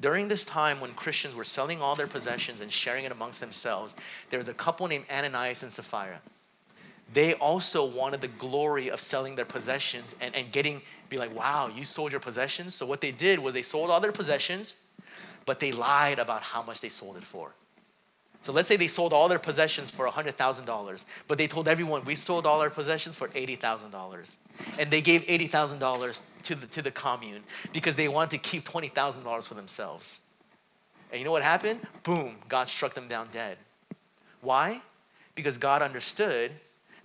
During 0.00 0.28
this 0.28 0.44
time 0.44 0.80
when 0.80 0.92
Christians 0.94 1.34
were 1.34 1.44
selling 1.44 1.80
all 1.80 1.94
their 1.94 2.06
possessions 2.06 2.60
and 2.60 2.70
sharing 2.70 3.04
it 3.04 3.12
amongst 3.12 3.40
themselves, 3.40 3.94
there 4.30 4.38
was 4.38 4.48
a 4.48 4.54
couple 4.54 4.88
named 4.88 5.04
Ananias 5.10 5.62
and 5.62 5.70
Sapphira. 5.70 6.20
They 7.12 7.34
also 7.34 7.84
wanted 7.84 8.20
the 8.20 8.28
glory 8.28 8.88
of 8.88 9.00
selling 9.00 9.36
their 9.36 9.44
possessions 9.44 10.16
and, 10.20 10.34
and 10.34 10.50
getting, 10.50 10.82
be 11.08 11.18
like, 11.18 11.34
wow, 11.34 11.70
you 11.74 11.84
sold 11.84 12.10
your 12.10 12.20
possessions? 12.20 12.74
So 12.74 12.86
what 12.86 13.00
they 13.00 13.12
did 13.12 13.38
was 13.38 13.54
they 13.54 13.62
sold 13.62 13.90
all 13.90 14.00
their 14.00 14.10
possessions, 14.10 14.74
but 15.46 15.60
they 15.60 15.70
lied 15.70 16.18
about 16.18 16.42
how 16.42 16.62
much 16.62 16.80
they 16.80 16.88
sold 16.88 17.16
it 17.16 17.24
for. 17.24 17.52
So 18.44 18.52
let's 18.52 18.68
say 18.68 18.76
they 18.76 18.88
sold 18.88 19.14
all 19.14 19.26
their 19.30 19.38
possessions 19.38 19.90
for 19.90 20.06
$100,000, 20.06 21.04
but 21.28 21.38
they 21.38 21.46
told 21.46 21.66
everyone, 21.66 22.04
we 22.04 22.14
sold 22.14 22.44
all 22.44 22.60
our 22.60 22.68
possessions 22.68 23.16
for 23.16 23.28
$80,000. 23.28 24.36
And 24.78 24.90
they 24.90 25.00
gave 25.00 25.22
$80,000 25.22 26.22
to 26.42 26.54
the, 26.54 26.66
to 26.66 26.82
the 26.82 26.90
commune 26.90 27.42
because 27.72 27.96
they 27.96 28.06
wanted 28.06 28.32
to 28.32 28.38
keep 28.38 28.68
$20,000 28.68 29.48
for 29.48 29.54
themselves. 29.54 30.20
And 31.10 31.18
you 31.18 31.24
know 31.24 31.30
what 31.30 31.42
happened? 31.42 31.80
Boom, 32.02 32.36
God 32.46 32.68
struck 32.68 32.92
them 32.92 33.08
down 33.08 33.28
dead. 33.32 33.56
Why? 34.42 34.82
Because 35.34 35.56
God 35.56 35.80
understood 35.80 36.52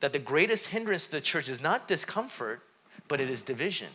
that 0.01 0.11
the 0.11 0.19
greatest 0.19 0.67
hindrance 0.67 1.05
to 1.05 1.11
the 1.11 1.21
church 1.21 1.47
is 1.47 1.61
not 1.61 1.87
discomfort, 1.87 2.63
but 3.07 3.21
it 3.21 3.29
is 3.29 3.43
division. 3.43 3.87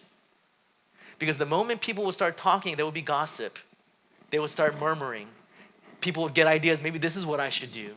Because 1.18 1.37
the 1.37 1.44
moment 1.44 1.83
people 1.83 2.04
will 2.04 2.12
start 2.12 2.38
talking, 2.38 2.76
there 2.76 2.87
will 2.87 2.90
be 2.90 3.02
gossip, 3.02 3.59
they 4.30 4.38
will 4.38 4.48
start 4.48 4.80
murmuring, 4.80 5.28
people 6.04 6.22
would 6.22 6.34
get 6.34 6.46
ideas, 6.46 6.82
maybe 6.82 6.98
this 6.98 7.16
is 7.16 7.24
what 7.24 7.40
I 7.40 7.48
should 7.48 7.72
do. 7.72 7.94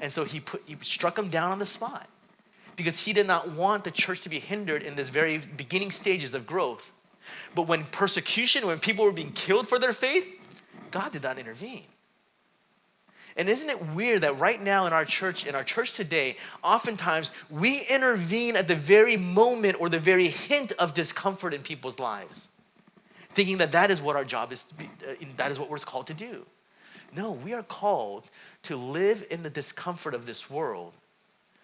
And 0.00 0.12
so 0.12 0.24
he, 0.24 0.40
put, 0.40 0.62
he 0.66 0.76
struck 0.82 1.16
him 1.16 1.28
down 1.28 1.52
on 1.52 1.60
the 1.60 1.66
spot 1.66 2.08
because 2.74 2.98
he 2.98 3.12
did 3.12 3.26
not 3.26 3.52
want 3.52 3.84
the 3.84 3.90
church 3.90 4.22
to 4.22 4.28
be 4.28 4.40
hindered 4.40 4.82
in 4.82 4.96
this 4.96 5.10
very 5.10 5.38
beginning 5.38 5.92
stages 5.92 6.34
of 6.34 6.44
growth. 6.44 6.92
But 7.54 7.68
when 7.68 7.84
persecution, 7.84 8.66
when 8.66 8.80
people 8.80 9.04
were 9.04 9.12
being 9.12 9.30
killed 9.30 9.68
for 9.68 9.78
their 9.78 9.92
faith, 9.92 10.26
God 10.90 11.12
did 11.12 11.22
not 11.22 11.38
intervene. 11.38 11.86
And 13.36 13.48
isn't 13.48 13.70
it 13.70 13.80
weird 13.90 14.22
that 14.22 14.38
right 14.40 14.60
now 14.60 14.86
in 14.86 14.92
our 14.92 15.04
church, 15.04 15.46
in 15.46 15.54
our 15.54 15.62
church 15.62 15.94
today, 15.94 16.36
oftentimes 16.64 17.30
we 17.48 17.86
intervene 17.88 18.56
at 18.56 18.66
the 18.66 18.74
very 18.74 19.16
moment 19.16 19.80
or 19.80 19.88
the 19.88 20.00
very 20.00 20.26
hint 20.26 20.72
of 20.80 20.94
discomfort 20.94 21.54
in 21.54 21.62
people's 21.62 22.00
lives, 22.00 22.48
thinking 23.34 23.58
that 23.58 23.70
that 23.70 23.88
is 23.88 24.02
what 24.02 24.16
our 24.16 24.24
job 24.24 24.52
is 24.52 24.64
to 24.64 24.74
be, 24.74 24.90
uh, 25.08 25.14
that 25.36 25.52
is 25.52 25.60
what 25.60 25.70
we're 25.70 25.78
called 25.78 26.08
to 26.08 26.14
do. 26.14 26.44
No, 27.14 27.32
we 27.32 27.52
are 27.52 27.62
called 27.62 28.30
to 28.64 28.76
live 28.76 29.26
in 29.30 29.42
the 29.42 29.50
discomfort 29.50 30.14
of 30.14 30.26
this 30.26 30.48
world 30.48 30.94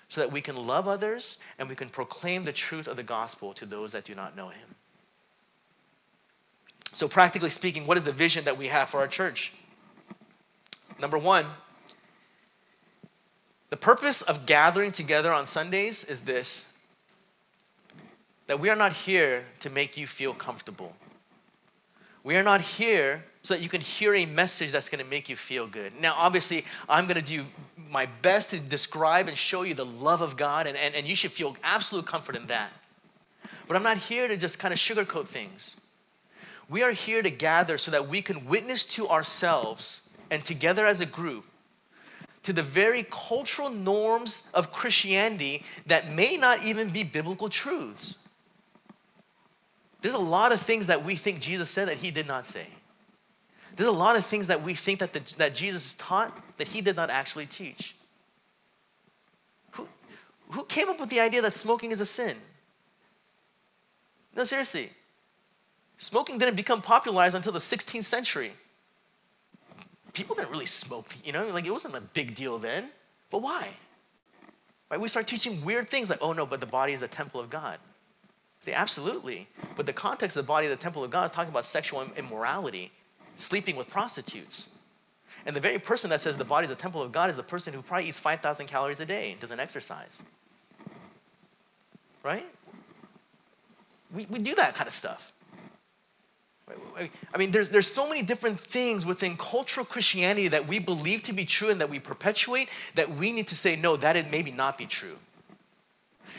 so 0.08 0.20
that 0.20 0.32
we 0.32 0.40
can 0.40 0.56
love 0.56 0.88
others 0.88 1.38
and 1.58 1.68
we 1.68 1.74
can 1.74 1.88
proclaim 1.88 2.44
the 2.44 2.52
truth 2.52 2.88
of 2.88 2.96
the 2.96 3.02
gospel 3.02 3.52
to 3.54 3.66
those 3.66 3.92
that 3.92 4.04
do 4.04 4.14
not 4.14 4.36
know 4.36 4.48
Him. 4.48 4.74
So, 6.92 7.08
practically 7.08 7.50
speaking, 7.50 7.86
what 7.86 7.96
is 7.96 8.04
the 8.04 8.12
vision 8.12 8.44
that 8.44 8.56
we 8.56 8.68
have 8.68 8.88
for 8.88 8.98
our 8.98 9.08
church? 9.08 9.52
Number 10.98 11.18
one, 11.18 11.44
the 13.68 13.76
purpose 13.76 14.22
of 14.22 14.46
gathering 14.46 14.92
together 14.92 15.32
on 15.32 15.46
Sundays 15.46 16.04
is 16.04 16.22
this 16.22 16.72
that 18.46 18.60
we 18.60 18.70
are 18.70 18.76
not 18.76 18.92
here 18.92 19.44
to 19.58 19.68
make 19.68 19.96
you 19.96 20.06
feel 20.06 20.32
comfortable. 20.32 20.94
We 22.22 22.36
are 22.36 22.44
not 22.44 22.60
here 22.60 23.24
so 23.46 23.54
that 23.54 23.62
you 23.62 23.68
can 23.68 23.80
hear 23.80 24.12
a 24.12 24.26
message 24.26 24.72
that's 24.72 24.88
going 24.88 25.02
to 25.02 25.08
make 25.08 25.28
you 25.28 25.36
feel 25.36 25.68
good. 25.68 25.92
Now, 26.00 26.16
obviously, 26.16 26.64
I'm 26.88 27.04
going 27.04 27.14
to 27.14 27.22
do 27.22 27.44
my 27.92 28.06
best 28.20 28.50
to 28.50 28.58
describe 28.58 29.28
and 29.28 29.36
show 29.36 29.62
you 29.62 29.72
the 29.72 29.84
love 29.84 30.20
of 30.20 30.36
God, 30.36 30.66
and, 30.66 30.76
and, 30.76 30.96
and 30.96 31.06
you 31.06 31.14
should 31.14 31.30
feel 31.30 31.56
absolute 31.62 32.06
comfort 32.06 32.34
in 32.34 32.48
that. 32.48 32.70
But 33.68 33.76
I'm 33.76 33.84
not 33.84 33.98
here 33.98 34.26
to 34.26 34.36
just 34.36 34.58
kind 34.58 34.74
of 34.74 34.80
sugarcoat 34.80 35.28
things. 35.28 35.76
We 36.68 36.82
are 36.82 36.90
here 36.90 37.22
to 37.22 37.30
gather 37.30 37.78
so 37.78 37.92
that 37.92 38.08
we 38.08 38.20
can 38.20 38.46
witness 38.46 38.84
to 38.86 39.06
ourselves 39.06 40.10
and 40.28 40.44
together 40.44 40.84
as 40.84 41.00
a 41.00 41.06
group 41.06 41.44
to 42.42 42.52
the 42.52 42.64
very 42.64 43.06
cultural 43.08 43.70
norms 43.70 44.42
of 44.54 44.72
Christianity 44.72 45.62
that 45.86 46.10
may 46.10 46.36
not 46.36 46.64
even 46.64 46.90
be 46.90 47.04
biblical 47.04 47.48
truths. 47.48 48.16
There's 50.00 50.14
a 50.14 50.18
lot 50.18 50.50
of 50.50 50.60
things 50.60 50.88
that 50.88 51.04
we 51.04 51.14
think 51.14 51.38
Jesus 51.38 51.70
said 51.70 51.86
that 51.86 51.98
he 51.98 52.10
did 52.10 52.26
not 52.26 52.44
say. 52.44 52.66
There's 53.76 53.88
a 53.88 53.92
lot 53.92 54.16
of 54.16 54.24
things 54.24 54.46
that 54.46 54.62
we 54.62 54.74
think 54.74 55.00
that, 55.00 55.12
the, 55.12 55.20
that 55.36 55.54
Jesus 55.54 55.94
taught 55.94 56.34
that 56.56 56.68
he 56.68 56.80
did 56.80 56.96
not 56.96 57.10
actually 57.10 57.44
teach. 57.44 57.94
Who, 59.72 59.86
who 60.50 60.64
came 60.64 60.88
up 60.88 60.98
with 60.98 61.10
the 61.10 61.20
idea 61.20 61.42
that 61.42 61.52
smoking 61.52 61.90
is 61.90 62.00
a 62.00 62.06
sin? 62.06 62.36
No, 64.34 64.44
seriously. 64.44 64.90
Smoking 65.98 66.38
didn't 66.38 66.56
become 66.56 66.80
popularized 66.80 67.34
until 67.34 67.52
the 67.52 67.58
16th 67.58 68.04
century. 68.04 68.52
People 70.14 70.34
didn't 70.34 70.50
really 70.50 70.66
smoke, 70.66 71.14
you 71.22 71.32
know, 71.32 71.46
like 71.48 71.66
it 71.66 71.70
wasn't 71.70 71.94
a 71.94 72.00
big 72.00 72.34
deal 72.34 72.58
then. 72.58 72.88
But 73.30 73.42
why? 73.42 73.68
Right? 74.90 75.00
We 75.00 75.08
start 75.08 75.26
teaching 75.26 75.62
weird 75.62 75.90
things 75.90 76.08
like, 76.08 76.20
oh 76.22 76.32
no, 76.32 76.46
but 76.46 76.60
the 76.60 76.66
body 76.66 76.94
is 76.94 77.02
a 77.02 77.08
temple 77.08 77.40
of 77.40 77.50
God. 77.50 77.78
See, 78.60 78.72
absolutely. 78.72 79.48
But 79.74 79.84
the 79.84 79.92
context 79.92 80.36
of 80.36 80.44
the 80.44 80.48
body 80.48 80.66
of 80.66 80.70
the 80.70 80.82
temple 80.82 81.04
of 81.04 81.10
God 81.10 81.26
is 81.26 81.30
talking 81.30 81.50
about 81.50 81.66
sexual 81.66 82.04
immorality 82.16 82.90
sleeping 83.36 83.76
with 83.76 83.88
prostitutes. 83.88 84.70
And 85.44 85.54
the 85.54 85.60
very 85.60 85.78
person 85.78 86.10
that 86.10 86.20
says 86.20 86.36
the 86.36 86.44
body 86.44 86.64
is 86.64 86.70
the 86.70 86.74
temple 86.74 87.02
of 87.02 87.12
God 87.12 87.30
is 87.30 87.36
the 87.36 87.42
person 87.42 87.72
who 87.72 87.80
probably 87.80 88.08
eats 88.08 88.18
5,000 88.18 88.66
calories 88.66 88.98
a 89.00 89.06
day 89.06 89.30
and 89.32 89.40
doesn't 89.40 89.60
exercise. 89.60 90.22
Right? 92.24 92.46
We, 94.12 94.26
we 94.28 94.40
do 94.40 94.54
that 94.56 94.74
kind 94.74 94.88
of 94.88 94.94
stuff. 94.94 95.32
I 96.98 97.38
mean, 97.38 97.52
there's, 97.52 97.70
there's 97.70 97.86
so 97.86 98.08
many 98.08 98.22
different 98.22 98.58
things 98.58 99.06
within 99.06 99.36
cultural 99.36 99.86
Christianity 99.86 100.48
that 100.48 100.66
we 100.66 100.80
believe 100.80 101.22
to 101.22 101.32
be 101.32 101.44
true 101.44 101.68
and 101.68 101.80
that 101.80 101.88
we 101.88 102.00
perpetuate 102.00 102.68
that 102.96 103.14
we 103.14 103.30
need 103.30 103.46
to 103.48 103.54
say, 103.54 103.76
no, 103.76 103.96
that 103.96 104.16
it 104.16 104.30
maybe 104.32 104.50
not 104.50 104.76
be 104.76 104.86
true. 104.86 105.16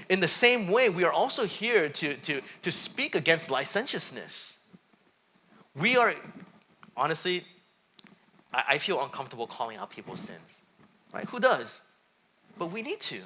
In 0.10 0.20
the 0.20 0.28
same 0.28 0.70
way, 0.70 0.90
we 0.90 1.06
are 1.06 1.14
also 1.14 1.46
here 1.46 1.88
to, 1.88 2.16
to, 2.16 2.42
to 2.62 2.72
speak 2.72 3.16
against 3.16 3.50
licentiousness. 3.50 4.60
We 5.76 5.96
are 5.96 6.14
honestly, 6.98 7.46
I, 8.54 8.64
I 8.70 8.78
feel 8.78 9.02
uncomfortable 9.02 9.48
calling 9.48 9.78
out 9.78 9.90
people's 9.90 10.20
sins. 10.20 10.62
Right? 11.14 11.26
Who 11.30 11.40
does? 11.40 11.82
But 12.58 12.72
we 12.72 12.82
need 12.82 13.00
to. 13.02 13.20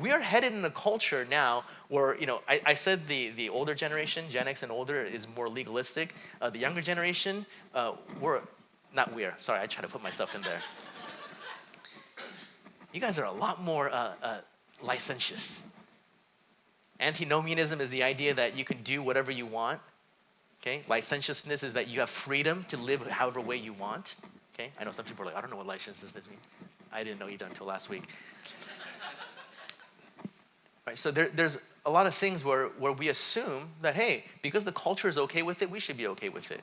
We 0.00 0.12
are 0.12 0.20
headed 0.20 0.52
in 0.52 0.64
a 0.64 0.70
culture 0.70 1.26
now 1.28 1.64
where, 1.88 2.16
you 2.18 2.26
know, 2.26 2.42
I, 2.48 2.60
I 2.64 2.74
said 2.74 3.08
the, 3.08 3.30
the 3.30 3.48
older 3.48 3.74
generation, 3.74 4.26
Gen 4.30 4.46
X 4.46 4.62
and 4.62 4.70
older, 4.70 5.02
is 5.02 5.26
more 5.34 5.48
legalistic. 5.48 6.14
Uh, 6.40 6.50
the 6.50 6.58
younger 6.58 6.80
generation, 6.80 7.44
uh, 7.74 7.92
we're, 8.20 8.40
not 8.94 9.12
we're, 9.12 9.34
sorry, 9.38 9.60
I 9.60 9.66
try 9.66 9.82
to 9.82 9.88
put 9.88 10.02
myself 10.02 10.36
in 10.36 10.42
there. 10.42 10.62
you 12.92 13.00
guys 13.00 13.18
are 13.18 13.24
a 13.24 13.32
lot 13.32 13.60
more 13.60 13.90
uh, 13.90 14.12
uh 14.22 14.38
licentious. 14.80 15.62
Antinomianism 17.00 17.80
is 17.80 17.90
the 17.90 18.04
idea 18.04 18.34
that 18.34 18.56
you 18.56 18.64
can 18.64 18.80
do 18.82 19.02
whatever 19.02 19.32
you 19.32 19.46
want 19.46 19.80
Okay? 20.62 20.82
Licentiousness 20.88 21.62
is 21.62 21.74
that 21.74 21.88
you 21.88 22.00
have 22.00 22.10
freedom 22.10 22.64
to 22.68 22.76
live 22.76 23.06
however 23.06 23.40
way 23.40 23.56
you 23.56 23.72
want. 23.72 24.16
Okay? 24.54 24.70
I 24.80 24.84
know 24.84 24.90
some 24.90 25.04
people 25.04 25.22
are 25.22 25.26
like, 25.26 25.36
I 25.36 25.40
don't 25.40 25.50
know 25.50 25.56
what 25.56 25.66
licentiousness 25.66 26.28
means. 26.28 26.40
I 26.92 27.04
didn't 27.04 27.20
know 27.20 27.28
either 27.28 27.46
until 27.46 27.66
last 27.66 27.88
week. 27.88 28.02
right? 30.86 30.98
So 30.98 31.10
there, 31.10 31.28
there's 31.28 31.58
a 31.86 31.90
lot 31.90 32.06
of 32.06 32.14
things 32.14 32.44
where, 32.44 32.66
where 32.78 32.92
we 32.92 33.08
assume 33.08 33.70
that, 33.82 33.94
hey, 33.94 34.24
because 34.42 34.64
the 34.64 34.72
culture 34.72 35.08
is 35.08 35.18
okay 35.18 35.42
with 35.42 35.62
it, 35.62 35.70
we 35.70 35.80
should 35.80 35.96
be 35.96 36.06
okay 36.08 36.28
with 36.28 36.50
it. 36.50 36.60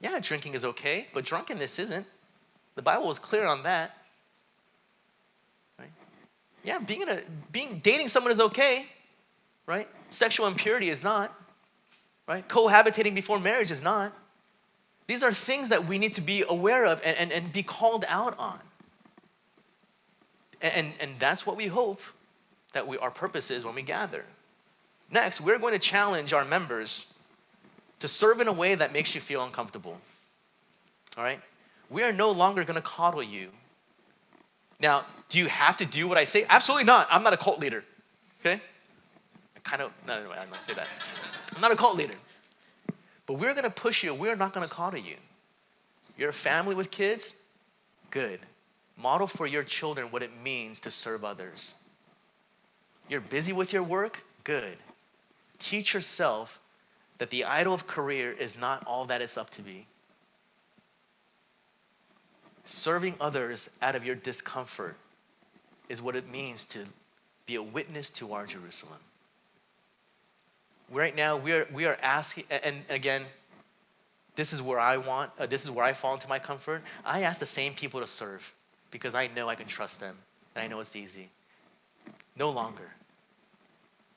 Yeah, 0.00 0.18
drinking 0.20 0.54
is 0.54 0.64
okay, 0.64 1.08
but 1.12 1.24
drunkenness 1.24 1.78
isn't. 1.78 2.06
The 2.76 2.82
Bible 2.82 3.10
is 3.10 3.18
clear 3.18 3.46
on 3.46 3.64
that. 3.64 3.96
Right? 5.78 5.90
Yeah, 6.62 6.78
being 6.78 7.02
in 7.02 7.08
a 7.08 7.20
being 7.50 7.80
dating 7.80 8.06
someone 8.06 8.32
is 8.32 8.40
okay, 8.40 8.86
right? 9.66 9.88
Sexual 10.10 10.46
impurity 10.46 10.90
is 10.90 11.02
not 11.02 11.34
right? 12.28 12.46
Cohabitating 12.46 13.14
before 13.14 13.40
marriage 13.40 13.70
is 13.70 13.82
not. 13.82 14.12
These 15.06 15.22
are 15.22 15.32
things 15.32 15.70
that 15.70 15.86
we 15.86 15.98
need 15.98 16.12
to 16.14 16.20
be 16.20 16.44
aware 16.48 16.84
of 16.84 17.00
and, 17.04 17.16
and, 17.16 17.32
and 17.32 17.52
be 17.52 17.62
called 17.62 18.04
out 18.08 18.38
on. 18.38 18.58
And, 20.60 20.92
and 21.00 21.12
that's 21.18 21.46
what 21.46 21.56
we 21.56 21.66
hope 21.66 22.02
that 22.74 22.86
we, 22.86 22.98
our 22.98 23.10
purpose 23.10 23.50
is 23.50 23.64
when 23.64 23.74
we 23.74 23.82
gather. 23.82 24.24
Next, 25.10 25.40
we're 25.40 25.58
going 25.58 25.72
to 25.72 25.78
challenge 25.78 26.34
our 26.34 26.44
members 26.44 27.06
to 28.00 28.08
serve 28.08 28.40
in 28.40 28.48
a 28.48 28.52
way 28.52 28.74
that 28.74 28.92
makes 28.92 29.14
you 29.14 29.20
feel 29.20 29.42
uncomfortable. 29.42 29.98
All 31.16 31.24
right? 31.24 31.40
We 31.88 32.02
are 32.02 32.12
no 32.12 32.30
longer 32.30 32.64
going 32.64 32.74
to 32.76 32.82
coddle 32.82 33.22
you. 33.22 33.48
Now, 34.78 35.06
do 35.30 35.38
you 35.38 35.46
have 35.46 35.78
to 35.78 35.86
do 35.86 36.06
what 36.06 36.18
I 36.18 36.24
say? 36.24 36.44
Absolutely 36.50 36.84
not. 36.84 37.08
I'm 37.10 37.22
not 37.22 37.32
a 37.32 37.38
cult 37.38 37.60
leader. 37.60 37.82
Okay? 38.40 38.60
I 39.56 39.60
kind 39.62 39.80
of, 39.80 39.92
no, 40.06 40.22
no, 40.22 40.32
I'm 40.32 40.50
not 40.50 40.64
say 40.64 40.74
that. 40.74 40.86
I'm 41.58 41.62
not 41.62 41.72
a 41.72 41.76
cult 41.76 41.96
leader. 41.96 42.14
But 43.26 43.34
we're 43.34 43.52
going 43.52 43.64
to 43.64 43.70
push 43.70 44.04
you. 44.04 44.14
We're 44.14 44.36
not 44.36 44.54
going 44.54 44.66
to 44.66 44.72
coddle 44.72 45.00
you. 45.00 45.16
You're 46.16 46.28
a 46.28 46.32
family 46.32 46.76
with 46.76 46.92
kids? 46.92 47.34
Good. 48.12 48.38
Model 48.96 49.26
for 49.26 49.44
your 49.44 49.64
children 49.64 50.06
what 50.12 50.22
it 50.22 50.30
means 50.40 50.78
to 50.80 50.90
serve 50.92 51.24
others. 51.24 51.74
You're 53.08 53.20
busy 53.20 53.52
with 53.52 53.72
your 53.72 53.82
work? 53.82 54.22
Good. 54.44 54.76
Teach 55.58 55.94
yourself 55.94 56.60
that 57.18 57.30
the 57.30 57.44
idol 57.44 57.74
of 57.74 57.88
career 57.88 58.30
is 58.30 58.56
not 58.56 58.86
all 58.86 59.04
that 59.06 59.20
it's 59.20 59.36
up 59.36 59.50
to 59.50 59.62
be. 59.62 59.88
Serving 62.64 63.16
others 63.20 63.68
out 63.82 63.96
of 63.96 64.06
your 64.06 64.14
discomfort 64.14 64.94
is 65.88 66.00
what 66.00 66.14
it 66.14 66.28
means 66.28 66.64
to 66.66 66.84
be 67.46 67.56
a 67.56 67.62
witness 67.62 68.10
to 68.10 68.32
our 68.32 68.46
Jerusalem 68.46 69.00
right 70.90 71.14
now 71.14 71.36
we 71.36 71.52
are, 71.52 71.66
we 71.72 71.84
are 71.84 71.98
asking, 72.02 72.44
and 72.50 72.82
again, 72.88 73.24
this 74.36 74.52
is 74.52 74.62
where 74.62 74.78
I 74.78 74.96
want, 74.96 75.32
uh, 75.38 75.46
this 75.46 75.64
is 75.64 75.70
where 75.70 75.84
I 75.84 75.92
fall 75.92 76.14
into 76.14 76.28
my 76.28 76.38
comfort. 76.38 76.82
I 77.04 77.22
ask 77.22 77.40
the 77.40 77.46
same 77.46 77.74
people 77.74 78.00
to 78.00 78.06
serve 78.06 78.54
because 78.90 79.14
I 79.14 79.28
know 79.34 79.48
I 79.48 79.54
can 79.54 79.66
trust 79.66 80.00
them 80.00 80.16
and 80.54 80.64
I 80.64 80.68
know 80.68 80.80
it's 80.80 80.94
easy. 80.96 81.28
No 82.36 82.50
longer. 82.50 82.90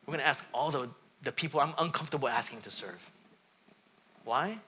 We're 0.05 0.13
gonna 0.13 0.27
ask 0.27 0.45
all 0.53 0.71
the, 0.71 0.89
the 1.23 1.31
people 1.31 1.59
I'm 1.59 1.73
uncomfortable 1.77 2.27
asking 2.27 2.61
to 2.61 2.71
serve. 2.71 3.09
Why? 4.23 4.59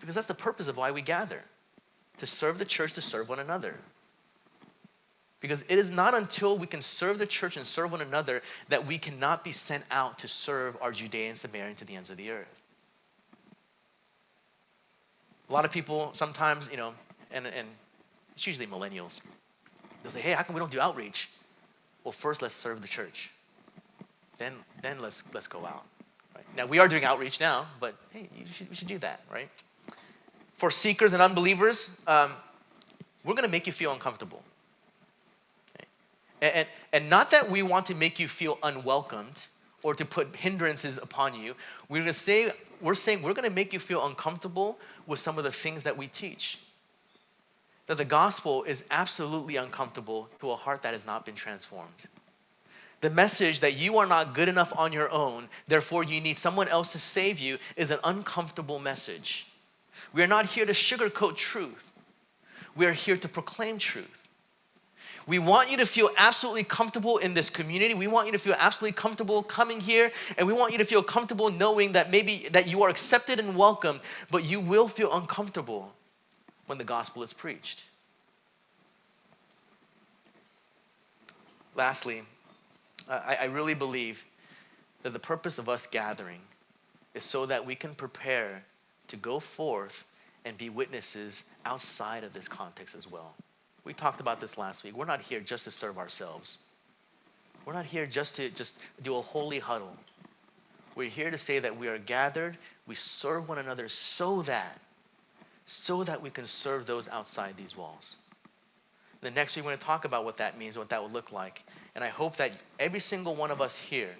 Because 0.00 0.14
that's 0.14 0.26
the 0.26 0.34
purpose 0.34 0.68
of 0.68 0.76
why 0.76 0.90
we 0.90 1.02
gather 1.02 1.44
to 2.18 2.26
serve 2.26 2.58
the 2.58 2.64
church, 2.64 2.92
to 2.94 3.00
serve 3.00 3.28
one 3.28 3.38
another. 3.38 3.76
Because 5.44 5.62
it 5.68 5.78
is 5.78 5.90
not 5.90 6.14
until 6.14 6.56
we 6.56 6.66
can 6.66 6.80
serve 6.80 7.18
the 7.18 7.26
church 7.26 7.58
and 7.58 7.66
serve 7.66 7.92
one 7.92 8.00
another 8.00 8.40
that 8.70 8.86
we 8.86 8.96
cannot 8.96 9.44
be 9.44 9.52
sent 9.52 9.84
out 9.90 10.18
to 10.20 10.26
serve 10.26 10.74
our 10.80 10.90
Judean 10.90 11.34
Samaritan 11.34 11.76
to 11.76 11.84
the 11.84 11.96
ends 11.96 12.08
of 12.08 12.16
the 12.16 12.30
earth. 12.30 12.62
A 15.50 15.52
lot 15.52 15.66
of 15.66 15.70
people 15.70 16.14
sometimes, 16.14 16.70
you 16.70 16.78
know, 16.78 16.94
and, 17.30 17.46
and 17.46 17.68
it's 18.32 18.46
usually 18.46 18.66
millennials, 18.66 19.20
they'll 20.02 20.10
say, 20.10 20.22
hey, 20.22 20.30
how 20.30 20.42
come 20.44 20.54
we 20.54 20.60
don't 20.60 20.72
do 20.72 20.80
outreach? 20.80 21.28
Well, 22.04 22.12
first 22.12 22.40
let's 22.40 22.54
serve 22.54 22.80
the 22.80 22.88
church. 22.88 23.30
Then, 24.38 24.54
then 24.80 25.02
let's, 25.02 25.24
let's 25.34 25.46
go 25.46 25.66
out. 25.66 25.84
Right? 26.34 26.44
Now, 26.56 26.64
we 26.64 26.78
are 26.78 26.88
doing 26.88 27.04
outreach 27.04 27.38
now, 27.38 27.66
but 27.80 27.94
hey, 28.14 28.30
should, 28.50 28.70
we 28.70 28.74
should 28.76 28.88
do 28.88 28.96
that, 29.00 29.20
right? 29.30 29.50
For 30.54 30.70
seekers 30.70 31.12
and 31.12 31.20
unbelievers, 31.20 32.00
um, 32.06 32.32
we're 33.24 33.34
going 33.34 33.44
to 33.44 33.52
make 33.52 33.66
you 33.66 33.74
feel 33.74 33.92
uncomfortable. 33.92 34.42
And, 36.44 36.68
and, 36.92 37.08
not 37.08 37.30
that 37.30 37.50
we 37.50 37.62
want 37.62 37.86
to 37.86 37.94
make 37.94 38.20
you 38.20 38.28
feel 38.28 38.58
unwelcomed 38.62 39.46
or 39.82 39.94
to 39.94 40.04
put 40.04 40.36
hindrances 40.36 40.98
upon 40.98 41.34
you. 41.34 41.54
We're 41.88 42.00
going 42.00 42.06
to 42.06 42.12
say, 42.12 42.52
we're 42.82 42.94
saying 42.94 43.22
we're 43.22 43.32
going 43.32 43.48
to 43.48 43.54
make 43.54 43.72
you 43.72 43.78
feel 43.78 44.04
uncomfortable 44.04 44.78
with 45.06 45.18
some 45.18 45.38
of 45.38 45.44
the 45.44 45.52
things 45.52 45.84
that 45.84 45.96
we 45.96 46.06
teach. 46.06 46.58
That 47.86 47.96
the 47.96 48.04
gospel 48.04 48.62
is 48.64 48.84
absolutely 48.90 49.56
uncomfortable 49.56 50.28
to 50.40 50.50
a 50.50 50.56
heart 50.56 50.82
that 50.82 50.92
has 50.92 51.06
not 51.06 51.24
been 51.24 51.34
transformed. 51.34 52.08
The 53.00 53.08
message 53.08 53.60
that 53.60 53.74
you 53.74 53.96
are 53.96 54.06
not 54.06 54.34
good 54.34 54.48
enough 54.48 54.72
on 54.76 54.92
your 54.92 55.10
own, 55.10 55.48
therefore 55.66 56.04
you 56.04 56.20
need 56.20 56.36
someone 56.36 56.68
else 56.68 56.92
to 56.92 56.98
save 56.98 57.38
you, 57.38 57.56
is 57.74 57.90
an 57.90 58.00
uncomfortable 58.04 58.78
message. 58.78 59.46
We 60.12 60.22
are 60.22 60.26
not 60.26 60.46
here 60.46 60.66
to 60.66 60.72
sugarcoat 60.72 61.36
truth. 61.36 61.90
We 62.76 62.84
are 62.84 62.92
here 62.92 63.16
to 63.16 63.28
proclaim 63.28 63.78
truth. 63.78 64.23
We 65.26 65.38
want 65.38 65.70
you 65.70 65.78
to 65.78 65.86
feel 65.86 66.10
absolutely 66.18 66.64
comfortable 66.64 67.18
in 67.18 67.32
this 67.32 67.48
community. 67.48 67.94
We 67.94 68.06
want 68.06 68.26
you 68.26 68.32
to 68.32 68.38
feel 68.38 68.54
absolutely 68.58 68.92
comfortable 68.92 69.42
coming 69.42 69.80
here, 69.80 70.12
and 70.36 70.46
we 70.46 70.52
want 70.52 70.72
you 70.72 70.78
to 70.78 70.84
feel 70.84 71.02
comfortable 71.02 71.50
knowing 71.50 71.92
that 71.92 72.10
maybe 72.10 72.48
that 72.50 72.66
you 72.66 72.82
are 72.82 72.90
accepted 72.90 73.38
and 73.38 73.56
welcome, 73.56 74.00
but 74.30 74.44
you 74.44 74.60
will 74.60 74.88
feel 74.88 75.14
uncomfortable 75.14 75.94
when 76.66 76.78
the 76.78 76.84
gospel 76.84 77.22
is 77.22 77.32
preached. 77.32 77.84
Lastly, 81.74 82.22
I, 83.08 83.38
I 83.42 83.44
really 83.46 83.74
believe 83.74 84.24
that 85.02 85.12
the 85.12 85.18
purpose 85.18 85.58
of 85.58 85.68
us 85.68 85.86
gathering 85.86 86.40
is 87.14 87.24
so 87.24 87.46
that 87.46 87.64
we 87.64 87.74
can 87.74 87.94
prepare 87.94 88.64
to 89.08 89.16
go 89.16 89.38
forth 89.38 90.04
and 90.44 90.56
be 90.58 90.68
witnesses 90.68 91.44
outside 91.64 92.24
of 92.24 92.32
this 92.32 92.48
context 92.48 92.94
as 92.94 93.10
well. 93.10 93.34
We 93.84 93.92
talked 93.92 94.20
about 94.20 94.40
this 94.40 94.56
last 94.56 94.82
week. 94.82 94.96
We're 94.96 95.04
not 95.04 95.20
here 95.20 95.40
just 95.40 95.64
to 95.64 95.70
serve 95.70 95.98
ourselves. 95.98 96.58
We're 97.64 97.74
not 97.74 97.86
here 97.86 98.06
just 98.06 98.36
to 98.36 98.50
just 98.50 98.80
do 99.02 99.16
a 99.16 99.20
holy 99.20 99.58
huddle. 99.58 99.96
We're 100.94 101.10
here 101.10 101.30
to 101.30 101.38
say 101.38 101.58
that 101.58 101.76
we 101.76 101.88
are 101.88 101.98
gathered, 101.98 102.56
we 102.86 102.94
serve 102.94 103.48
one 103.48 103.58
another 103.58 103.88
so 103.88 104.42
that 104.42 104.80
so 105.66 106.04
that 106.04 106.20
we 106.20 106.28
can 106.28 106.46
serve 106.46 106.86
those 106.86 107.08
outside 107.08 107.56
these 107.56 107.74
walls. 107.76 108.18
The 109.22 109.30
next 109.30 109.56
week 109.56 109.64
we're 109.64 109.70
going 109.70 109.78
to 109.78 109.84
talk 109.84 110.04
about 110.04 110.26
what 110.26 110.36
that 110.36 110.58
means, 110.58 110.76
what 110.76 110.90
that 110.90 111.02
would 111.02 111.12
look 111.12 111.32
like. 111.32 111.64
And 111.94 112.04
I 112.04 112.08
hope 112.08 112.36
that 112.36 112.52
every 112.78 113.00
single 113.00 113.34
one 113.34 113.50
of 113.50 113.62
us 113.62 113.78
here 113.78 114.10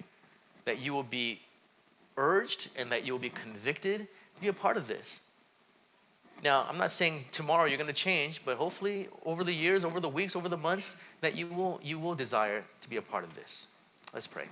that 0.64 0.78
you 0.80 0.94
will 0.94 1.02
be 1.02 1.40
urged 2.16 2.70
and 2.76 2.90
that 2.90 3.06
you 3.06 3.12
will 3.12 3.20
be 3.20 3.28
convicted 3.28 4.08
to 4.36 4.40
be 4.40 4.48
a 4.48 4.54
part 4.54 4.78
of 4.78 4.86
this. 4.86 5.20
Now, 6.42 6.66
I'm 6.68 6.76
not 6.76 6.90
saying 6.90 7.24
tomorrow 7.30 7.64
you're 7.64 7.78
going 7.78 7.86
to 7.86 7.92
change, 7.92 8.44
but 8.44 8.56
hopefully 8.56 9.08
over 9.24 9.44
the 9.44 9.52
years, 9.52 9.84
over 9.84 10.00
the 10.00 10.08
weeks, 10.08 10.36
over 10.36 10.48
the 10.48 10.56
months, 10.56 10.96
that 11.20 11.36
you 11.36 11.46
will, 11.46 11.80
you 11.82 11.98
will 11.98 12.14
desire 12.14 12.64
to 12.82 12.88
be 12.88 12.96
a 12.96 13.02
part 13.02 13.24
of 13.24 13.34
this. 13.34 13.68
Let's 14.12 14.26
pray. 14.26 14.44